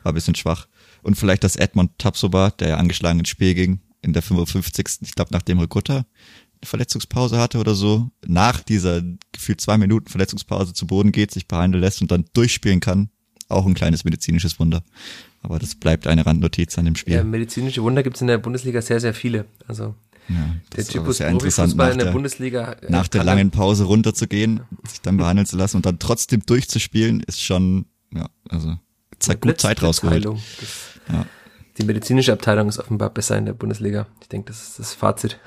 war 0.02 0.12
ein 0.12 0.14
bisschen 0.14 0.34
schwach. 0.34 0.68
Und 1.02 1.16
vielleicht, 1.16 1.44
dass 1.44 1.56
Edmond 1.56 1.98
Tapsoba, 1.98 2.50
der 2.50 2.68
ja 2.68 2.76
angeschlagen 2.78 3.20
ins 3.20 3.28
Spiel 3.28 3.54
ging, 3.54 3.80
in 4.02 4.12
der 4.12 4.22
55. 4.22 5.02
Ich 5.02 5.14
glaube, 5.14 5.30
nachdem 5.32 5.58
Ricotta 5.58 5.96
eine 5.96 6.06
Verletzungspause 6.64 7.38
hatte 7.38 7.58
oder 7.58 7.74
so, 7.74 8.10
nach 8.26 8.62
dieser 8.62 9.02
gefühlt 9.32 9.60
zwei 9.60 9.78
Minuten 9.78 10.08
Verletzungspause 10.08 10.72
zu 10.72 10.86
Boden 10.86 11.12
geht, 11.12 11.30
sich 11.30 11.46
behandeln 11.46 11.82
lässt 11.82 12.00
und 12.02 12.10
dann 12.10 12.24
durchspielen 12.32 12.80
kann. 12.80 13.10
Auch 13.48 13.66
ein 13.66 13.74
kleines 13.74 14.04
medizinisches 14.04 14.58
Wunder. 14.58 14.82
Aber 15.42 15.60
das 15.60 15.76
bleibt 15.76 16.08
eine 16.08 16.26
Randnotiz 16.26 16.76
an 16.78 16.86
dem 16.86 16.96
Spiel. 16.96 17.14
Ja, 17.14 17.22
medizinische 17.22 17.82
Wunder 17.82 18.02
gibt 18.02 18.16
es 18.16 18.22
in 18.22 18.26
der 18.26 18.38
Bundesliga 18.38 18.82
sehr, 18.82 19.00
sehr 19.00 19.14
viele. 19.14 19.44
Also 19.68 19.94
ja, 20.28 20.56
der 20.76 20.84
Typus 20.84 21.18
sehr 21.18 21.28
interessant, 21.28 21.76
nach 21.76 21.92
in 21.92 21.98
der, 21.98 22.12
Bundesliga. 22.12 22.72
Äh, 22.72 22.90
nach 22.90 23.08
der 23.08 23.24
langen 23.24 23.50
Pause 23.50 23.84
runterzugehen, 23.84 24.62
sich 24.88 25.00
dann 25.00 25.16
behandeln 25.16 25.46
zu 25.46 25.56
lassen 25.56 25.76
und 25.76 25.86
dann 25.86 25.98
trotzdem 25.98 26.42
durchzuspielen, 26.44 27.20
ist 27.20 27.40
schon, 27.42 27.86
ja, 28.12 28.28
also 28.48 28.76
zeigt 29.18 29.42
gut 29.42 29.60
Zeit 29.60 29.82
rausgeholt. 29.82 30.24
Ja. 30.24 31.26
Die 31.78 31.84
medizinische 31.84 32.32
Abteilung 32.32 32.68
ist 32.68 32.78
offenbar 32.78 33.10
besser 33.10 33.36
in 33.36 33.46
der 33.46 33.52
Bundesliga. 33.52 34.06
Ich 34.20 34.28
denke, 34.28 34.48
das 34.48 34.62
ist 34.62 34.78
das 34.78 34.94
Fazit. 34.94 35.38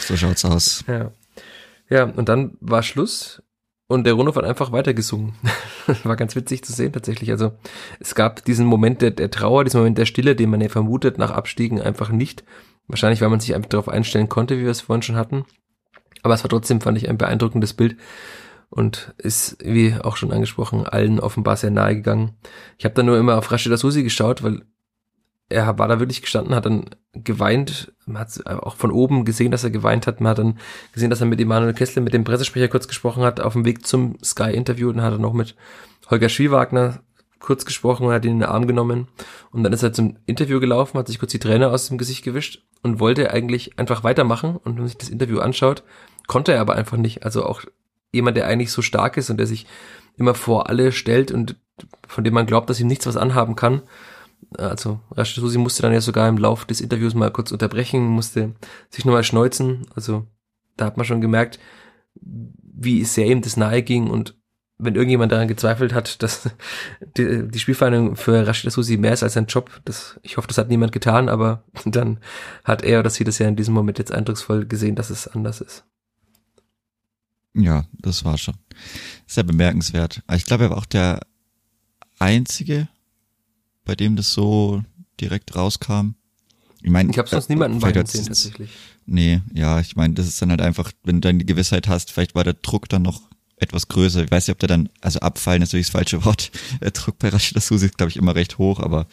So 0.00 0.16
schaut's 0.16 0.44
aus. 0.44 0.84
Ja. 0.86 1.12
Ja, 1.88 2.04
und 2.04 2.28
dann 2.28 2.56
war 2.60 2.82
Schluss 2.82 3.42
und 3.88 4.04
der 4.04 4.14
Rundhof 4.14 4.36
hat 4.36 4.44
einfach 4.44 4.72
weitergesungen. 4.72 5.34
war 6.04 6.16
ganz 6.16 6.34
witzig 6.34 6.64
zu 6.64 6.72
sehen 6.72 6.92
tatsächlich. 6.92 7.30
Also 7.30 7.52
es 8.00 8.14
gab 8.14 8.44
diesen 8.44 8.66
Moment 8.66 9.02
der, 9.02 9.12
der 9.12 9.30
Trauer, 9.30 9.64
diesen 9.64 9.78
Moment 9.78 9.98
der 9.98 10.06
Stille, 10.06 10.34
den 10.34 10.50
man 10.50 10.60
ja 10.60 10.68
vermutet 10.68 11.18
nach 11.18 11.30
Abstiegen 11.30 11.80
einfach 11.80 12.10
nicht. 12.10 12.44
Wahrscheinlich, 12.88 13.20
weil 13.20 13.30
man 13.30 13.40
sich 13.40 13.54
einfach 13.54 13.68
darauf 13.68 13.88
einstellen 13.88 14.28
konnte, 14.28 14.58
wie 14.58 14.64
wir 14.64 14.70
es 14.70 14.80
vorhin 14.80 15.02
schon 15.02 15.16
hatten. 15.16 15.44
Aber 16.22 16.34
es 16.34 16.42
war 16.42 16.50
trotzdem, 16.50 16.80
fand 16.80 16.98
ich, 16.98 17.08
ein 17.08 17.18
beeindruckendes 17.18 17.74
Bild 17.74 17.96
und 18.68 19.14
ist, 19.18 19.56
wie 19.64 19.94
auch 19.94 20.16
schon 20.16 20.32
angesprochen, 20.32 20.86
allen 20.86 21.20
offenbar 21.20 21.56
sehr 21.56 21.70
nahe 21.70 21.94
gegangen. 21.94 22.36
Ich 22.78 22.84
habe 22.84 22.94
da 22.94 23.02
nur 23.02 23.18
immer 23.18 23.38
auf 23.38 23.50
Rashida 23.52 23.76
Susi 23.76 24.02
geschaut, 24.02 24.42
weil 24.42 24.62
er 25.48 25.78
war 25.78 25.88
da 25.88 26.00
wirklich 26.00 26.22
gestanden, 26.22 26.54
hat 26.54 26.66
dann 26.66 26.90
geweint, 27.12 27.92
man 28.04 28.22
hat 28.22 28.46
auch 28.46 28.76
von 28.76 28.90
oben 28.90 29.24
gesehen, 29.24 29.52
dass 29.52 29.64
er 29.64 29.70
geweint 29.70 30.06
hat, 30.06 30.20
man 30.20 30.30
hat 30.30 30.38
dann 30.38 30.58
gesehen, 30.92 31.10
dass 31.10 31.20
er 31.20 31.26
mit 31.26 31.40
Emanuel 31.40 31.72
Kessler, 31.72 32.02
mit 32.02 32.14
dem 32.14 32.24
Pressesprecher 32.24 32.68
kurz 32.68 32.88
gesprochen 32.88 33.22
hat, 33.22 33.40
auf 33.40 33.52
dem 33.52 33.64
Weg 33.64 33.86
zum 33.86 34.18
Sky-Interview, 34.22 34.90
dann 34.92 35.02
hat 35.02 35.12
er 35.12 35.18
noch 35.18 35.32
mit 35.32 35.54
Holger 36.10 36.28
Schwiewagner 36.28 37.00
kurz 37.38 37.64
gesprochen 37.64 38.06
und 38.06 38.12
hat 38.12 38.24
ihn 38.24 38.32
in 38.32 38.38
den 38.40 38.48
Arm 38.48 38.66
genommen. 38.66 39.08
Und 39.52 39.62
dann 39.62 39.72
ist 39.72 39.82
er 39.82 39.92
zum 39.92 40.16
Interview 40.26 40.58
gelaufen, 40.58 40.98
hat 40.98 41.06
sich 41.06 41.18
kurz 41.18 41.32
die 41.32 41.38
Träne 41.38 41.68
aus 41.68 41.88
dem 41.88 41.98
Gesicht 41.98 42.24
gewischt 42.24 42.64
und 42.82 42.98
wollte 42.98 43.30
eigentlich 43.30 43.78
einfach 43.78 44.02
weitermachen. 44.02 44.56
Und 44.56 44.74
wenn 44.74 44.80
man 44.80 44.88
sich 44.88 44.98
das 44.98 45.10
Interview 45.10 45.38
anschaut, 45.38 45.84
konnte 46.26 46.52
er 46.52 46.60
aber 46.60 46.74
einfach 46.74 46.96
nicht, 46.96 47.24
also 47.24 47.44
auch 47.44 47.62
jemand, 48.10 48.36
der 48.36 48.46
eigentlich 48.46 48.72
so 48.72 48.82
stark 48.82 49.16
ist 49.16 49.30
und 49.30 49.36
der 49.36 49.46
sich 49.46 49.66
immer 50.16 50.34
vor 50.34 50.68
alle 50.68 50.92
stellt 50.92 51.30
und 51.30 51.56
von 52.08 52.24
dem 52.24 52.34
man 52.34 52.46
glaubt, 52.46 52.70
dass 52.70 52.80
ihm 52.80 52.86
nichts 52.86 53.06
was 53.06 53.16
anhaben 53.16 53.54
kann, 53.54 53.82
also 54.56 55.00
Rashid 55.10 55.40
Susi 55.42 55.58
musste 55.58 55.82
dann 55.82 55.92
ja 55.92 56.00
sogar 56.00 56.28
im 56.28 56.38
Lauf 56.38 56.64
des 56.64 56.80
Interviews 56.80 57.14
mal 57.14 57.30
kurz 57.30 57.52
unterbrechen, 57.52 58.04
musste 58.06 58.54
sich 58.90 59.04
nochmal 59.04 59.24
schneuzen. 59.24 59.86
Also 59.94 60.26
da 60.76 60.86
hat 60.86 60.96
man 60.96 61.06
schon 61.06 61.20
gemerkt, 61.20 61.58
wie 62.14 63.04
sehr 63.04 63.26
ihm 63.26 63.42
das 63.42 63.56
nahe 63.56 63.82
ging 63.82 64.08
und 64.08 64.36
wenn 64.78 64.94
irgendjemand 64.94 65.32
daran 65.32 65.48
gezweifelt 65.48 65.94
hat, 65.94 66.22
dass 66.22 66.50
die, 67.16 67.48
die 67.48 67.58
Spielvereinigung 67.58 68.16
für 68.16 68.46
Rashid 68.46 68.70
Susi 68.72 68.96
mehr 68.96 69.12
ist 69.12 69.22
als 69.22 69.34
sein 69.34 69.46
Job, 69.46 69.80
das, 69.84 70.18
ich 70.22 70.36
hoffe, 70.36 70.48
das 70.48 70.58
hat 70.58 70.68
niemand 70.68 70.92
getan, 70.92 71.28
aber 71.28 71.64
dann 71.84 72.18
hat 72.64 72.82
er 72.82 73.00
oder 73.00 73.10
sie 73.10 73.24
das 73.24 73.38
ja 73.38 73.48
in 73.48 73.56
diesem 73.56 73.74
Moment 73.74 73.98
jetzt 73.98 74.12
eindrucksvoll 74.12 74.66
gesehen, 74.66 74.96
dass 74.96 75.10
es 75.10 75.28
anders 75.28 75.60
ist. 75.60 75.84
Ja, 77.54 77.86
das 77.92 78.24
war 78.24 78.36
schon 78.36 78.56
sehr 79.26 79.44
bemerkenswert. 79.44 80.22
Ich 80.34 80.44
glaube, 80.44 80.64
er 80.64 80.70
war 80.70 80.76
auch 80.76 80.84
der 80.84 81.20
einzige 82.18 82.88
bei 83.86 83.94
dem 83.94 84.16
das 84.16 84.34
so 84.34 84.82
direkt 85.18 85.56
rauskam. 85.56 86.10
Ich 86.82 86.90
meine, 86.90 87.10
ich 87.10 87.18
habe 87.18 87.28
sonst 87.28 87.48
äh, 87.48 87.52
niemanden 87.54 87.80
weinen 87.80 88.04
sehen 88.04 88.26
tatsächlich. 88.26 88.70
Nee, 89.06 89.40
ja, 89.54 89.80
ich 89.80 89.96
meine, 89.96 90.14
das 90.14 90.26
ist 90.26 90.42
dann 90.42 90.50
halt 90.50 90.60
einfach, 90.60 90.92
wenn 91.04 91.16
du 91.16 91.20
dann 91.28 91.38
die 91.38 91.46
Gewissheit 91.46 91.88
hast, 91.88 92.12
vielleicht 92.12 92.34
war 92.34 92.44
der 92.44 92.54
Druck 92.54 92.88
dann 92.88 93.02
noch 93.02 93.22
etwas 93.56 93.88
größer. 93.88 94.24
Ich 94.24 94.30
weiß 94.30 94.46
nicht, 94.46 94.52
ob 94.52 94.58
der 94.58 94.68
dann, 94.68 94.90
also 95.00 95.20
abfallen 95.20 95.62
ist 95.62 95.70
natürlich 95.70 95.86
das 95.86 95.92
falsche 95.92 96.24
Wort. 96.26 96.50
Der 96.82 96.90
Druck 96.90 97.18
bei 97.18 97.30
Rashida 97.30 97.60
Susi 97.60 97.86
ist, 97.86 97.96
glaube 97.96 98.10
ich, 98.10 98.18
immer 98.18 98.34
recht 98.34 98.58
hoch, 98.58 98.80
aber 98.80 99.06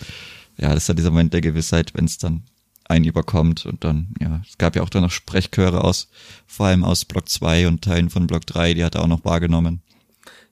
ja, 0.58 0.70
das 0.70 0.84
ist 0.84 0.90
dann 0.90 0.98
dieser 0.98 1.12
Moment 1.12 1.34
der 1.34 1.40
Gewissheit, 1.40 1.94
wenn 1.94 2.06
es 2.06 2.18
dann 2.18 2.44
einen 2.86 3.06
überkommt 3.06 3.66
und 3.66 3.86
dann, 3.86 4.14
ja, 4.20 4.42
es 4.48 4.58
gab 4.58 4.76
ja 4.76 4.84
auch 4.84 4.90
dann 4.90 5.04
noch 5.04 5.12
Sprechchöre 5.12 5.82
aus, 5.82 6.10
vor 6.46 6.66
allem 6.66 6.84
aus 6.84 7.06
Block 7.06 7.30
2 7.30 7.70
und 7.70 7.82
Teilen 7.82 8.10
von 8.10 8.28
Block 8.28 8.46
3, 8.46 8.74
die 8.74 8.84
hat 8.84 8.96
er 8.96 9.04
auch 9.04 9.08
noch 9.08 9.24
wahrgenommen. 9.24 9.82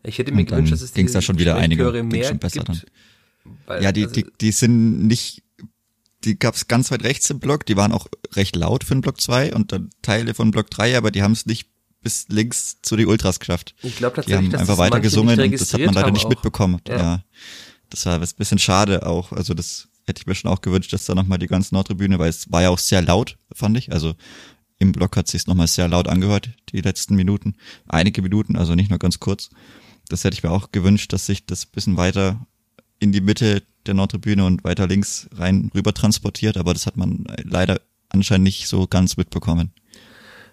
Ich 0.04 0.18
hätte 0.18 0.32
mir 0.32 0.46
gewünscht, 0.46 0.72
dass 0.72 0.82
es 0.82 0.94
ging 0.94 1.12
da 1.12 1.22
schon 1.22 1.38
wieder 1.38 1.58
einige, 1.58 1.92
mehr 2.04 2.24
schon 2.24 2.40
besser 2.40 2.64
gibt, 2.64 2.70
dann 2.70 2.82
Weil, 3.66 3.84
ja, 3.84 3.92
die, 3.92 4.04
also, 4.04 4.14
die, 4.14 4.26
die 4.40 4.52
sind 4.52 5.08
nicht, 5.08 5.44
die 6.24 6.38
gab's 6.38 6.68
ganz 6.68 6.92
weit 6.92 7.04
rechts 7.04 7.30
im 7.30 7.40
Block, 7.40 7.66
die 7.66 7.78
waren 7.78 7.92
auch 7.92 8.08
recht 8.34 8.56
laut 8.56 8.84
für 8.84 8.94
den 8.96 9.02
Block 9.02 9.20
2 9.20 9.54
und 9.54 9.72
dann 9.72 9.90
Teile 10.02 10.34
von 10.34 10.52
Block 10.52 10.70
3, 10.70 10.98
aber 10.98 11.12
die 11.12 11.24
haben 11.24 11.32
es 11.32 11.46
nicht 11.46 11.70
bis 12.02 12.28
links 12.30 12.82
zu 12.82 12.96
die 12.96 13.06
Ultras 13.06 13.40
geschafft. 13.40 13.76
Ich 13.84 13.98
glaube 13.98 14.16
tatsächlich, 14.16 14.50
die 14.50 14.56
haben 14.56 14.62
einfach 14.62 14.78
weiter 14.78 15.00
gesungen 15.00 15.40
und 15.40 15.52
das 15.54 15.74
hat 15.74 15.82
man 15.82 15.94
leider 15.94 16.12
nicht 16.12 16.26
auch. 16.26 16.30
mitbekommen. 16.30 16.82
Ja. 16.88 16.98
ja. 16.98 17.24
Das 17.90 18.06
war 18.06 18.20
ein 18.20 18.28
bisschen 18.38 18.58
schade 18.58 19.06
auch. 19.06 19.32
Also 19.32 19.54
das 19.54 19.90
hätte 20.06 20.22
ich 20.22 20.28
mir 20.28 20.36
schon 20.36 20.50
auch 20.50 20.62
gewünscht, 20.62 20.94
dass 20.94 21.06
da 21.06 21.14
nochmal 21.14 21.38
die 21.38 21.48
ganze 21.48 21.76
Nordtribüne, 21.76 22.18
weil 22.20 22.30
es 22.30 22.52
war 22.52 22.62
ja 22.62 22.70
auch 22.70 22.80
sehr 22.80 23.02
laut, 23.02 23.38
fand 23.54 23.78
ich. 23.78 23.92
Also 23.92 24.16
im 24.80 24.92
Block 24.92 25.16
hat 25.16 25.28
sich 25.28 25.46
nochmal 25.46 25.68
sehr 25.68 25.88
laut 25.88 26.08
angehört, 26.08 26.50
die 26.72 26.82
letzten 26.82 27.16
Minuten. 27.16 27.56
Einige 27.88 28.22
Minuten, 28.22 28.56
also 28.56 28.74
nicht 28.74 28.90
nur 28.90 28.98
ganz 28.98 29.20
kurz. 29.20 29.50
Das 30.10 30.24
hätte 30.24 30.34
ich 30.34 30.44
mir 30.44 30.52
auch 30.52 30.72
gewünscht, 30.72 31.14
dass 31.14 31.28
sich 31.28 31.46
das 31.46 31.66
bisschen 31.66 31.98
weiter 31.98 32.48
in 33.02 33.12
die 33.12 33.20
Mitte 33.20 33.64
der 33.86 33.96
Nordtribüne 33.96 34.46
und 34.46 34.64
weiter 34.64 34.88
links 34.88 35.28
rein 35.34 35.72
rüber 35.76 35.94
transportiert, 35.94 36.56
aber 36.56 36.72
das 36.74 36.86
hat 36.86 36.96
man 36.96 37.26
leider 37.44 37.82
anscheinend 38.10 38.44
nicht 38.46 38.68
so 38.68 38.88
ganz 38.88 39.18
mitbekommen. 39.18 39.74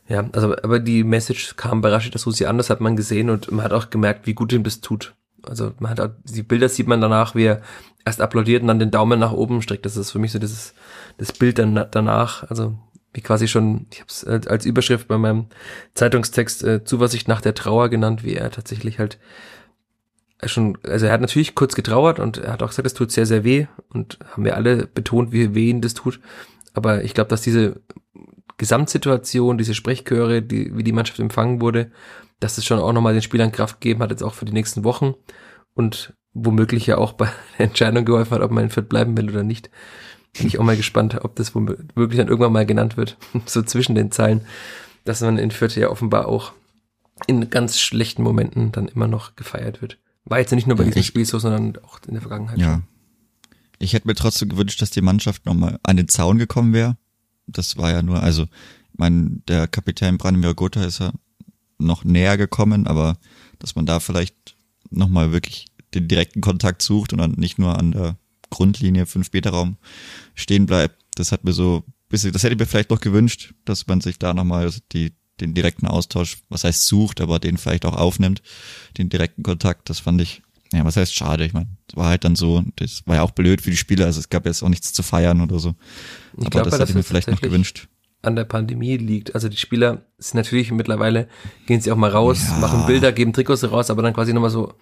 Ja, 0.08 0.28
also 0.32 0.56
aber 0.62 0.80
die 0.80 1.04
Message 1.04 1.54
kam 1.56 1.82
bei 1.82 1.90
Rashid 1.90 2.18
Susi 2.18 2.46
an, 2.46 2.56
das 2.56 2.70
hat 2.70 2.80
man 2.80 2.96
gesehen 2.96 3.28
und 3.28 3.52
man 3.52 3.64
hat 3.64 3.72
auch 3.72 3.90
gemerkt, 3.90 4.26
wie 4.26 4.32
gut 4.32 4.52
ihm 4.52 4.64
das 4.64 4.80
tut. 4.80 5.14
Also 5.42 5.72
man 5.78 5.90
hat 5.90 6.00
auch, 6.00 6.08
die 6.24 6.42
Bilder 6.42 6.68
sieht 6.68 6.88
man 6.88 7.00
danach, 7.00 7.34
wie 7.34 7.44
er 7.44 7.62
erst 8.04 8.22
applaudiert 8.22 8.62
und 8.62 8.68
dann 8.68 8.78
den 8.78 8.90
Daumen 8.90 9.20
nach 9.20 9.32
oben 9.32 9.61
streckt. 9.61 9.84
Das 9.84 9.96
ist 9.96 10.11
für 10.11 10.18
mich 10.18 10.32
so 10.32 10.38
dieses 10.38 10.74
das 11.18 11.32
Bild 11.32 11.58
dann 11.58 11.87
danach. 11.90 12.44
Also 12.50 12.78
wie 13.12 13.20
quasi 13.20 13.48
schon, 13.48 13.87
ich 13.92 14.00
habe 14.00 14.08
es 14.08 14.24
als 14.24 14.64
Überschrift 14.64 15.08
bei 15.08 15.18
meinem 15.18 15.46
Zeitungstext 15.94 16.64
äh, 16.64 16.84
Zuversicht 16.84 17.28
nach 17.28 17.42
der 17.42 17.54
Trauer 17.54 17.90
genannt, 17.90 18.24
wie 18.24 18.34
er 18.34 18.50
tatsächlich 18.50 18.98
halt 18.98 19.18
schon, 20.46 20.79
also 20.85 21.07
er 21.07 21.12
hat 21.12 21.20
natürlich 21.20 21.55
kurz 21.55 21.74
getrauert 21.74 22.20
und 22.20 22.38
er 22.38 22.53
hat 22.53 22.62
auch 22.62 22.68
gesagt, 22.68 22.87
es 22.87 22.94
tut 22.94 23.11
sehr, 23.11 23.27
sehr 23.27 23.44
weh 23.44 23.66
und 23.90 24.18
haben 24.33 24.44
wir 24.44 24.57
alle 24.57 24.87
betont, 24.87 25.33
wie 25.33 25.55
weh 25.55 25.70
ihn 25.70 25.81
das 25.81 25.94
tut. 25.94 26.20
Aber 26.74 27.03
ich 27.03 27.14
glaube, 27.14 27.29
dass 27.29 27.42
diese 27.42 27.81
Gesamtsituation, 28.57 29.59
diese 29.59 29.74
Sprechchöre, 29.74 30.42
die, 30.42 30.77
wie 30.77 30.85
die 30.85 30.92
Mannschaft 30.92 31.18
empfangen 31.18 31.61
wurde, 31.61 31.90
dass 32.40 32.59
es 32.59 32.64
schon 32.64 32.79
auch 32.79 32.92
nochmal 32.92 33.14
den 33.14 33.22
Spielern 33.22 33.53
Kraft 33.53 33.81
gegeben 33.81 34.03
hat, 34.03 34.11
jetzt 34.11 34.22
auch 34.22 34.35
für 34.35 34.44
die 34.44 34.53
nächsten 34.53 34.85
Wochen 34.85 35.14
und 35.74 36.14
womöglich 36.35 36.87
ja 36.87 36.98
auch 36.98 37.12
bei 37.12 37.29
der 37.59 37.66
Entscheidung 37.66 38.05
geholfen 38.05 38.33
hat, 38.33 38.42
ob 38.42 38.51
man 38.51 38.64
in 38.64 38.70
Fürth 38.70 38.88
bleiben 38.88 39.16
will 39.16 39.31
oder 39.31 39.42
nicht. 39.42 39.70
Bin 40.37 40.46
ich 40.46 40.59
auch 40.59 40.64
mal 40.64 40.77
gespannt, 40.77 41.18
ob 41.22 41.37
das 41.37 41.55
womöglich 41.55 42.18
dann 42.18 42.29
irgendwann 42.29 42.53
mal 42.53 42.66
genannt 42.66 42.96
wird, 42.96 43.16
so 43.46 43.62
zwischen 43.62 43.94
den 43.94 44.12
Zeilen, 44.12 44.42
dass 45.05 45.20
man 45.20 45.38
in 45.38 45.51
Fürth 45.51 45.77
ja 45.77 45.88
offenbar 45.88 46.29
auch 46.29 46.53
in 47.27 47.51
ganz 47.51 47.81
schlechten 47.81 48.22
Momenten 48.22 48.70
dann 48.70 48.87
immer 48.87 49.09
noch 49.09 49.35
gefeiert 49.35 49.83
wird. 49.83 49.98
War 50.28 50.38
jetzt 50.38 50.52
nicht 50.52 50.66
nur 50.66 50.76
bei 50.76 50.84
diesem 50.84 51.00
ich, 51.00 51.06
Spiel 51.06 51.24
so, 51.24 51.38
sondern 51.38 51.82
auch 51.84 52.00
in 52.06 52.12
der 52.12 52.20
Vergangenheit. 52.20 52.58
Ja. 52.58 52.74
Schon. 52.74 52.84
Ich 53.78 53.92
hätte 53.92 54.06
mir 54.06 54.14
trotzdem 54.14 54.48
gewünscht, 54.48 54.82
dass 54.82 54.90
die 54.90 55.00
Mannschaft 55.00 55.46
nochmal 55.46 55.78
an 55.82 55.96
den 55.96 56.08
Zaun 56.08 56.38
gekommen 56.38 56.72
wäre. 56.72 56.96
Das 57.46 57.76
war 57.76 57.90
ja 57.90 58.02
nur, 58.02 58.22
also, 58.22 58.46
mein, 58.96 59.42
der 59.48 59.68
Kapitän 59.68 60.18
Branimir 60.18 60.54
Gotha 60.54 60.84
ist 60.84 60.98
ja 60.98 61.12
noch 61.78 62.04
näher 62.04 62.36
gekommen, 62.36 62.86
aber 62.86 63.16
dass 63.58 63.76
man 63.76 63.86
da 63.86 64.00
vielleicht 64.00 64.56
nochmal 64.90 65.32
wirklich 65.32 65.66
den 65.94 66.08
direkten 66.08 66.40
Kontakt 66.40 66.82
sucht 66.82 67.12
und 67.12 67.20
dann 67.20 67.32
nicht 67.32 67.58
nur 67.58 67.78
an 67.78 67.92
der 67.92 68.16
Grundlinie 68.50 69.06
5 69.06 69.32
Meter 69.32 69.50
Raum 69.50 69.76
stehen 70.34 70.66
bleibt. 70.66 70.96
Das 71.14 71.32
hat 71.32 71.44
mir 71.44 71.52
so 71.52 71.84
bisschen, 72.08 72.32
das 72.32 72.42
hätte 72.42 72.54
ich 72.54 72.58
mir 72.58 72.66
vielleicht 72.66 72.90
noch 72.90 73.00
gewünscht, 73.00 73.54
dass 73.64 73.86
man 73.86 74.00
sich 74.00 74.18
da 74.18 74.34
nochmal 74.34 74.70
die, 74.92 75.12
den 75.40 75.55
direkten 75.55 75.87
Austausch, 75.87 76.38
was 76.48 76.64
heißt 76.64 76.87
sucht, 76.87 77.20
aber 77.20 77.38
den 77.38 77.59
vielleicht 77.59 77.85
auch 77.87 77.96
aufnimmt, 77.96 78.42
den 78.96 79.09
direkten 79.09 79.42
Kontakt. 79.42 79.90
Das 79.90 80.01
fand 80.01 80.20
ich, 80.20 80.42
ja, 80.72 80.85
was 80.85 80.96
heißt 80.96 81.14
schade. 81.14 81.44
Ich 81.44 81.53
meine, 81.53 81.68
es 81.88 81.96
war 81.96 82.09
halt 82.09 82.24
dann 82.24 82.37
so, 82.37 82.64
das 82.77 83.03
war 83.07 83.16
ja 83.16 83.22
auch 83.22 83.31
blöd 83.31 83.62
für 83.62 83.70
die 83.70 83.77
Spieler, 83.77 84.07
also 84.07 84.20
es 84.20 84.29
gab 84.29 84.46
jetzt 84.46 84.62
auch 84.62 84.68
nichts 84.68 84.92
zu 84.92 85.03
feiern 85.03 85.40
oder 85.40 85.59
so. 85.59 85.74
Ich 86.33 86.46
aber 86.46 86.51
glaub, 86.51 86.64
das 86.64 86.74
hätte 86.74 86.90
ich 86.90 86.96
mir 86.96 87.03
vielleicht 87.03 87.29
noch 87.29 87.40
gewünscht 87.40 87.88
an 88.22 88.37
der 88.37 88.44
Pandemie 88.44 88.96
liegt. 88.96 89.35
Also 89.35 89.48
die 89.48 89.57
Spieler 89.57 90.03
sind 90.18 90.35
natürlich 90.35 90.72
mittlerweile, 90.72 91.29
gehen 91.66 91.81
sie 91.81 91.92
auch 91.92 91.96
mal 91.96 92.11
raus, 92.11 92.40
ja. 92.48 92.59
machen 92.59 92.87
Bilder, 92.87 93.12
geben 93.12 93.33
Trikots 93.33 93.70
raus, 93.70 93.90
aber 93.90 94.03
dann 94.03 94.12
quasi 94.12 94.33
nochmal 94.33 94.51
so 94.51 94.74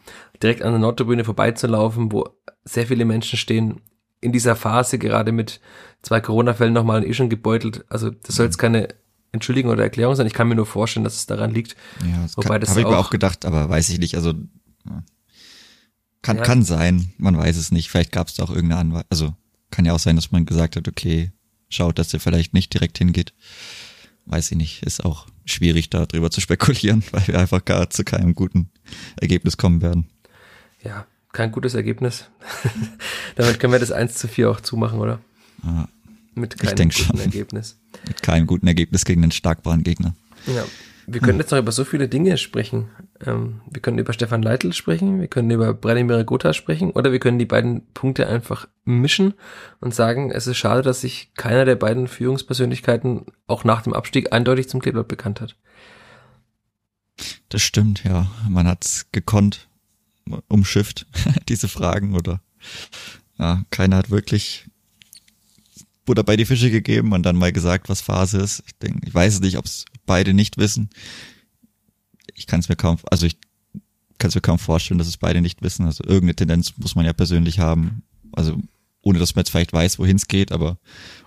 direkt 0.42 0.62
an 0.62 0.73
der 0.73 0.81
Nordtribüne 0.81 1.25
vorbeizulaufen, 1.25 2.12
wo 2.12 2.29
sehr 2.64 2.87
viele 2.87 3.05
Menschen 3.05 3.38
stehen, 3.38 3.81
in 4.21 4.33
dieser 4.33 4.57
Phase 4.57 4.99
gerade 4.99 5.33
mit 5.33 5.61
zwei 6.03 6.21
Corona-Fällen 6.21 6.73
nochmal 6.73 7.05
eh 7.05 7.12
schon 7.12 7.29
gebeutelt. 7.29 7.85
Also 7.88 8.11
das 8.11 8.37
soll 8.37 8.47
jetzt 8.47 8.59
keine 8.59 8.88
Entschuldigung 9.33 9.73
oder 9.73 9.83
Erklärung 9.83 10.15
sein. 10.15 10.27
Ich 10.27 10.35
kann 10.35 10.49
mir 10.49 10.55
nur 10.55 10.67
vorstellen, 10.67 11.05
dass 11.05 11.17
es 11.17 11.27
daran 11.27 11.53
liegt. 11.53 11.77
Ja, 12.05 12.23
das 12.23 12.37
Wobei 12.37 12.59
das 12.59 12.71
habe 12.71 12.81
ich 12.81 12.87
mir 12.87 12.99
auch 12.99 13.11
gedacht, 13.11 13.45
aber 13.45 13.69
weiß 13.69 13.89
ich 13.91 13.99
nicht. 13.99 14.15
Also 14.15 14.35
kann, 16.23 16.39
ja. 16.39 16.43
kann 16.43 16.62
sein, 16.65 17.12
man 17.19 17.37
weiß 17.37 17.57
es 17.57 17.71
nicht. 17.71 17.89
Vielleicht 17.89 18.12
gab 18.12 18.29
es 18.29 18.35
da 18.35 18.43
auch 18.43 18.51
irgendeine 18.51 18.81
Anweisung. 18.81 19.07
Also 19.11 19.35
kann 19.71 19.85
ja 19.85 19.93
auch 19.93 19.99
sein, 19.99 20.17
dass 20.17 20.33
man 20.33 20.47
gesagt 20.47 20.77
hat, 20.77 20.89
okay, 20.89 21.31
schaut, 21.69 21.99
dass 21.99 22.12
er 22.12 22.21
vielleicht 22.21 22.55
nicht 22.55 22.73
direkt 22.75 22.99
hingeht. 22.99 23.33
Weiß 24.25 24.51
ich 24.51 24.57
nicht, 24.57 24.83
ist 24.83 25.05
auch 25.05 25.27
schwierig 25.45 25.89
da 25.91 26.07
drüber 26.07 26.31
zu 26.31 26.41
spekulieren, 26.41 27.05
weil 27.12 27.29
wir 27.29 27.39
einfach 27.39 27.65
gar 27.65 27.91
zu 27.91 28.05
keinem 28.05 28.35
guten 28.35 28.71
Ergebnis 29.21 29.57
kommen 29.57 29.83
werden. 29.83 30.09
Ja, 30.83 31.07
kein 31.33 31.53
gutes 31.53 31.75
Ergebnis. 31.75 32.29
Damit 33.37 33.61
können 33.61 33.73
wir 33.73 33.79
das 33.79 33.93
1 33.93 34.15
zu 34.15 34.27
4 34.27 34.51
auch 34.51 34.61
zumachen, 34.61 34.99
oder? 34.99 35.21
Ja, 35.62 35.89
Mit 36.37 36.59
keinem 36.59 36.90
guten 36.90 36.92
schon. 36.92 37.18
Ergebnis. 37.18 37.79
Mit 38.07 38.22
keinem 38.22 38.46
guten 38.46 38.66
Ergebnis 38.66 39.05
gegen 39.05 39.22
einen 39.22 39.33
starkbaren 39.33 39.83
Gegner. 39.83 40.14
Ja. 40.46 40.64
Wir 41.09 41.20
können 41.20 41.38
jetzt 41.38 41.53
noch 41.53 41.59
über 41.59 41.70
so 41.70 41.85
viele 41.85 42.09
Dinge 42.09 42.37
sprechen. 42.37 42.88
Ähm, 43.25 43.61
wir 43.70 43.81
können 43.81 43.99
über 43.99 44.12
Stefan 44.12 44.42
Leitl 44.42 44.72
sprechen, 44.72 45.20
wir 45.20 45.29
können 45.29 45.51
über 45.51 45.72
Branimir 45.72 46.25
Gotha 46.25 46.53
sprechen 46.53 46.90
oder 46.90 47.12
wir 47.12 47.20
können 47.20 47.38
die 47.38 47.46
beiden 47.46 47.87
Punkte 47.94 48.27
einfach 48.27 48.66
mischen 48.85 49.35
und 49.81 49.94
sagen, 49.94 50.33
es 50.33 50.49
ist 50.49 50.57
schade, 50.57 50.83
dass 50.83 51.03
sich 51.03 51.33
keiner 51.35 51.64
der 51.64 51.77
beiden 51.77 52.09
Führungspersönlichkeiten 52.09 53.27
auch 53.46 53.62
nach 53.62 53.83
dem 53.83 53.92
Abstieg 53.92 54.33
eindeutig 54.33 54.68
zum 54.68 54.81
Kleeblatt 54.81 55.07
bekannt 55.07 55.40
hat. 55.40 55.57
Das 57.51 57.62
stimmt, 57.62 58.03
ja. 58.03 58.27
Man 58.49 58.66
hat's 58.66 59.07
gekonnt, 59.12 59.68
umschifft, 60.49 61.07
diese 61.49 61.68
Fragen 61.68 62.16
oder 62.16 62.40
ja, 63.38 63.62
keiner 63.70 63.99
hat 63.99 64.11
wirklich 64.11 64.66
Butter 66.07 66.25
bei 66.25 66.37
die 66.37 66.47
Fische 66.47 66.71
gegeben 66.71 67.12
und 67.12 67.25
dann 67.25 67.37
mal 67.37 67.53
gesagt, 67.53 67.88
was 67.88 68.01
Phase 68.01 68.38
ist. 68.38 68.62
Ich 68.66 68.79
denke, 68.79 69.07
ich 69.07 69.14
weiß 69.14 69.40
nicht, 69.40 69.59
ob 69.59 69.66
es 69.66 69.85
beide 70.07 70.33
nicht 70.33 70.57
wissen. 70.57 70.88
Ich 72.35 72.47
kann 72.47 72.61
es 72.61 72.69
mir 72.69 72.77
kaum, 72.77 72.99
also 73.11 73.27
ich 73.27 73.38
kann 74.19 74.31
es 74.31 74.35
mir 74.35 74.40
kaum 74.40 74.59
vorstellen, 74.59 74.99
dass 74.99 75.09
es 75.09 75.19
beide 75.19 75.40
nicht 75.42 75.62
wissen. 75.62 75.85
Also 75.85 76.05
irgendeine 76.05 76.37
Tendenz 76.37 76.73
muss 76.79 76.95
man 76.95 77.05
ja 77.05 77.12
persönlich 77.12 77.59
haben. 77.59 78.03
Also 78.33 78.57
ohne 79.03 79.21
dass 79.21 79.35
man 79.35 79.40
jetzt 79.42 79.51
vielleicht 79.51 79.73
weiß, 79.73 79.99
wohin 80.01 80.16
es 80.16 80.27
geht, 80.27 80.51
aber 80.51 80.79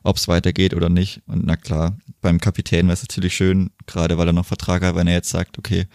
ob 0.04 0.18
es 0.18 0.28
weitergeht 0.28 0.74
oder 0.74 0.90
nicht. 0.90 1.22
Und 1.28 1.46
na 1.46 1.56
klar, 1.56 1.98
beim 2.20 2.40
Kapitän 2.40 2.88
wäre 2.88 2.94
es 2.94 3.04
natürlich 3.04 3.34
schön, 3.34 3.72
gerade 3.86 4.18
weil 4.18 4.28
er 4.28 4.34
noch 4.34 4.46
Vertrag 4.46 4.84
hat, 4.84 4.96
wenn 4.96 5.08
er 5.08 5.14
jetzt 5.14 5.30
sagt, 5.30 5.58
okay, 5.58 5.88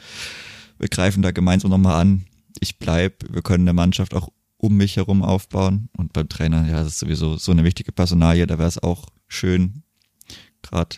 wir 0.78 0.88
greifen 0.88 1.22
da 1.22 1.30
gemeinsam 1.30 1.70
nochmal 1.70 2.00
an, 2.00 2.24
ich 2.60 2.78
bleib, 2.78 3.24
wir 3.30 3.42
können 3.42 3.64
eine 3.64 3.74
Mannschaft 3.74 4.14
auch 4.14 4.30
um 4.64 4.76
mich 4.76 4.96
herum 4.96 5.22
aufbauen. 5.22 5.90
Und 5.96 6.12
beim 6.14 6.28
Trainer, 6.28 6.66
ja, 6.66 6.78
das 6.78 6.88
ist 6.88 6.98
sowieso 7.00 7.36
so 7.36 7.52
eine 7.52 7.64
wichtige 7.64 7.92
Personalie, 7.92 8.46
da 8.46 8.58
wäre 8.58 8.68
es 8.68 8.82
auch 8.82 9.06
schön, 9.28 9.82
gerade 10.62 10.96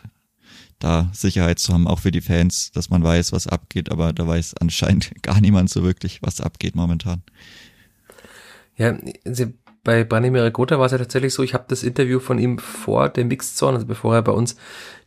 da 0.79 1.11
Sicherheit 1.13 1.59
zu 1.59 1.73
haben, 1.73 1.89
auch 1.89 1.99
für 1.99 2.13
die 2.13 2.21
Fans, 2.21 2.71
dass 2.71 2.91
man 2.91 3.03
weiß, 3.03 3.33
was 3.33 3.47
abgeht, 3.47 3.91
aber 3.91 4.13
da 4.13 4.27
weiß 4.27 4.55
anscheinend 4.61 5.11
gar 5.23 5.41
niemand 5.41 5.71
so 5.71 5.83
wirklich, 5.83 6.23
was 6.23 6.41
abgeht 6.41 6.77
momentan. 6.77 7.23
Ja, 8.77 8.97
bei 9.83 10.05
Branimir 10.05 10.51
Gotha 10.51 10.79
war 10.79 10.87
es 10.87 10.93
ja 10.93 10.99
tatsächlich 10.99 11.33
so, 11.33 11.43
ich 11.43 11.55
habe 11.55 11.65
das 11.69 11.83
Interview 11.83 12.21
von 12.21 12.39
ihm 12.39 12.59
vor 12.59 13.09
dem 13.09 13.29
Mixed 13.29 13.61
also 13.63 13.87
bevor 13.87 14.15
er 14.15 14.23
bei 14.23 14.33
uns 14.33 14.57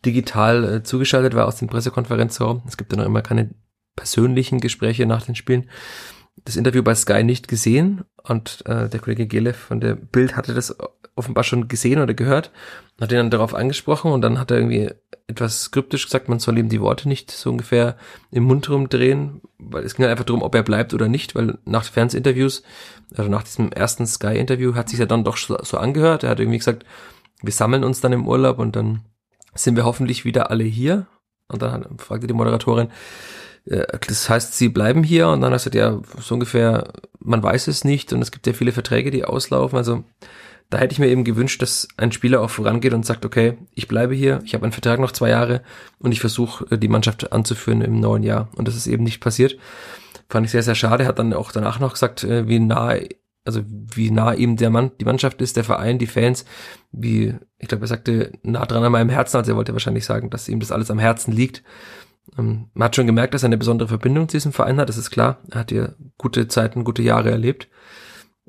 digital 0.05 0.63
äh, 0.63 0.83
zugeschaltet 0.83 1.33
war 1.33 1.47
aus 1.47 1.57
dem 1.57 1.67
Pressekonferenzraum. 1.67 2.63
Es 2.67 2.77
gibt 2.77 2.91
ja 2.91 2.97
noch 2.97 3.05
immer 3.05 3.21
keine 3.21 3.51
persönlichen 3.95 4.59
Gespräche 4.59 5.05
nach 5.05 5.25
den 5.25 5.35
Spielen 5.35 5.69
das 6.45 6.55
Interview 6.55 6.83
bei 6.83 6.95
Sky 6.95 7.23
nicht 7.23 7.47
gesehen 7.47 8.03
und 8.23 8.63
äh, 8.65 8.89
der 8.89 8.99
Kollege 8.99 9.27
Gelev 9.27 9.57
von 9.57 9.79
der 9.79 9.95
Bild 9.95 10.35
hatte 10.35 10.53
das 10.53 10.75
offenbar 11.15 11.43
schon 11.43 11.67
gesehen 11.67 11.99
oder 11.99 12.13
gehört, 12.13 12.51
hat 12.99 13.11
ihn 13.11 13.17
dann 13.17 13.29
darauf 13.29 13.53
angesprochen 13.53 14.11
und 14.11 14.21
dann 14.21 14.39
hat 14.39 14.51
er 14.51 14.57
irgendwie 14.57 14.89
etwas 15.27 15.71
kryptisch 15.71 16.05
gesagt, 16.05 16.29
man 16.29 16.39
soll 16.39 16.57
ihm 16.57 16.69
die 16.69 16.81
Worte 16.81 17.07
nicht 17.07 17.29
so 17.29 17.51
ungefähr 17.51 17.97
im 18.31 18.43
Mund 18.43 18.69
rumdrehen, 18.69 19.41
weil 19.57 19.83
es 19.83 19.95
ging 19.95 20.03
halt 20.03 20.11
einfach 20.11 20.25
darum, 20.25 20.41
ob 20.41 20.55
er 20.55 20.63
bleibt 20.63 20.93
oder 20.93 21.07
nicht, 21.07 21.35
weil 21.35 21.59
nach 21.65 21.83
Fernsehinterviews, 21.83 22.63
also 23.15 23.29
nach 23.29 23.43
diesem 23.43 23.71
ersten 23.71 24.07
Sky-Interview 24.07 24.75
hat 24.75 24.89
sich 24.89 24.99
ja 24.99 25.05
dann 25.05 25.23
doch 25.23 25.37
so, 25.37 25.77
angehört. 25.77 26.23
Er 26.23 26.31
hat 26.31 26.39
irgendwie 26.39 26.57
gesagt, 26.57 26.85
wir 27.41 27.53
sammeln 27.53 27.83
uns 27.83 28.01
dann 28.01 28.13
im 28.13 28.27
Urlaub 28.27 28.57
und 28.57 28.75
dann 28.75 29.01
sind 29.53 29.75
wir 29.75 29.85
hoffentlich 29.85 30.25
wieder 30.25 30.49
alle 30.49 30.63
hier. 30.63 31.07
Und 31.47 31.61
dann 31.61 31.97
fragte 31.97 32.27
die 32.27 32.33
Moderatorin, 32.33 32.89
das 33.65 34.29
heißt, 34.29 34.57
sie 34.57 34.69
bleiben 34.69 35.03
hier 35.03 35.27
und 35.27 35.41
dann 35.41 35.53
hast 35.53 35.65
du 35.65 35.77
ja 35.77 35.99
so 36.19 36.33
ungefähr, 36.33 36.91
man 37.19 37.43
weiß 37.43 37.67
es 37.67 37.83
nicht 37.83 38.13
und 38.13 38.21
es 38.21 38.31
gibt 38.31 38.47
ja 38.47 38.53
viele 38.53 38.71
Verträge, 38.71 39.11
die 39.11 39.25
auslaufen. 39.25 39.77
Also 39.77 40.03
da 40.69 40.77
hätte 40.77 40.93
ich 40.93 40.99
mir 40.99 41.07
eben 41.07 41.23
gewünscht, 41.23 41.61
dass 41.61 41.87
ein 41.97 42.11
Spieler 42.11 42.41
auch 42.41 42.49
vorangeht 42.49 42.93
und 42.93 43.05
sagt, 43.05 43.25
okay, 43.25 43.57
ich 43.73 43.87
bleibe 43.87 44.13
hier, 44.13 44.39
ich 44.43 44.53
habe 44.53 44.63
einen 44.63 44.71
Vertrag 44.71 44.99
noch 44.99 45.11
zwei 45.11 45.29
Jahre 45.29 45.61
und 45.97 46.11
ich 46.11 46.19
versuche 46.19 46.65
äh, 46.71 46.77
die 46.77 46.87
Mannschaft 46.87 47.31
anzuführen 47.31 47.81
im 47.81 47.99
neuen 47.99 48.23
Jahr. 48.23 48.49
Und 48.55 48.67
das 48.67 48.75
ist 48.75 48.87
eben 48.87 49.03
nicht 49.03 49.19
passiert. 49.19 49.57
Fand 50.29 50.45
ich 50.45 50.51
sehr, 50.51 50.63
sehr 50.63 50.75
schade. 50.75 51.07
Hat 51.07 51.17
dann 51.17 51.33
auch 51.33 51.51
danach 51.51 51.79
noch 51.79 51.93
gesagt, 51.93 52.23
äh, 52.23 52.47
wie 52.47 52.59
nahe 52.59 53.09
also 53.45 53.61
wie 53.65 54.11
nah 54.11 54.33
ihm 54.33 54.57
der 54.57 54.69
Mann, 54.69 54.91
die 54.99 55.05
Mannschaft 55.05 55.41
ist, 55.41 55.57
der 55.57 55.63
Verein, 55.63 55.97
die 55.97 56.07
Fans, 56.07 56.45
wie, 56.91 57.33
ich 57.57 57.67
glaube, 57.67 57.85
er 57.85 57.87
sagte, 57.87 58.31
nah 58.43 58.65
dran 58.65 58.83
an 58.83 58.91
meinem 58.91 59.09
Herzen, 59.09 59.37
also 59.37 59.51
er 59.51 59.55
wollte 59.55 59.73
wahrscheinlich 59.73 60.05
sagen, 60.05 60.29
dass 60.29 60.49
ihm 60.49 60.59
das 60.59 60.71
alles 60.71 60.91
am 60.91 60.99
Herzen 60.99 61.31
liegt. 61.31 61.63
Ähm, 62.37 62.69
man 62.73 62.85
hat 62.85 62.95
schon 62.95 63.07
gemerkt, 63.07 63.33
dass 63.33 63.43
er 63.43 63.47
eine 63.47 63.57
besondere 63.57 63.89
Verbindung 63.89 64.27
zu 64.29 64.37
diesem 64.37 64.53
Verein 64.53 64.79
hat, 64.79 64.89
das 64.89 64.97
ist 64.97 65.11
klar. 65.11 65.39
Er 65.49 65.59
hat 65.59 65.71
ja 65.71 65.89
gute 66.17 66.47
Zeiten, 66.47 66.83
gute 66.83 67.01
Jahre 67.01 67.31
erlebt. 67.31 67.67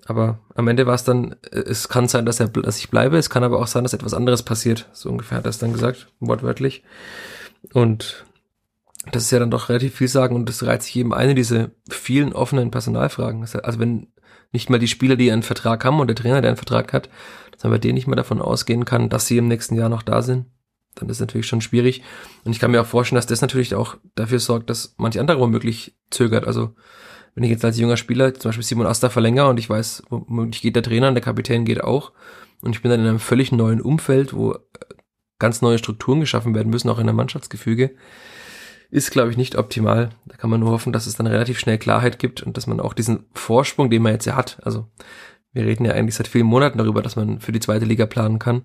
Aber 0.06 0.40
am 0.54 0.68
Ende 0.68 0.86
war 0.86 0.94
es 0.94 1.04
dann, 1.04 1.36
äh, 1.50 1.58
es 1.58 1.88
kann 1.88 2.08
sein, 2.08 2.26
dass 2.26 2.40
er, 2.40 2.48
dass 2.48 2.78
ich 2.78 2.90
bleibe, 2.90 3.18
es 3.18 3.30
kann 3.30 3.44
aber 3.44 3.58
auch 3.58 3.66
sein, 3.66 3.84
dass 3.84 3.92
etwas 3.92 4.14
anderes 4.14 4.42
passiert. 4.42 4.88
So 4.92 5.08
ungefähr 5.08 5.38
hat 5.38 5.46
er 5.46 5.50
es 5.50 5.58
dann 5.58 5.72
gesagt, 5.72 6.08
wortwörtlich. 6.20 6.82
Und 7.72 8.24
das 9.12 9.24
ist 9.24 9.30
ja 9.30 9.38
dann 9.38 9.50
doch 9.50 9.68
relativ 9.68 9.94
viel 9.96 10.08
sagen 10.08 10.36
und 10.36 10.48
das 10.48 10.64
reizt 10.64 10.86
sich 10.86 10.96
eben 10.96 11.14
eine 11.14 11.34
diese 11.34 11.72
vielen 11.88 12.32
offenen 12.32 12.70
Personalfragen. 12.70 13.42
Also 13.42 13.78
wenn 13.78 14.08
nicht 14.52 14.68
mal 14.68 14.78
die 14.78 14.88
Spieler, 14.88 15.16
die 15.16 15.30
einen 15.30 15.42
Vertrag 15.42 15.84
haben 15.84 16.00
und 16.00 16.08
der 16.08 16.16
Trainer, 16.16 16.40
der 16.40 16.50
einen 16.50 16.56
Vertrag 16.56 16.92
hat, 16.92 17.08
dass 17.52 17.62
man 17.62 17.72
bei 17.72 17.78
denen 17.78 17.94
nicht 17.94 18.06
mal 18.06 18.16
davon 18.16 18.42
ausgehen 18.42 18.84
kann, 18.84 19.08
dass 19.08 19.26
sie 19.26 19.38
im 19.38 19.48
nächsten 19.48 19.74
Jahr 19.74 19.88
noch 19.88 20.02
da 20.02 20.22
sind, 20.22 20.46
dann 21.00 21.08
ist 21.08 21.20
natürlich 21.20 21.46
schon 21.46 21.60
schwierig. 21.60 22.02
Und 22.44 22.52
ich 22.52 22.60
kann 22.60 22.70
mir 22.70 22.80
auch 22.80 22.86
vorstellen, 22.86 23.16
dass 23.16 23.26
das 23.26 23.40
natürlich 23.40 23.74
auch 23.74 23.96
dafür 24.14 24.38
sorgt, 24.38 24.70
dass 24.70 24.94
manch 24.98 25.18
andere 25.18 25.40
womöglich 25.40 25.96
zögert. 26.10 26.46
Also 26.46 26.74
wenn 27.34 27.44
ich 27.44 27.50
jetzt 27.50 27.64
als 27.64 27.78
junger 27.78 27.96
Spieler 27.96 28.34
zum 28.34 28.50
Beispiel 28.50 28.64
Simon 28.64 28.86
Asta 28.86 29.08
verlängere 29.08 29.48
und 29.48 29.58
ich 29.58 29.70
weiß, 29.70 30.04
womöglich 30.08 30.62
geht 30.62 30.76
der 30.76 30.82
Trainer 30.82 31.08
und 31.08 31.14
der 31.14 31.22
Kapitän 31.22 31.64
geht 31.64 31.82
auch 31.82 32.12
und 32.62 32.74
ich 32.74 32.82
bin 32.82 32.90
dann 32.90 33.00
in 33.00 33.06
einem 33.06 33.18
völlig 33.18 33.52
neuen 33.52 33.80
Umfeld, 33.80 34.34
wo 34.34 34.56
ganz 35.38 35.62
neue 35.62 35.78
Strukturen 35.78 36.20
geschaffen 36.20 36.54
werden 36.54 36.70
müssen, 36.70 36.90
auch 36.90 36.98
in 36.98 37.08
einem 37.08 37.16
Mannschaftsgefüge, 37.16 37.94
ist, 38.90 39.10
glaube 39.10 39.30
ich, 39.30 39.36
nicht 39.36 39.56
optimal. 39.56 40.10
Da 40.26 40.36
kann 40.36 40.50
man 40.50 40.60
nur 40.60 40.70
hoffen, 40.70 40.92
dass 40.92 41.06
es 41.06 41.16
dann 41.16 41.26
relativ 41.26 41.58
schnell 41.58 41.78
Klarheit 41.78 42.18
gibt 42.18 42.42
und 42.42 42.56
dass 42.56 42.66
man 42.66 42.80
auch 42.80 42.92
diesen 42.92 43.26
Vorsprung, 43.32 43.88
den 43.88 44.02
man 44.02 44.12
jetzt 44.12 44.26
ja 44.26 44.36
hat, 44.36 44.58
also 44.62 44.88
wir 45.52 45.64
reden 45.64 45.84
ja 45.84 45.92
eigentlich 45.92 46.14
seit 46.14 46.28
vielen 46.28 46.46
Monaten 46.46 46.78
darüber, 46.78 47.02
dass 47.02 47.16
man 47.16 47.40
für 47.40 47.52
die 47.52 47.60
zweite 47.60 47.84
Liga 47.84 48.06
planen 48.06 48.38
kann, 48.38 48.62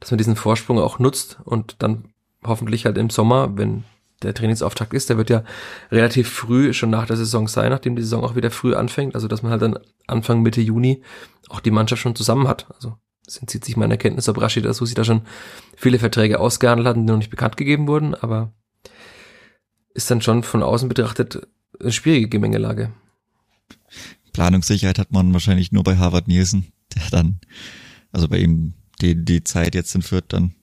dass 0.00 0.10
man 0.10 0.18
diesen 0.18 0.36
Vorsprung 0.36 0.78
auch 0.78 0.98
nutzt 0.98 1.38
und 1.44 1.76
dann 1.80 2.04
hoffentlich 2.44 2.86
halt 2.86 2.98
im 2.98 3.10
Sommer, 3.10 3.56
wenn 3.56 3.84
der 4.22 4.34
Trainingsauftakt 4.34 4.94
ist, 4.94 5.10
der 5.10 5.18
wird 5.18 5.30
ja 5.30 5.44
relativ 5.90 6.28
früh 6.28 6.72
schon 6.72 6.90
nach 6.90 7.06
der 7.06 7.16
Saison 7.16 7.48
sein, 7.48 7.70
nachdem 7.70 7.96
die 7.96 8.02
Saison 8.02 8.24
auch 8.24 8.36
wieder 8.36 8.50
früh 8.50 8.74
anfängt, 8.74 9.14
also 9.14 9.28
dass 9.28 9.42
man 9.42 9.52
halt 9.52 9.62
dann 9.62 9.78
Anfang 10.06 10.42
Mitte 10.42 10.60
Juni 10.60 11.02
auch 11.48 11.60
die 11.60 11.70
Mannschaft 11.70 12.02
schon 12.02 12.14
zusammen 12.14 12.48
hat. 12.48 12.66
Also 12.74 12.96
es 13.26 13.38
entzieht 13.38 13.64
sich 13.64 13.76
meine 13.76 13.94
Erkenntnis, 13.94 14.28
ob 14.28 14.40
Rashid 14.40 14.66
Asusi 14.66 14.94
da 14.94 15.04
schon 15.04 15.22
viele 15.76 15.98
Verträge 15.98 16.40
ausgehandelt 16.40 16.88
hat, 16.88 16.96
die 16.96 17.00
noch 17.00 17.16
nicht 17.16 17.30
bekannt 17.30 17.56
gegeben 17.56 17.86
wurden, 17.86 18.14
aber 18.14 18.52
ist 19.94 20.10
dann 20.10 20.22
schon 20.22 20.42
von 20.42 20.62
außen 20.62 20.88
betrachtet 20.88 21.46
eine 21.80 21.92
schwierige 21.92 22.28
Gemengelage. 22.28 22.92
Planungssicherheit 24.32 24.98
hat 24.98 25.12
man 25.12 25.32
wahrscheinlich 25.32 25.72
nur 25.72 25.84
bei 25.84 25.96
Harvard 25.96 26.28
Nielsen, 26.28 26.72
der 26.94 27.10
dann, 27.10 27.40
also 28.12 28.28
bei 28.28 28.38
ihm 28.38 28.74
die, 29.00 29.24
die 29.24 29.44
Zeit 29.44 29.74
jetzt 29.74 29.94
in 29.94 30.02
Fürth 30.02 30.26
dann 30.28 30.54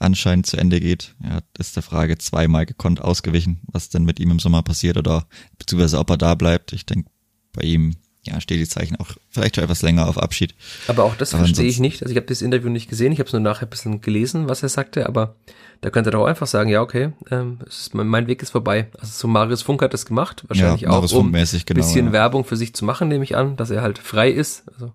anscheinend 0.00 0.46
zu 0.46 0.56
Ende 0.56 0.80
geht. 0.80 1.14
Er 1.22 1.42
ist 1.58 1.76
der 1.76 1.82
Frage 1.82 2.18
zweimal 2.18 2.66
gekonnt 2.66 3.00
ausgewichen, 3.00 3.60
was 3.66 3.88
denn 3.88 4.04
mit 4.04 4.20
ihm 4.20 4.30
im 4.30 4.38
Sommer 4.38 4.62
passiert 4.62 4.96
oder 4.96 5.26
beziehungsweise 5.58 5.98
ob 5.98 6.10
er 6.10 6.18
da 6.18 6.34
bleibt. 6.34 6.72
Ich 6.72 6.86
denke, 6.86 7.10
bei 7.52 7.62
ihm 7.62 7.96
ja, 8.26 8.40
steht 8.40 8.60
die 8.60 8.68
Zeichen 8.68 8.96
auch 8.96 9.08
vielleicht 9.30 9.56
schon 9.56 9.64
etwas 9.64 9.82
länger 9.82 10.08
auf 10.08 10.18
Abschied. 10.18 10.54
Aber 10.88 11.04
auch 11.04 11.14
das 11.16 11.34
aber 11.34 11.44
verstehe 11.44 11.66
ich 11.66 11.80
nicht. 11.80 12.02
Also 12.02 12.12
ich 12.12 12.16
habe 12.16 12.26
das 12.26 12.42
Interview 12.42 12.70
nicht 12.70 12.88
gesehen, 12.88 13.12
ich 13.12 13.18
habe 13.18 13.26
es 13.26 13.32
nur 13.32 13.40
nachher 13.40 13.66
ein 13.66 13.70
bisschen 13.70 14.00
gelesen, 14.00 14.48
was 14.48 14.62
er 14.62 14.68
sagte, 14.68 15.06
aber 15.06 15.36
da 15.80 15.90
könnte 15.90 16.10
er 16.10 16.12
doch 16.12 16.24
einfach 16.24 16.46
sagen, 16.46 16.70
ja, 16.70 16.80
okay, 16.80 17.12
ähm, 17.30 17.58
ist, 17.66 17.94
mein 17.94 18.26
Weg 18.26 18.42
ist 18.42 18.50
vorbei. 18.50 18.88
Also 18.98 19.12
so 19.12 19.28
Marius 19.28 19.62
Funk 19.62 19.82
hat 19.82 19.92
das 19.92 20.06
gemacht, 20.06 20.44
wahrscheinlich 20.48 20.82
ja, 20.82 20.90
auch, 20.90 21.12
um 21.12 21.34
ein 21.34 21.46
genau, 21.66 21.80
bisschen 21.80 22.06
ja. 22.06 22.12
Werbung 22.12 22.44
für 22.44 22.56
sich 22.56 22.74
zu 22.74 22.84
machen, 22.84 23.08
nehme 23.08 23.24
ich 23.24 23.36
an, 23.36 23.56
dass 23.56 23.70
er 23.70 23.82
halt 23.82 23.98
frei 23.98 24.30
ist. 24.30 24.64
Also 24.72 24.92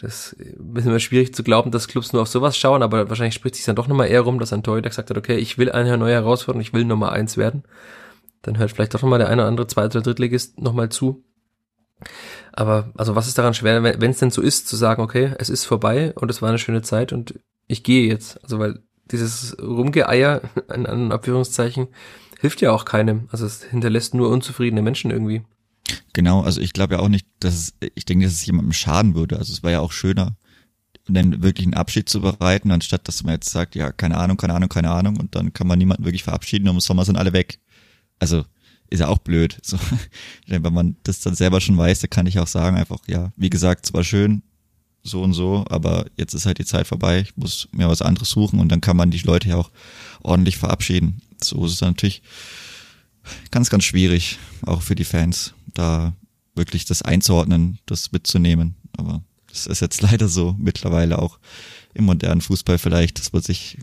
das 0.00 0.32
ist 0.32 0.40
ein 0.58 0.74
bisschen 0.74 0.98
schwierig 0.98 1.32
zu 1.32 1.44
glauben, 1.44 1.70
dass 1.70 1.86
Clubs 1.86 2.12
nur 2.12 2.22
auf 2.22 2.28
sowas 2.28 2.56
schauen, 2.56 2.82
aber 2.82 3.08
wahrscheinlich 3.08 3.34
spricht 3.34 3.54
sich 3.54 3.64
dann 3.64 3.76
doch 3.76 3.86
nochmal 3.86 4.08
eher 4.08 4.22
rum, 4.22 4.40
dass 4.40 4.52
ein 4.52 4.64
Torhüter 4.64 4.88
gesagt 4.88 5.10
hat, 5.10 5.16
okay, 5.16 5.36
ich 5.36 5.58
will 5.58 5.70
eine 5.70 5.96
neue 5.96 6.14
Herausforderung, 6.14 6.60
ich 6.60 6.72
will 6.72 6.84
Nummer 6.84 7.12
eins 7.12 7.36
werden. 7.36 7.62
Dann 8.42 8.58
hört 8.58 8.72
vielleicht 8.72 8.94
doch 8.94 9.02
nochmal 9.02 9.20
der 9.20 9.28
eine 9.28 9.42
oder 9.42 9.48
andere 9.48 9.68
Zweite 9.68 9.98
oder 9.98 10.04
Drittligist 10.04 10.60
nochmal 10.60 10.88
zu. 10.88 11.22
Aber 12.52 12.90
also 12.96 13.14
was 13.14 13.28
ist 13.28 13.38
daran 13.38 13.54
schwer, 13.54 13.82
wenn 13.82 14.10
es 14.10 14.18
denn 14.18 14.30
so 14.30 14.42
ist, 14.42 14.68
zu 14.68 14.76
sagen, 14.76 15.02
okay, 15.02 15.34
es 15.38 15.48
ist 15.48 15.64
vorbei 15.64 16.12
und 16.14 16.30
es 16.30 16.42
war 16.42 16.48
eine 16.48 16.58
schöne 16.58 16.82
Zeit 16.82 17.12
und 17.12 17.34
ich 17.66 17.82
gehe 17.82 18.08
jetzt. 18.08 18.42
Also 18.42 18.58
weil 18.58 18.80
dieses 19.10 19.56
Rumgeeier, 19.60 20.42
in 20.74 20.86
Anführungszeichen, 20.86 21.88
hilft 22.40 22.60
ja 22.60 22.72
auch 22.72 22.84
keinem. 22.84 23.28
Also 23.30 23.46
es 23.46 23.62
hinterlässt 23.62 24.14
nur 24.14 24.28
unzufriedene 24.30 24.82
Menschen 24.82 25.10
irgendwie. 25.10 25.42
Genau, 26.12 26.42
also 26.42 26.60
ich 26.60 26.72
glaube 26.72 26.94
ja 26.94 27.00
auch 27.00 27.08
nicht, 27.08 27.26
dass 27.40 27.54
es, 27.54 27.74
ich 27.94 28.04
denke, 28.04 28.24
dass 28.26 28.34
es 28.34 28.46
jemandem 28.46 28.72
schaden 28.72 29.14
würde. 29.14 29.38
Also 29.38 29.52
es 29.52 29.62
war 29.62 29.70
ja 29.70 29.80
auch 29.80 29.92
schöner, 29.92 30.36
dann 31.08 31.42
wirklich 31.42 31.66
einen 31.66 31.74
Abschied 31.74 32.08
zu 32.08 32.20
bereiten, 32.20 32.70
anstatt 32.70 33.08
dass 33.08 33.22
man 33.24 33.34
jetzt 33.34 33.50
sagt, 33.50 33.74
ja, 33.74 33.92
keine 33.92 34.18
Ahnung, 34.18 34.36
keine 34.36 34.54
Ahnung, 34.54 34.68
keine 34.68 34.90
Ahnung, 34.90 35.18
und 35.18 35.34
dann 35.34 35.52
kann 35.52 35.66
man 35.66 35.78
niemanden 35.78 36.04
wirklich 36.04 36.22
verabschieden 36.22 36.68
und 36.68 36.76
im 36.76 36.80
Sommer 36.80 37.04
sind 37.04 37.16
alle 37.16 37.32
weg. 37.32 37.58
Also 38.18 38.44
ist 38.92 39.00
ja 39.00 39.08
auch 39.08 39.18
blöd. 39.18 39.58
So, 39.62 39.78
wenn 40.46 40.62
man 40.72 40.96
das 41.02 41.20
dann 41.20 41.34
selber 41.34 41.60
schon 41.60 41.76
weiß, 41.76 42.00
dann 42.00 42.10
kann 42.10 42.26
ich 42.26 42.38
auch 42.38 42.46
sagen, 42.46 42.76
einfach, 42.76 43.00
ja, 43.08 43.32
wie 43.36 43.50
gesagt, 43.50 43.86
es 43.86 43.94
war 43.94 44.04
schön, 44.04 44.42
so 45.02 45.22
und 45.22 45.32
so, 45.32 45.64
aber 45.68 46.06
jetzt 46.16 46.34
ist 46.34 46.46
halt 46.46 46.58
die 46.58 46.64
Zeit 46.64 46.86
vorbei, 46.86 47.20
ich 47.20 47.36
muss 47.36 47.68
mir 47.72 47.88
was 47.88 48.02
anderes 48.02 48.30
suchen 48.30 48.60
und 48.60 48.68
dann 48.70 48.80
kann 48.80 48.96
man 48.96 49.10
die 49.10 49.18
Leute 49.18 49.48
ja 49.48 49.56
auch 49.56 49.70
ordentlich 50.22 50.58
verabschieden. 50.58 51.22
So 51.42 51.64
ist 51.66 51.72
es 51.72 51.80
natürlich 51.80 52.22
ganz, 53.50 53.68
ganz 53.68 53.84
schwierig, 53.84 54.38
auch 54.64 54.82
für 54.82 54.94
die 54.94 55.04
Fans, 55.04 55.54
da 55.74 56.14
wirklich 56.54 56.84
das 56.84 57.02
einzuordnen, 57.02 57.78
das 57.86 58.12
mitzunehmen. 58.12 58.76
Aber 58.96 59.22
das 59.48 59.66
ist 59.66 59.80
jetzt 59.80 60.02
leider 60.02 60.28
so 60.28 60.54
mittlerweile 60.58 61.18
auch 61.18 61.38
im 61.94 62.04
modernen 62.04 62.40
Fußball 62.40 62.78
vielleicht, 62.78 63.18
dass 63.18 63.32
man 63.32 63.42
sich, 63.42 63.78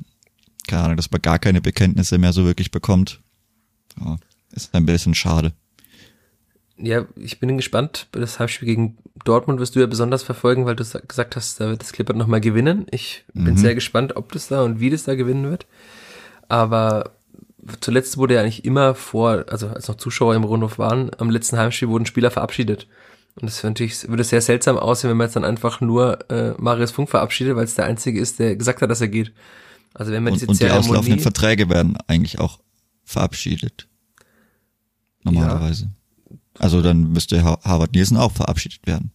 keine 0.68 0.84
Ahnung, 0.84 0.98
dass 0.98 1.12
man 1.12 1.22
gar 1.22 1.40
keine 1.40 1.62
Bekenntnisse 1.62 2.18
mehr 2.18 2.34
so 2.34 2.46
wirklich 2.46 2.72
bekommt. 2.72 3.22
Ja, 4.00 4.18
ist 4.64 4.76
ein 4.76 4.86
bisschen 4.86 5.16
schade. 5.16 5.54
Ja, 6.78 7.06
ich 7.16 7.40
bin 7.40 7.58
gespannt. 7.58 8.08
Das 8.14 8.40
Heimspiel 8.40 8.68
gegen 8.68 8.98
Dortmund 9.26 9.60
wirst 9.60 9.76
du 9.76 9.82
ja 9.82 9.86
besonders 9.86 10.24
verfolgen, 10.24 10.66
weil 10.66 10.76
du 10.76 10.84
gesagt 10.84 11.36
hast, 11.36 11.60
da 11.60 11.70
wird 11.70 11.82
das 11.82 11.92
Clippert 11.92 12.16
nochmal 12.16 12.40
gewinnen. 12.40 12.86
Ich 12.92 13.26
bin 13.34 13.54
mhm. 13.54 13.58
sehr 13.58 13.76
gespannt, 13.76 14.16
ob 14.16 14.32
das 14.32 14.48
da 14.48 14.64
und 14.64 14.80
wie 14.80 14.90
das 14.90 15.04
da 15.04 15.16
gewinnen 15.16 15.50
wird. 15.50 15.66
Aber 16.48 17.12
zuletzt 17.82 18.18
wurde 18.18 18.36
ja 18.36 18.42
eigentlich 18.42 18.64
immer 18.64 18.96
vor, 18.96 19.46
also 19.50 19.68
als 19.68 19.88
noch 19.88 19.96
Zuschauer 19.96 20.36
im 20.36 20.46
Rundhof 20.46 20.80
waren, 20.80 21.12
am 21.18 21.30
letzten 21.30 21.58
Heimspiel 21.58 21.90
wurden 21.90 22.06
Spieler 22.06 22.32
verabschiedet. 22.32 22.88
Und 23.36 23.50
das 23.50 23.64
natürlich, 23.64 24.08
würde 24.08 24.24
sehr 24.24 24.42
seltsam 24.42 24.78
aussehen, 24.78 25.10
wenn 25.10 25.18
man 25.18 25.28
jetzt 25.28 25.36
dann 25.36 25.46
einfach 25.46 25.82
nur 25.82 26.30
äh, 26.32 26.54
Marius 26.58 26.92
Funk 26.92 27.10
verabschiedet, 27.10 27.56
weil 27.56 27.66
es 27.66 27.76
der 27.76 27.86
Einzige 27.86 28.20
ist, 28.20 28.40
der 28.40 28.56
gesagt 28.56 28.82
hat, 28.82 28.90
dass 28.90 29.02
er 29.02 29.08
geht. 29.10 29.34
Also 29.94 30.12
wenn 30.12 30.24
man 30.24 30.34
und, 30.34 30.42
diese 30.42 30.50
und 30.50 30.60
die 30.60 30.70
auslaufenden 30.70 31.20
Verträge 31.20 31.70
werden 31.70 31.98
eigentlich 32.08 32.40
auch 32.40 32.60
verabschiedet. 33.04 33.89
Normalerweise. 35.24 35.92
Ja. 36.30 36.38
Also 36.60 36.82
dann 36.82 37.12
müsste 37.12 37.44
Harvard 37.44 37.94
Nielsen 37.94 38.18
auch 38.18 38.32
verabschiedet 38.32 38.86
werden. 38.86 39.12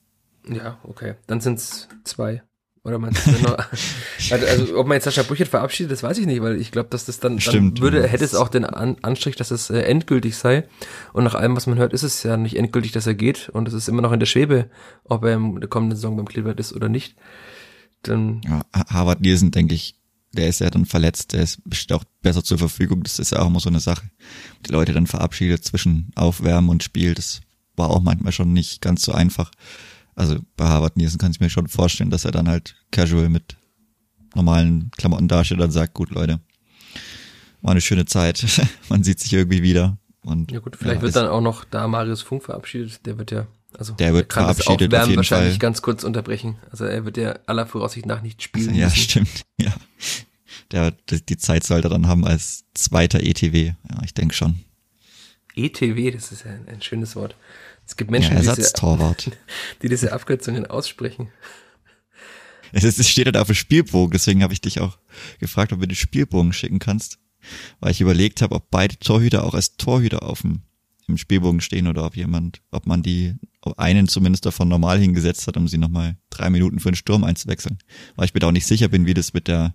Ja, 0.49 0.79
okay. 0.85 1.15
Dann 1.27 1.41
sind 1.41 1.59
es 1.59 1.89
zwei. 2.05 2.43
Oder 2.85 2.99
noch? 2.99 3.09
also, 4.31 4.47
also, 4.47 4.79
ob 4.79 4.87
man 4.87 4.97
jetzt 4.97 5.05
Sascha 5.05 5.23
Brüchert 5.23 5.49
verabschiedet, 5.49 5.91
das 5.91 6.03
weiß 6.03 6.19
ich 6.19 6.27
nicht, 6.27 6.43
weil 6.43 6.61
ich 6.61 6.71
glaube, 6.71 6.91
dass 6.91 7.07
das 7.07 7.19
dann, 7.19 7.41
Stimmt, 7.41 7.79
dann 7.79 7.83
würde, 7.83 8.07
hätte 8.07 8.25
es 8.25 8.35
auch 8.35 8.49
den 8.49 8.67
An 8.67 8.99
Anstrich, 9.01 9.37
dass 9.37 9.51
es 9.51 9.71
äh, 9.71 9.81
endgültig 9.81 10.37
sei. 10.37 10.69
Und 11.15 11.25
nach 11.25 11.35
allem, 11.35 11.57
was 11.57 11.67
man 11.67 11.79
hört, 11.79 11.95
ist 11.95 12.03
es 12.03 12.23
ja 12.25 12.37
nicht 12.37 12.57
endgültig, 12.59 12.93
dass 12.93 13.07
er 13.07 13.15
geht. 13.15 13.49
Und 13.49 13.69
es 13.69 13.75
ist 13.75 13.89
immer 13.89 14.03
noch 14.03 14.13
in 14.13 14.21
der 14.21 14.27
Schwebe, 14.27 14.69
ob 15.05 15.25
er 15.25 15.33
im 15.33 15.61
der 15.61 15.69
kommenden 15.71 15.97
Saison 15.97 16.15
beim 16.17 16.27
Clippert 16.27 16.61
ist 16.61 16.75
oder 16.75 16.91
nicht. 16.91 17.17
Dann 18.03 18.43
ja, 18.45 18.61
Harvard 18.75 19.23
Nielsen, 19.23 19.51
denke 19.51 19.75
ich, 19.75 19.97
der 20.35 20.49
ist 20.49 20.61
ja 20.61 20.71
dann 20.71 20.87
verletzt, 20.87 21.33
der 21.33 21.43
ist 21.43 21.61
bestimmt 21.65 22.01
auch 22.01 22.05
besser 22.23 22.45
zur 22.45 22.59
Verfügung. 22.59 23.03
Das 23.03 23.19
ist 23.19 23.33
ja 23.33 23.41
auch 23.41 23.47
immer 23.47 23.61
so 23.61 23.69
eine 23.69 23.81
Sache. 23.81 24.09
Die 24.67 24.73
Leute 24.73 24.93
dann 24.93 25.07
verabschiedet 25.07 25.65
zwischen 25.65 26.11
Aufwärmen 26.15 26.71
und 26.71 26.83
Spiel, 26.83 27.15
das 27.15 27.41
war 27.77 27.91
auch 27.91 28.01
manchmal 28.01 28.33
schon 28.33 28.53
nicht 28.53 28.81
ganz 28.81 29.03
so 29.03 29.13
einfach. 29.13 29.51
Also 30.15 30.39
bei 30.57 30.67
Harvard 30.67 30.97
Nielsen 30.97 31.19
kann 31.19 31.33
ich 31.33 31.41
mir 31.41 31.51
schon 31.51 31.69
vorstellen, 31.69 32.11
dass 32.11 32.25
er 32.25 32.33
dann 32.33 32.49
halt 32.49 32.77
casual 32.93 33.29
mit 33.29 33.57
normalen 34.35 34.91
Klamotten 34.97 35.29
dasteht 35.29 35.61
und 35.61 35.71
sagt, 35.71 35.95
gut 35.95 36.11
Leute, 36.11 36.41
war 37.63 37.73
eine 37.73 37.81
schöne 37.81 38.05
Zeit, 38.05 38.45
man 38.89 39.03
sieht 39.03 39.21
sich 39.21 39.33
irgendwie 39.33 39.63
wieder. 39.63 39.99
Und, 40.23 40.53
ja 40.53 40.61
gut, 40.61 40.77
vielleicht 40.77 40.97
ja, 40.97 41.03
wird 41.03 41.17
dann 41.17 41.29
auch 41.29 41.41
noch 41.41 41.65
da 41.65 41.87
Marius 41.89 42.23
Funk 42.23 42.45
verabschiedet, 42.45 43.05
der 43.07 43.19
wird 43.19 43.31
ja 43.31 43.47
also 43.79 43.93
der 43.95 44.15
wird 44.15 44.29
kann 44.29 44.45
verabschiedet 44.45 44.93
das 44.93 45.03
auf 45.03 45.09
jeden 45.09 45.17
wahrscheinlich 45.17 45.55
Fall. 45.55 45.59
ganz 45.59 45.83
kurz 45.83 46.05
unterbrechen. 46.05 46.57
Also 46.71 46.85
er 46.85 47.05
wird 47.05 47.17
ja 47.17 47.39
aller 47.47 47.67
Voraussicht 47.67 48.07
nach 48.07 48.23
nicht 48.23 48.43
spielen. 48.43 48.75
Ja, 48.75 48.87
müssen. 48.87 48.99
stimmt. 48.99 49.45
Ja. 49.61 49.73
Der, 50.75 50.91
die 50.91 51.37
Zeit 51.37 51.63
sollte 51.63 51.89
dann 51.89 52.09
haben 52.09 52.25
als 52.25 52.65
zweiter 52.75 53.21
ETW. 53.21 53.75
Ja, 53.89 54.03
ich 54.05 54.13
denke 54.13 54.35
schon. 54.35 54.59
ETW, 55.55 56.11
das 56.11 56.33
ist 56.33 56.45
ja 56.45 56.51
ein, 56.51 56.69
ein 56.69 56.83
schönes 56.83 57.15
Wort. 57.15 57.37
Es 57.87 57.97
gibt 57.97 58.11
Menschen, 58.11 58.35
ja, 58.35 58.41
die, 58.41 58.57
diese, 58.57 58.73
die 59.83 59.89
diese 59.89 60.13
Abkürzungen 60.13 60.67
aussprechen. 60.67 61.29
Es 62.73 63.09
steht 63.09 63.27
halt 63.27 63.37
auf 63.37 63.47
dem 63.47 63.55
Spielbogen, 63.55 64.11
deswegen 64.11 64.43
habe 64.43 64.53
ich 64.53 64.61
dich 64.61 64.81
auch 64.81 64.99
gefragt, 65.39 65.73
ob 65.73 65.79
du 65.79 65.87
den 65.87 65.95
Spielbogen 65.95 66.53
schicken 66.53 66.81
kannst. 66.81 67.21
Weil 67.79 67.93
ich 67.93 68.01
überlegt 68.01 68.43
habe, 68.43 68.57
ob 68.57 68.69
beide 68.71 68.99
Torhüter 68.99 69.45
auch 69.45 69.55
als 69.55 69.77
Torhüter 69.77 70.25
auf 70.25 70.43
dem 70.43 70.63
im 71.07 71.19
Spielbogen 71.19 71.61
stehen 71.61 71.87
oder 71.87 72.05
ob 72.05 72.17
jemand, 72.17 72.63
ob 72.71 72.87
man 72.87 73.03
die, 73.03 73.35
ob 73.61 73.79
einen 73.79 74.09
zumindest 74.09 74.47
davon 74.47 74.69
normal 74.69 74.99
hingesetzt 74.99 75.47
hat, 75.47 75.57
um 75.57 75.69
sie 75.69 75.79
nochmal 75.79 76.17
drei 76.31 76.51
Minuten 76.51 76.81
für 76.81 76.91
den 76.91 76.97
Sturm 76.97 77.25
einzuwechseln. 77.25 77.79
Weil 78.17 78.27
ich 78.27 78.35
mir 78.35 78.41
da 78.41 78.49
auch 78.49 78.53
nicht 78.53 78.67
sicher 78.67 78.89
bin, 78.89 79.07
wie 79.07 79.15
das 79.15 79.35
mit 79.35 79.49
der, 79.49 79.75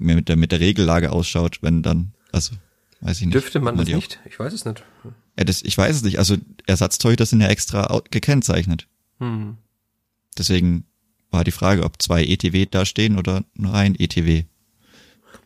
mit 0.00 0.28
der, 0.28 0.36
mit 0.36 0.52
der 0.52 0.60
Regellage 0.60 1.12
ausschaut, 1.12 1.58
wenn 1.62 1.82
dann, 1.82 2.12
also, 2.32 2.54
weiß 3.00 3.20
ich 3.20 3.26
nicht. 3.26 3.34
Dürfte 3.34 3.60
man, 3.60 3.76
das 3.76 3.88
nicht? 3.88 4.20
Ich 4.28 4.38
weiß 4.38 4.52
es 4.52 4.64
nicht. 4.64 4.82
Ja, 5.38 5.44
das, 5.44 5.62
ich 5.62 5.76
weiß 5.76 5.96
es 5.96 6.02
nicht. 6.02 6.18
Also 6.18 6.36
Ersatztorhüter 6.66 7.26
sind 7.26 7.40
ja 7.40 7.48
extra 7.48 8.02
gekennzeichnet. 8.10 8.88
Hm. 9.18 9.56
Deswegen 10.36 10.84
war 11.30 11.44
die 11.44 11.50
Frage, 11.50 11.84
ob 11.84 12.00
zwei 12.02 12.24
ETW 12.24 12.66
da 12.66 12.84
stehen 12.84 13.18
oder 13.18 13.44
nur 13.54 13.74
ein 13.74 13.94
ETW. 13.98 14.44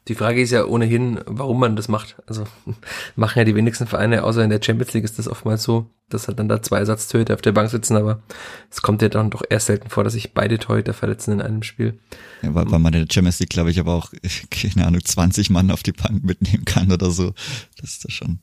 Die 0.09 0.15
Frage 0.15 0.43
ist 0.43 0.51
ja 0.51 0.67
ohnehin, 0.67 1.21
warum 1.27 1.61
man 1.61 1.77
das 1.77 1.89
macht. 1.89 2.17
Also 2.27 2.45
machen 3.17 3.39
ja 3.39 3.45
die 3.45 3.55
wenigsten 3.55 3.87
Vereine, 3.87 4.25
außer 4.25 4.45
in 4.45 4.51
der 4.51 4.61
Champions 4.63 4.93
League 4.93 5.05
ist 5.05 5.19
das 5.19 5.29
oftmals 5.29 5.63
so, 5.63 5.91
dass 6.11 6.29
halt 6.29 6.39
dann 6.39 6.49
da 6.49 6.63
zwei 6.63 6.79
Ersatztorhüter 6.79 7.35
auf 7.35 7.43
der 7.43 7.53
Bank 7.53 7.71
sitzen, 7.71 7.97
aber 7.97 8.23
es 8.71 8.83
kommt 8.83 9.01
ja 9.01 9.09
dann 9.09 9.31
doch 9.31 9.43
eher 9.49 9.61
selten 9.61 9.89
vor, 9.89 10.05
dass 10.05 10.13
sich 10.13 10.35
beide 10.35 10.59
Torhüter 10.59 10.93
verletzen 10.93 11.33
in 11.33 11.41
einem 11.41 11.63
Spiel. 11.63 11.99
Ja, 12.43 12.55
weil, 12.55 12.71
weil 12.71 12.79
man 12.79 12.93
in 12.93 13.07
der 13.07 13.13
Champions 13.13 13.41
League, 13.41 13.51
glaube 13.51 13.71
ich, 13.71 13.81
aber 13.81 13.95
auch, 13.95 14.13
keine 14.51 14.87
Ahnung, 14.87 15.05
20 15.05 15.51
Mann 15.51 15.71
auf 15.71 15.83
die 15.83 15.93
Bank 15.93 16.23
mitnehmen 16.23 16.65
kann 16.65 16.93
oder 16.93 17.11
so. 17.11 17.33
Das 17.81 17.91
ist 17.91 18.05
das 18.05 18.13
schon 18.13 18.41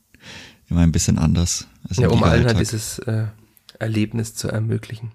immer 0.69 0.81
ein 0.81 0.91
bisschen 0.91 1.17
anders. 1.17 1.67
ja, 1.91 2.07
um 2.07 2.23
allen 2.23 2.45
halt 2.45 2.59
dieses 2.59 2.99
äh, 2.99 3.25
Erlebnis 3.77 4.33
zu 4.33 4.47
ermöglichen. 4.47 5.11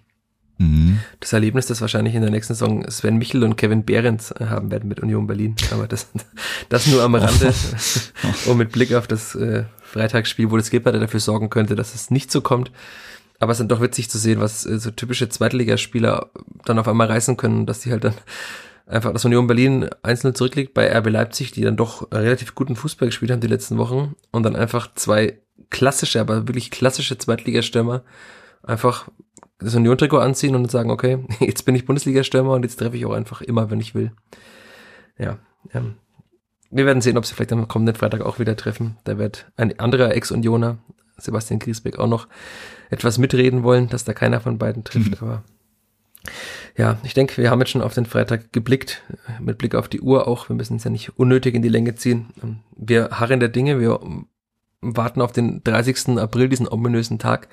Mhm. 0.97 1.01
Das 1.20 1.32
Erlebnis, 1.32 1.66
das 1.66 1.80
wahrscheinlich 1.80 2.14
in 2.14 2.22
der 2.22 2.30
nächsten 2.30 2.55
Saison 2.55 2.88
Sven 2.90 3.16
Michel 3.16 3.44
und 3.44 3.57
Kevin 3.57 3.84
Behrens 3.84 4.34
haben 4.38 4.70
werden 4.70 4.88
mit 4.88 5.01
Union 5.01 5.26
Berlin. 5.26 5.57
Aber 5.72 5.86
das, 5.86 6.09
das 6.68 6.86
nur 6.86 7.03
am 7.03 7.14
Rande. 7.14 7.53
und 8.47 8.57
mit 8.57 8.72
Blick 8.72 8.94
auf 8.94 9.07
das 9.07 9.34
äh, 9.34 9.64
Freitagsspiel, 9.82 10.51
wo 10.51 10.57
das 10.57 10.66
Skipper 10.66 10.92
dafür 10.92 11.20
sorgen 11.20 11.51
könnte, 11.51 11.74
dass 11.76 11.94
es 11.94 12.11
nicht 12.11 12.30
so 12.30 12.40
kommt. 12.40 12.70
Aber 13.38 13.53
es 13.53 13.57
ist 13.57 13.61
dann 13.61 13.68
doch 13.68 13.82
witzig 13.82 14.09
zu 14.09 14.18
sehen, 14.18 14.40
was 14.40 14.66
äh, 14.66 14.78
so 14.78 14.90
typische 14.90 15.28
Zweitligaspieler 15.28 16.30
dann 16.64 16.78
auf 16.78 16.88
einmal 16.88 17.09
reißen 17.09 17.36
können, 17.36 17.66
dass 17.66 17.80
die 17.80 17.90
halt 17.90 18.05
dann 18.05 18.14
einfach, 18.86 19.12
dass 19.12 19.24
Union 19.24 19.47
Berlin 19.47 19.88
einzeln 20.03 20.34
zurückliegt 20.34 20.74
bei 20.74 20.90
RB 20.97 21.11
Leipzig, 21.11 21.53
die 21.53 21.62
dann 21.62 21.76
doch 21.76 22.11
relativ 22.12 22.55
guten 22.55 22.76
Fußball 22.76 23.09
gespielt 23.09 23.30
haben 23.30 23.40
die 23.40 23.47
letzten 23.47 23.78
Wochen 23.78 24.14
und 24.30 24.42
dann 24.44 24.57
einfach 24.57 24.94
zwei 24.94 25.38
klassische, 25.70 26.20
aber 26.20 26.47
wirklich 26.49 26.70
klassische 26.70 27.18
Zweitligastürmer 27.18 28.03
einfach 28.62 29.09
das 29.59 29.74
Union-Trikot 29.74 30.18
anziehen 30.18 30.54
und 30.54 30.70
sagen, 30.70 30.90
okay, 30.90 31.18
jetzt 31.40 31.64
bin 31.64 31.74
ich 31.74 31.86
Bundesliga-Stürmer 31.86 32.52
und 32.52 32.62
jetzt 32.62 32.76
treffe 32.76 32.96
ich 32.96 33.07
auch 33.07 33.12
einfach 33.12 33.40
immer, 33.40 33.70
wenn 33.70 33.80
ich 33.80 33.94
will. 33.94 34.12
Ja, 35.18 35.38
ähm, 35.72 35.96
wir 36.70 36.84
werden 36.86 37.00
sehen, 37.00 37.16
ob 37.16 37.24
sie 37.24 37.34
vielleicht 37.34 37.52
am 37.52 37.68
kommenden 37.68 37.94
Freitag 37.94 38.20
auch 38.20 38.38
wieder 38.38 38.57
treffen. 38.57 38.96
Da 39.04 39.18
wird 39.18 39.50
ein 39.57 39.78
anderer 39.78 40.14
Ex-Unioner, 40.14 40.78
Sebastian 41.16 41.59
Griesbeck, 41.59 41.98
auch 41.98 42.09
noch 42.09 42.28
etwas 42.90 43.18
mitreden 43.18 43.62
wollen, 43.62 43.88
dass 43.88 44.04
da 44.04 44.12
keiner 44.12 44.40
von 44.40 44.59
beiden 44.59 44.84
trifft. 44.84 45.20
Mhm. 45.20 45.26
Aber 45.26 45.42
ja, 46.76 46.98
ich 47.04 47.14
denke, 47.14 47.36
wir 47.38 47.50
haben 47.50 47.61
jetzt 47.61 47.70
schon 47.70 47.82
auf 47.82 47.94
den 47.94 48.04
Freitag 48.07 48.52
geblickt, 48.52 49.02
mit 49.40 49.59
Blick 49.59 49.74
auf 49.74 49.88
die 49.88 50.00
Uhr 50.00 50.28
auch. 50.28 50.48
Wir 50.48 50.57
müssen 50.57 50.76
es 50.76 50.84
ja 50.84 50.90
nicht 50.90 51.18
unnötig 51.18 51.54
in 51.54 51.62
die 51.62 51.68
Länge 51.68 51.94
ziehen. 51.94 52.26
Ähm, 52.42 52.61
wir 52.76 53.11
harren 53.12 53.40
der 53.40 53.48
Dinge, 53.48 53.80
wir 53.80 54.00
warten 54.95 55.20
auf 55.20 55.32
den 55.32 55.64
30. 55.64 56.18
April, 56.18 56.49
diesen 56.49 56.68
ominösen 56.68 57.18
Tag, 57.18 57.49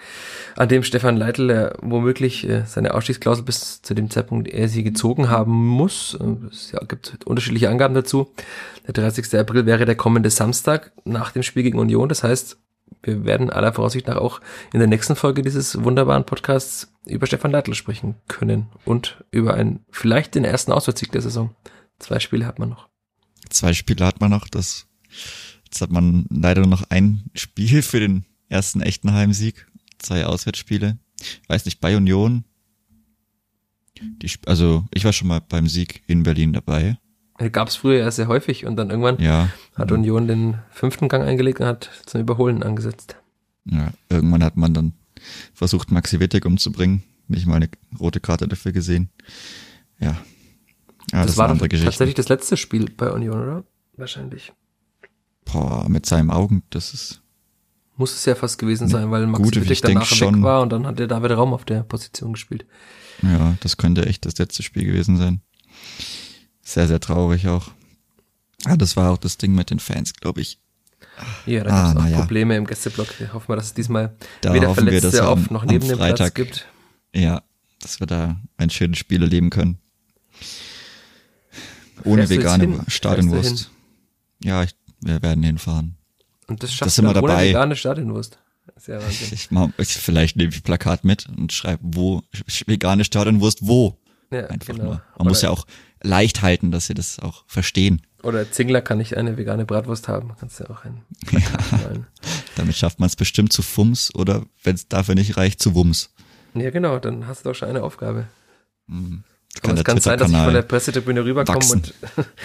an 0.56 0.70
dem 0.70 0.84
Stefan 0.84 1.18
Leitl 1.18 1.50
äh, 1.50 1.74
womöglich 1.82 2.48
äh, 2.48 2.66
seine 2.66 2.94
Ausstiegsklausel 2.94 3.44
bis 3.44 3.82
zu 3.82 3.94
dem 3.94 4.10
Zeitpunkt, 4.10 4.48
er 4.48 4.68
sie 4.68 4.84
gezogen 4.84 5.30
haben 5.30 5.54
muss. 5.54 6.18
Äh, 6.20 6.48
es 6.52 6.72
ja, 6.72 6.80
gibt 6.86 7.26
unterschiedliche 7.26 7.70
Angaben 7.70 7.96
dazu. 7.96 8.32
Der 8.86 8.94
30. 8.94 9.34
April 9.40 9.66
wäre 9.66 9.86
der 9.86 9.96
kommende 9.96 10.30
Samstag 10.30 10.92
nach 11.06 11.32
dem 11.32 11.44
Spiel 11.44 11.64
gegen 11.64 11.80
Union. 11.80 12.10
Das 12.10 12.24
heißt, 12.24 12.58
wir 13.02 13.26
werden 13.26 13.50
aller 13.50 13.74
Voraussicht 13.74 14.08
nach 14.08 14.18
auch 14.18 14.40
in 14.72 14.80
der 14.80 14.88
nächsten 14.88 15.16
Folge 15.16 15.42
dieses 15.42 15.84
wunderbaren 15.84 16.26
Podcasts 16.26 16.94
über 17.06 17.28
Stefan 17.28 17.52
Leitl 17.52 17.74
sprechen 17.74 18.16
können 18.28 18.68
und 18.86 19.24
über 19.32 19.54
einen, 19.54 19.86
vielleicht 19.90 20.36
den 20.36 20.46
ersten 20.46 20.72
Auswärtssieg 20.72 21.12
der 21.12 21.22
Saison. 21.22 21.56
Zwei 22.00 22.20
Spiele 22.20 22.46
hat 22.46 22.60
man 22.60 22.70
noch. 22.70 22.88
Zwei 23.50 23.74
Spiele 23.74 24.06
hat 24.06 24.22
man 24.22 24.32
noch, 24.32 24.48
das 24.48 24.88
Jetzt 25.74 25.82
hat 25.82 25.90
man 25.90 26.28
leider 26.30 26.62
nur 26.62 26.70
noch 26.70 26.84
ein 26.92 27.24
Spiel 27.34 27.82
für 27.82 28.00
den 28.00 28.26
ersten 28.48 28.82
echten 28.82 29.12
Heimsieg, 29.12 29.66
zwei 29.98 30.24
Auswärtsspiele. 30.28 31.00
Ich 31.20 31.50
weiß 31.50 31.66
nicht, 31.66 31.82
bei 31.82 31.98
Union. 31.98 32.44
Die, 34.00 34.30
also 34.46 34.86
ich 34.94 35.04
war 35.04 35.14
schon 35.14 35.30
mal 35.30 35.42
beim 35.42 35.68
Sieg 35.68 36.04
in 36.06 36.22
Berlin 36.22 36.54
dabei. 36.54 37.00
Gab 37.52 37.70
es 37.70 37.76
früher 37.76 37.98
ja 38.02 38.12
sehr 38.12 38.28
häufig 38.28 38.68
und 38.68 38.76
dann 38.76 38.92
irgendwann 38.92 39.18
ja. 39.18 39.50
hat 39.74 39.92
Union 39.92 40.28
den 40.28 40.60
fünften 40.70 41.08
Gang 41.08 41.24
eingelegt 41.26 41.60
und 41.60 41.66
hat 41.66 41.90
zum 42.06 42.22
Überholen 42.22 42.62
angesetzt. 42.62 43.16
Ja, 43.66 43.94
irgendwann 44.10 44.44
hat 44.44 44.56
man 44.56 44.76
dann 44.76 44.94
versucht, 45.56 45.90
Maxi 45.90 46.20
Wittek 46.20 46.46
umzubringen. 46.46 47.02
Nicht 47.28 47.48
mal 47.48 47.56
eine 47.56 47.70
rote 48.00 48.20
Karte 48.20 48.48
dafür 48.48 48.74
gesehen. 48.74 49.10
Ja. 50.00 50.10
ja 50.10 50.18
das, 51.10 51.26
das 51.26 51.38
war 51.38 51.48
doch 51.48 51.58
tatsächlich 51.58 52.14
das 52.14 52.30
letzte 52.30 52.58
Spiel 52.58 52.92
bei 52.96 53.10
Union, 53.10 53.42
oder? 53.42 53.64
Wahrscheinlich. 53.98 54.54
Boah, 55.46 55.88
mit 55.90 56.06
seinen 56.06 56.32
Augen, 56.32 56.64
das 56.70 56.94
ist. 56.94 57.22
Muss 57.96 58.16
es 58.16 58.26
ja 58.26 58.34
fast 58.34 58.58
gewesen 58.58 58.88
sein, 58.88 59.12
weil 59.12 59.28
Max 59.28 59.44
gute, 59.44 59.62
Wittek 59.62 59.82
danach 59.82 60.10
weg 60.10 60.18
schon, 60.18 60.42
war 60.42 60.62
und 60.62 60.72
dann 60.72 60.88
hat 60.88 60.98
der 60.98 61.08
David 61.08 61.32
Raum 61.32 61.54
auf 61.54 61.64
der 61.64 61.84
Position 61.84 62.34
gespielt. 62.34 62.66
Ja, 63.22 63.56
das 63.60 63.78
könnte 63.78 64.06
echt 64.08 64.26
das 64.26 64.38
letzte 64.40 64.64
Spiel 64.64 64.86
gewesen 64.86 65.18
sein. 65.18 65.42
Sehr, 66.64 66.88
sehr 66.88 67.00
traurig 67.00 67.48
auch. 67.48 67.70
Ah, 68.66 68.78
das 68.78 68.96
war 68.96 69.12
auch 69.12 69.18
das 69.18 69.38
Ding 69.38 69.54
mit 69.54 69.70
den 69.70 69.80
Fans, 69.80 70.14
glaube 70.14 70.42
ich. 70.42 70.60
Ja, 71.46 71.64
da 71.64 71.70
ah, 71.70 71.94
gab 71.94 71.98
es 71.98 72.04
auch 72.04 72.10
ja. 72.10 72.20
Probleme 72.20 72.56
im 72.56 72.66
Gästeblock. 72.66 73.20
Wir 73.20 73.34
hoffen 73.34 73.46
mal, 73.50 73.56
dass 73.58 73.66
es 73.68 73.74
diesmal 73.74 74.16
da 74.42 74.54
weder 74.54 74.74
Verletzte 74.74 75.14
wir, 75.14 75.30
auf 75.30 75.50
noch 75.52 75.66
neben 75.66 75.88
dem 75.88 75.98
Platz 75.98 76.34
gibt. 76.34 76.68
Ja, 77.14 77.44
dass 77.80 78.00
wir 78.00 78.08
da 78.08 78.38
ein 78.58 78.70
schönes 78.70 78.98
Spiel 78.98 79.22
erleben 79.22 79.50
können. 79.50 79.78
Ohne 82.04 82.30
vegane 82.30 82.84
Stadionwurst. 82.88 83.70
Ja, 84.44 84.64
ich 84.64 84.76
wir 85.06 85.22
werden 85.22 85.44
hinfahren. 85.44 85.98
Und 86.48 86.64
das 86.64 86.72
schafft 86.72 86.88
das 86.88 86.96
sind 86.96 87.06
wir 87.06 87.14
dabei. 87.14 87.50
vegane 87.50 87.76
Stadionwurst. 87.76 88.38
Ja 88.88 89.00
ich 89.10 89.52
mach, 89.52 89.70
ich, 89.78 89.90
vielleicht 89.90 90.38
nehme 90.38 90.52
ich 90.52 90.64
Plakat 90.64 91.04
mit 91.04 91.28
und 91.28 91.52
schreibe, 91.52 91.82
wo, 91.84 92.22
vegane 92.66 93.04
Stadionwurst, 93.04 93.60
wo. 93.68 93.98
Ja, 94.32 94.48
Einfach 94.48 94.74
genau. 94.74 94.84
nur. 94.84 94.94
Man 94.94 95.02
Oder 95.16 95.30
muss 95.30 95.42
ja 95.42 95.50
auch 95.50 95.66
leicht 96.02 96.42
halten, 96.42 96.72
dass 96.72 96.88
sie 96.88 96.94
das 96.94 97.20
auch 97.20 97.44
verstehen. 97.48 98.02
Oder 98.24 98.50
Zingler 98.52 98.82
kann 98.82 99.00
ich 99.00 99.18
eine 99.18 99.38
vegane 99.38 99.66
Bratwurst 99.66 100.08
haben. 100.08 100.32
Kannst 100.40 100.60
du 100.60 100.64
ja 100.64 100.70
auch 100.70 100.86
ein. 100.86 101.02
Ja. 101.32 101.40
Damit 102.56 102.76
schafft 102.76 103.00
man 103.00 103.08
es 103.08 103.16
bestimmt 103.16 103.52
zu 103.52 103.62
Fums 103.62 104.14
oder 104.16 104.46
wenn 104.64 104.76
es 104.76 104.88
dafür 104.88 105.16
nicht 105.16 105.38
reicht, 105.38 105.62
zu 105.62 105.76
Wums. 105.76 106.10
Ja, 106.54 106.70
genau, 106.70 107.00
dann 107.00 107.28
hast 107.28 107.44
du 107.44 107.50
doch 107.50 107.56
schon 107.56 107.70
eine 107.70 107.84
Aufgabe. 107.84 108.28
Mhm. 108.88 109.24
Kann 109.62 109.78
es 109.78 109.84
kann 109.84 110.00
sein, 110.00 110.20
dass 110.20 110.32
ich 110.32 110.38
von 110.38 110.54
der 110.54 110.62
Pressetribüne 110.62 111.26
rüberkomme 111.26 111.66
und 111.72 111.94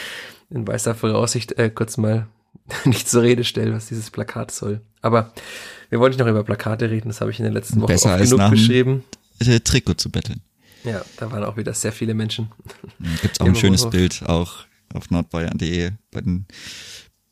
in 0.50 0.66
weißer 0.66 0.94
Voraussicht 0.94 1.52
äh, 1.58 1.70
kurz 1.70 1.96
mal 1.96 2.26
nicht 2.84 3.08
zur 3.08 3.22
Rede 3.22 3.44
stellen, 3.44 3.72
was 3.72 3.86
dieses 3.86 4.10
Plakat 4.10 4.50
soll. 4.50 4.80
Aber 5.00 5.32
wir 5.90 6.00
wollen 6.00 6.10
nicht 6.10 6.20
noch 6.20 6.26
über 6.26 6.44
Plakate 6.44 6.90
reden, 6.90 7.08
das 7.08 7.20
habe 7.20 7.30
ich 7.30 7.38
in 7.38 7.44
den 7.44 7.54
letzten 7.54 7.80
Wochen 7.80 7.88
Besser 7.88 8.14
oft 8.14 8.30
genug 8.30 8.50
beschrieben. 8.50 9.04
Trikot 9.64 9.94
zu 9.94 10.10
betteln. 10.10 10.40
Ja, 10.84 11.02
da 11.16 11.30
waren 11.30 11.44
auch 11.44 11.56
wieder 11.56 11.74
sehr 11.74 11.92
viele 11.92 12.14
Menschen. 12.14 12.50
Gibt's 13.22 13.40
auch 13.40 13.46
ein 13.46 13.56
schönes 13.56 13.84
Hof. 13.84 13.90
Bild, 13.90 14.22
auch 14.26 14.64
auf 14.94 15.10
nordbayern.de 15.10 15.92
bei 16.10 16.20
den 16.20 16.46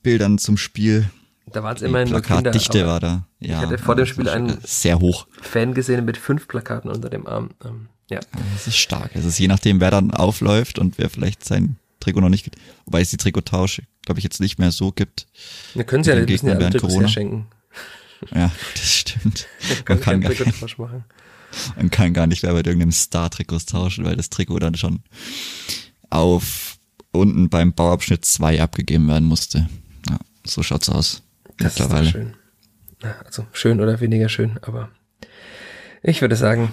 Bildern 0.03 0.39
zum 0.39 0.57
Spiel. 0.57 1.11
Da 1.53 1.63
waren 1.63 1.77
es 1.77 1.83
immerhin 1.83 2.11
nur 2.11 2.23
Kinder. 2.23 2.51
Dichte 2.51 2.87
war 2.87 3.01
da. 3.01 3.27
Ja, 3.39 3.59
ich 3.59 3.67
hatte 3.67 3.79
vor 3.79 3.95
dem 3.95 4.07
Spiel 4.07 4.29
einen 4.29 4.59
sehr 4.65 4.99
hoch. 4.99 5.27
Fan 5.41 5.75
gesehen 5.75 6.05
mit 6.05 6.17
fünf 6.17 6.49
Plakaten 6.49 6.91
unter 6.91 7.09
dem 7.09 7.27
Arm. 7.27 7.51
Ähm, 7.65 7.89
ja. 8.11 8.21
Das 8.55 8.67
ist 8.67 8.77
stark. 8.77 9.11
Es 9.15 9.25
ist 9.25 9.39
je 9.39 9.49
nachdem, 9.49 9.81
wer 9.81 9.91
dann 9.91 10.11
aufläuft 10.11 10.79
und 10.79 10.99
wer 10.99 11.09
vielleicht 11.09 11.45
sein 11.45 11.77
Trikot 12.07 12.21
noch 12.21 12.29
nicht 12.29 12.45
gibt. 12.45 12.57
Wobei 12.85 13.01
es 13.01 13.11
die 13.11 13.17
Trikottausch, 13.17 13.83
glaube 14.05 14.21
ich, 14.21 14.25
jetzt 14.25 14.41
nicht 14.41 14.59
mehr 14.59 14.71
so 14.71 14.93
gibt. 14.93 15.27
Wir 15.75 15.85
können 15.85 16.05
sie 16.05 16.11
ja 16.11 16.17
ein 16.17 16.27
bisschen 16.27 16.59
während 16.59 16.79
Corona. 16.79 17.09
schenken. 17.09 17.49
Ja, 18.35 18.51
das 18.75 18.93
stimmt. 18.93 19.47
Man 19.89 20.01
kann, 20.01 20.21
gar 20.21 20.31
nicht, 20.31 20.79
machen. 20.79 21.05
man 21.77 21.91
kann 21.91 22.15
gar 22.15 22.27
nicht 22.27 22.43
mehr 22.43 22.53
bei 22.53 22.59
irgendeinem 22.59 22.93
Star-Trikots 22.93 23.67
tauschen, 23.67 24.05
weil 24.05 24.17
das 24.17 24.31
Trikot 24.31 24.59
dann 24.61 24.75
schon 24.75 25.01
auf 26.09 26.79
unten 27.13 27.51
beim 27.51 27.73
Bauabschnitt 27.73 28.25
2 28.25 28.63
abgegeben 28.63 29.09
werden 29.09 29.27
musste. 29.27 29.69
Ja, 30.09 30.19
so 30.45 30.63
schaut's 30.63 30.89
aus. 30.89 31.23
Das 31.59 31.79
mittlerweile. 31.79 32.07
Ist 32.07 32.13
schön. 32.13 32.35
Also 33.25 33.47
schön 33.53 33.81
oder 33.81 34.01
weniger 34.01 34.29
schön, 34.29 34.59
aber 34.63 34.89
ich 36.03 36.23
würde 36.23 36.37
sagen, 36.37 36.73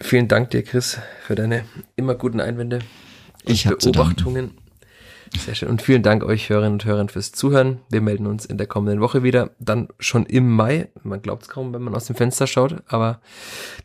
vielen 0.00 0.28
Dank 0.28 0.50
dir, 0.50 0.62
Chris, 0.62 0.98
für 1.26 1.34
deine 1.34 1.64
immer 1.96 2.14
guten 2.14 2.40
Einwände 2.40 2.80
und 3.44 3.52
ich 3.52 3.64
Beobachtungen. 3.64 4.52
Sehr 5.38 5.54
schön. 5.54 5.68
Und 5.68 5.82
vielen 5.82 6.02
Dank 6.02 6.24
euch 6.24 6.48
Hörerinnen 6.48 6.74
und 6.74 6.84
Hörern 6.84 7.08
fürs 7.08 7.32
Zuhören. 7.32 7.80
Wir 7.90 8.00
melden 8.00 8.26
uns 8.26 8.46
in 8.46 8.56
der 8.56 8.66
kommenden 8.66 9.00
Woche 9.00 9.22
wieder. 9.22 9.50
Dann 9.58 9.88
schon 9.98 10.26
im 10.26 10.50
Mai. 10.50 10.88
Man 11.02 11.20
glaubt 11.22 11.42
es 11.42 11.48
kaum, 11.48 11.74
wenn 11.74 11.82
man 11.82 11.94
aus 11.94 12.06
dem 12.06 12.16
Fenster 12.16 12.46
schaut. 12.46 12.82
Aber 12.86 13.20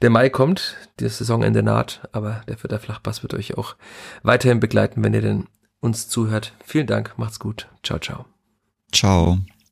der 0.02 0.10
Mai 0.10 0.30
kommt. 0.30 0.76
Das 0.98 1.18
Saisonende 1.18 1.64
naht. 1.64 2.08
Aber 2.12 2.44
der 2.48 2.58
Vierter 2.58 2.80
Flachpass 2.80 3.24
wird 3.24 3.34
euch 3.34 3.58
auch 3.58 3.76
weiterhin 4.24 4.60
begleiten, 4.60 5.04
wenn 5.04 5.14
ihr 5.14 5.22
denn 5.22 5.48
uns 5.82 6.08
zuhört. 6.08 6.54
Vielen 6.66 6.88
Dank. 6.88 7.14
Macht's 7.18 7.40
gut. 7.40 7.68
Ciao, 7.84 8.00
ciao. 8.00 8.26
Ciao. 8.92 9.40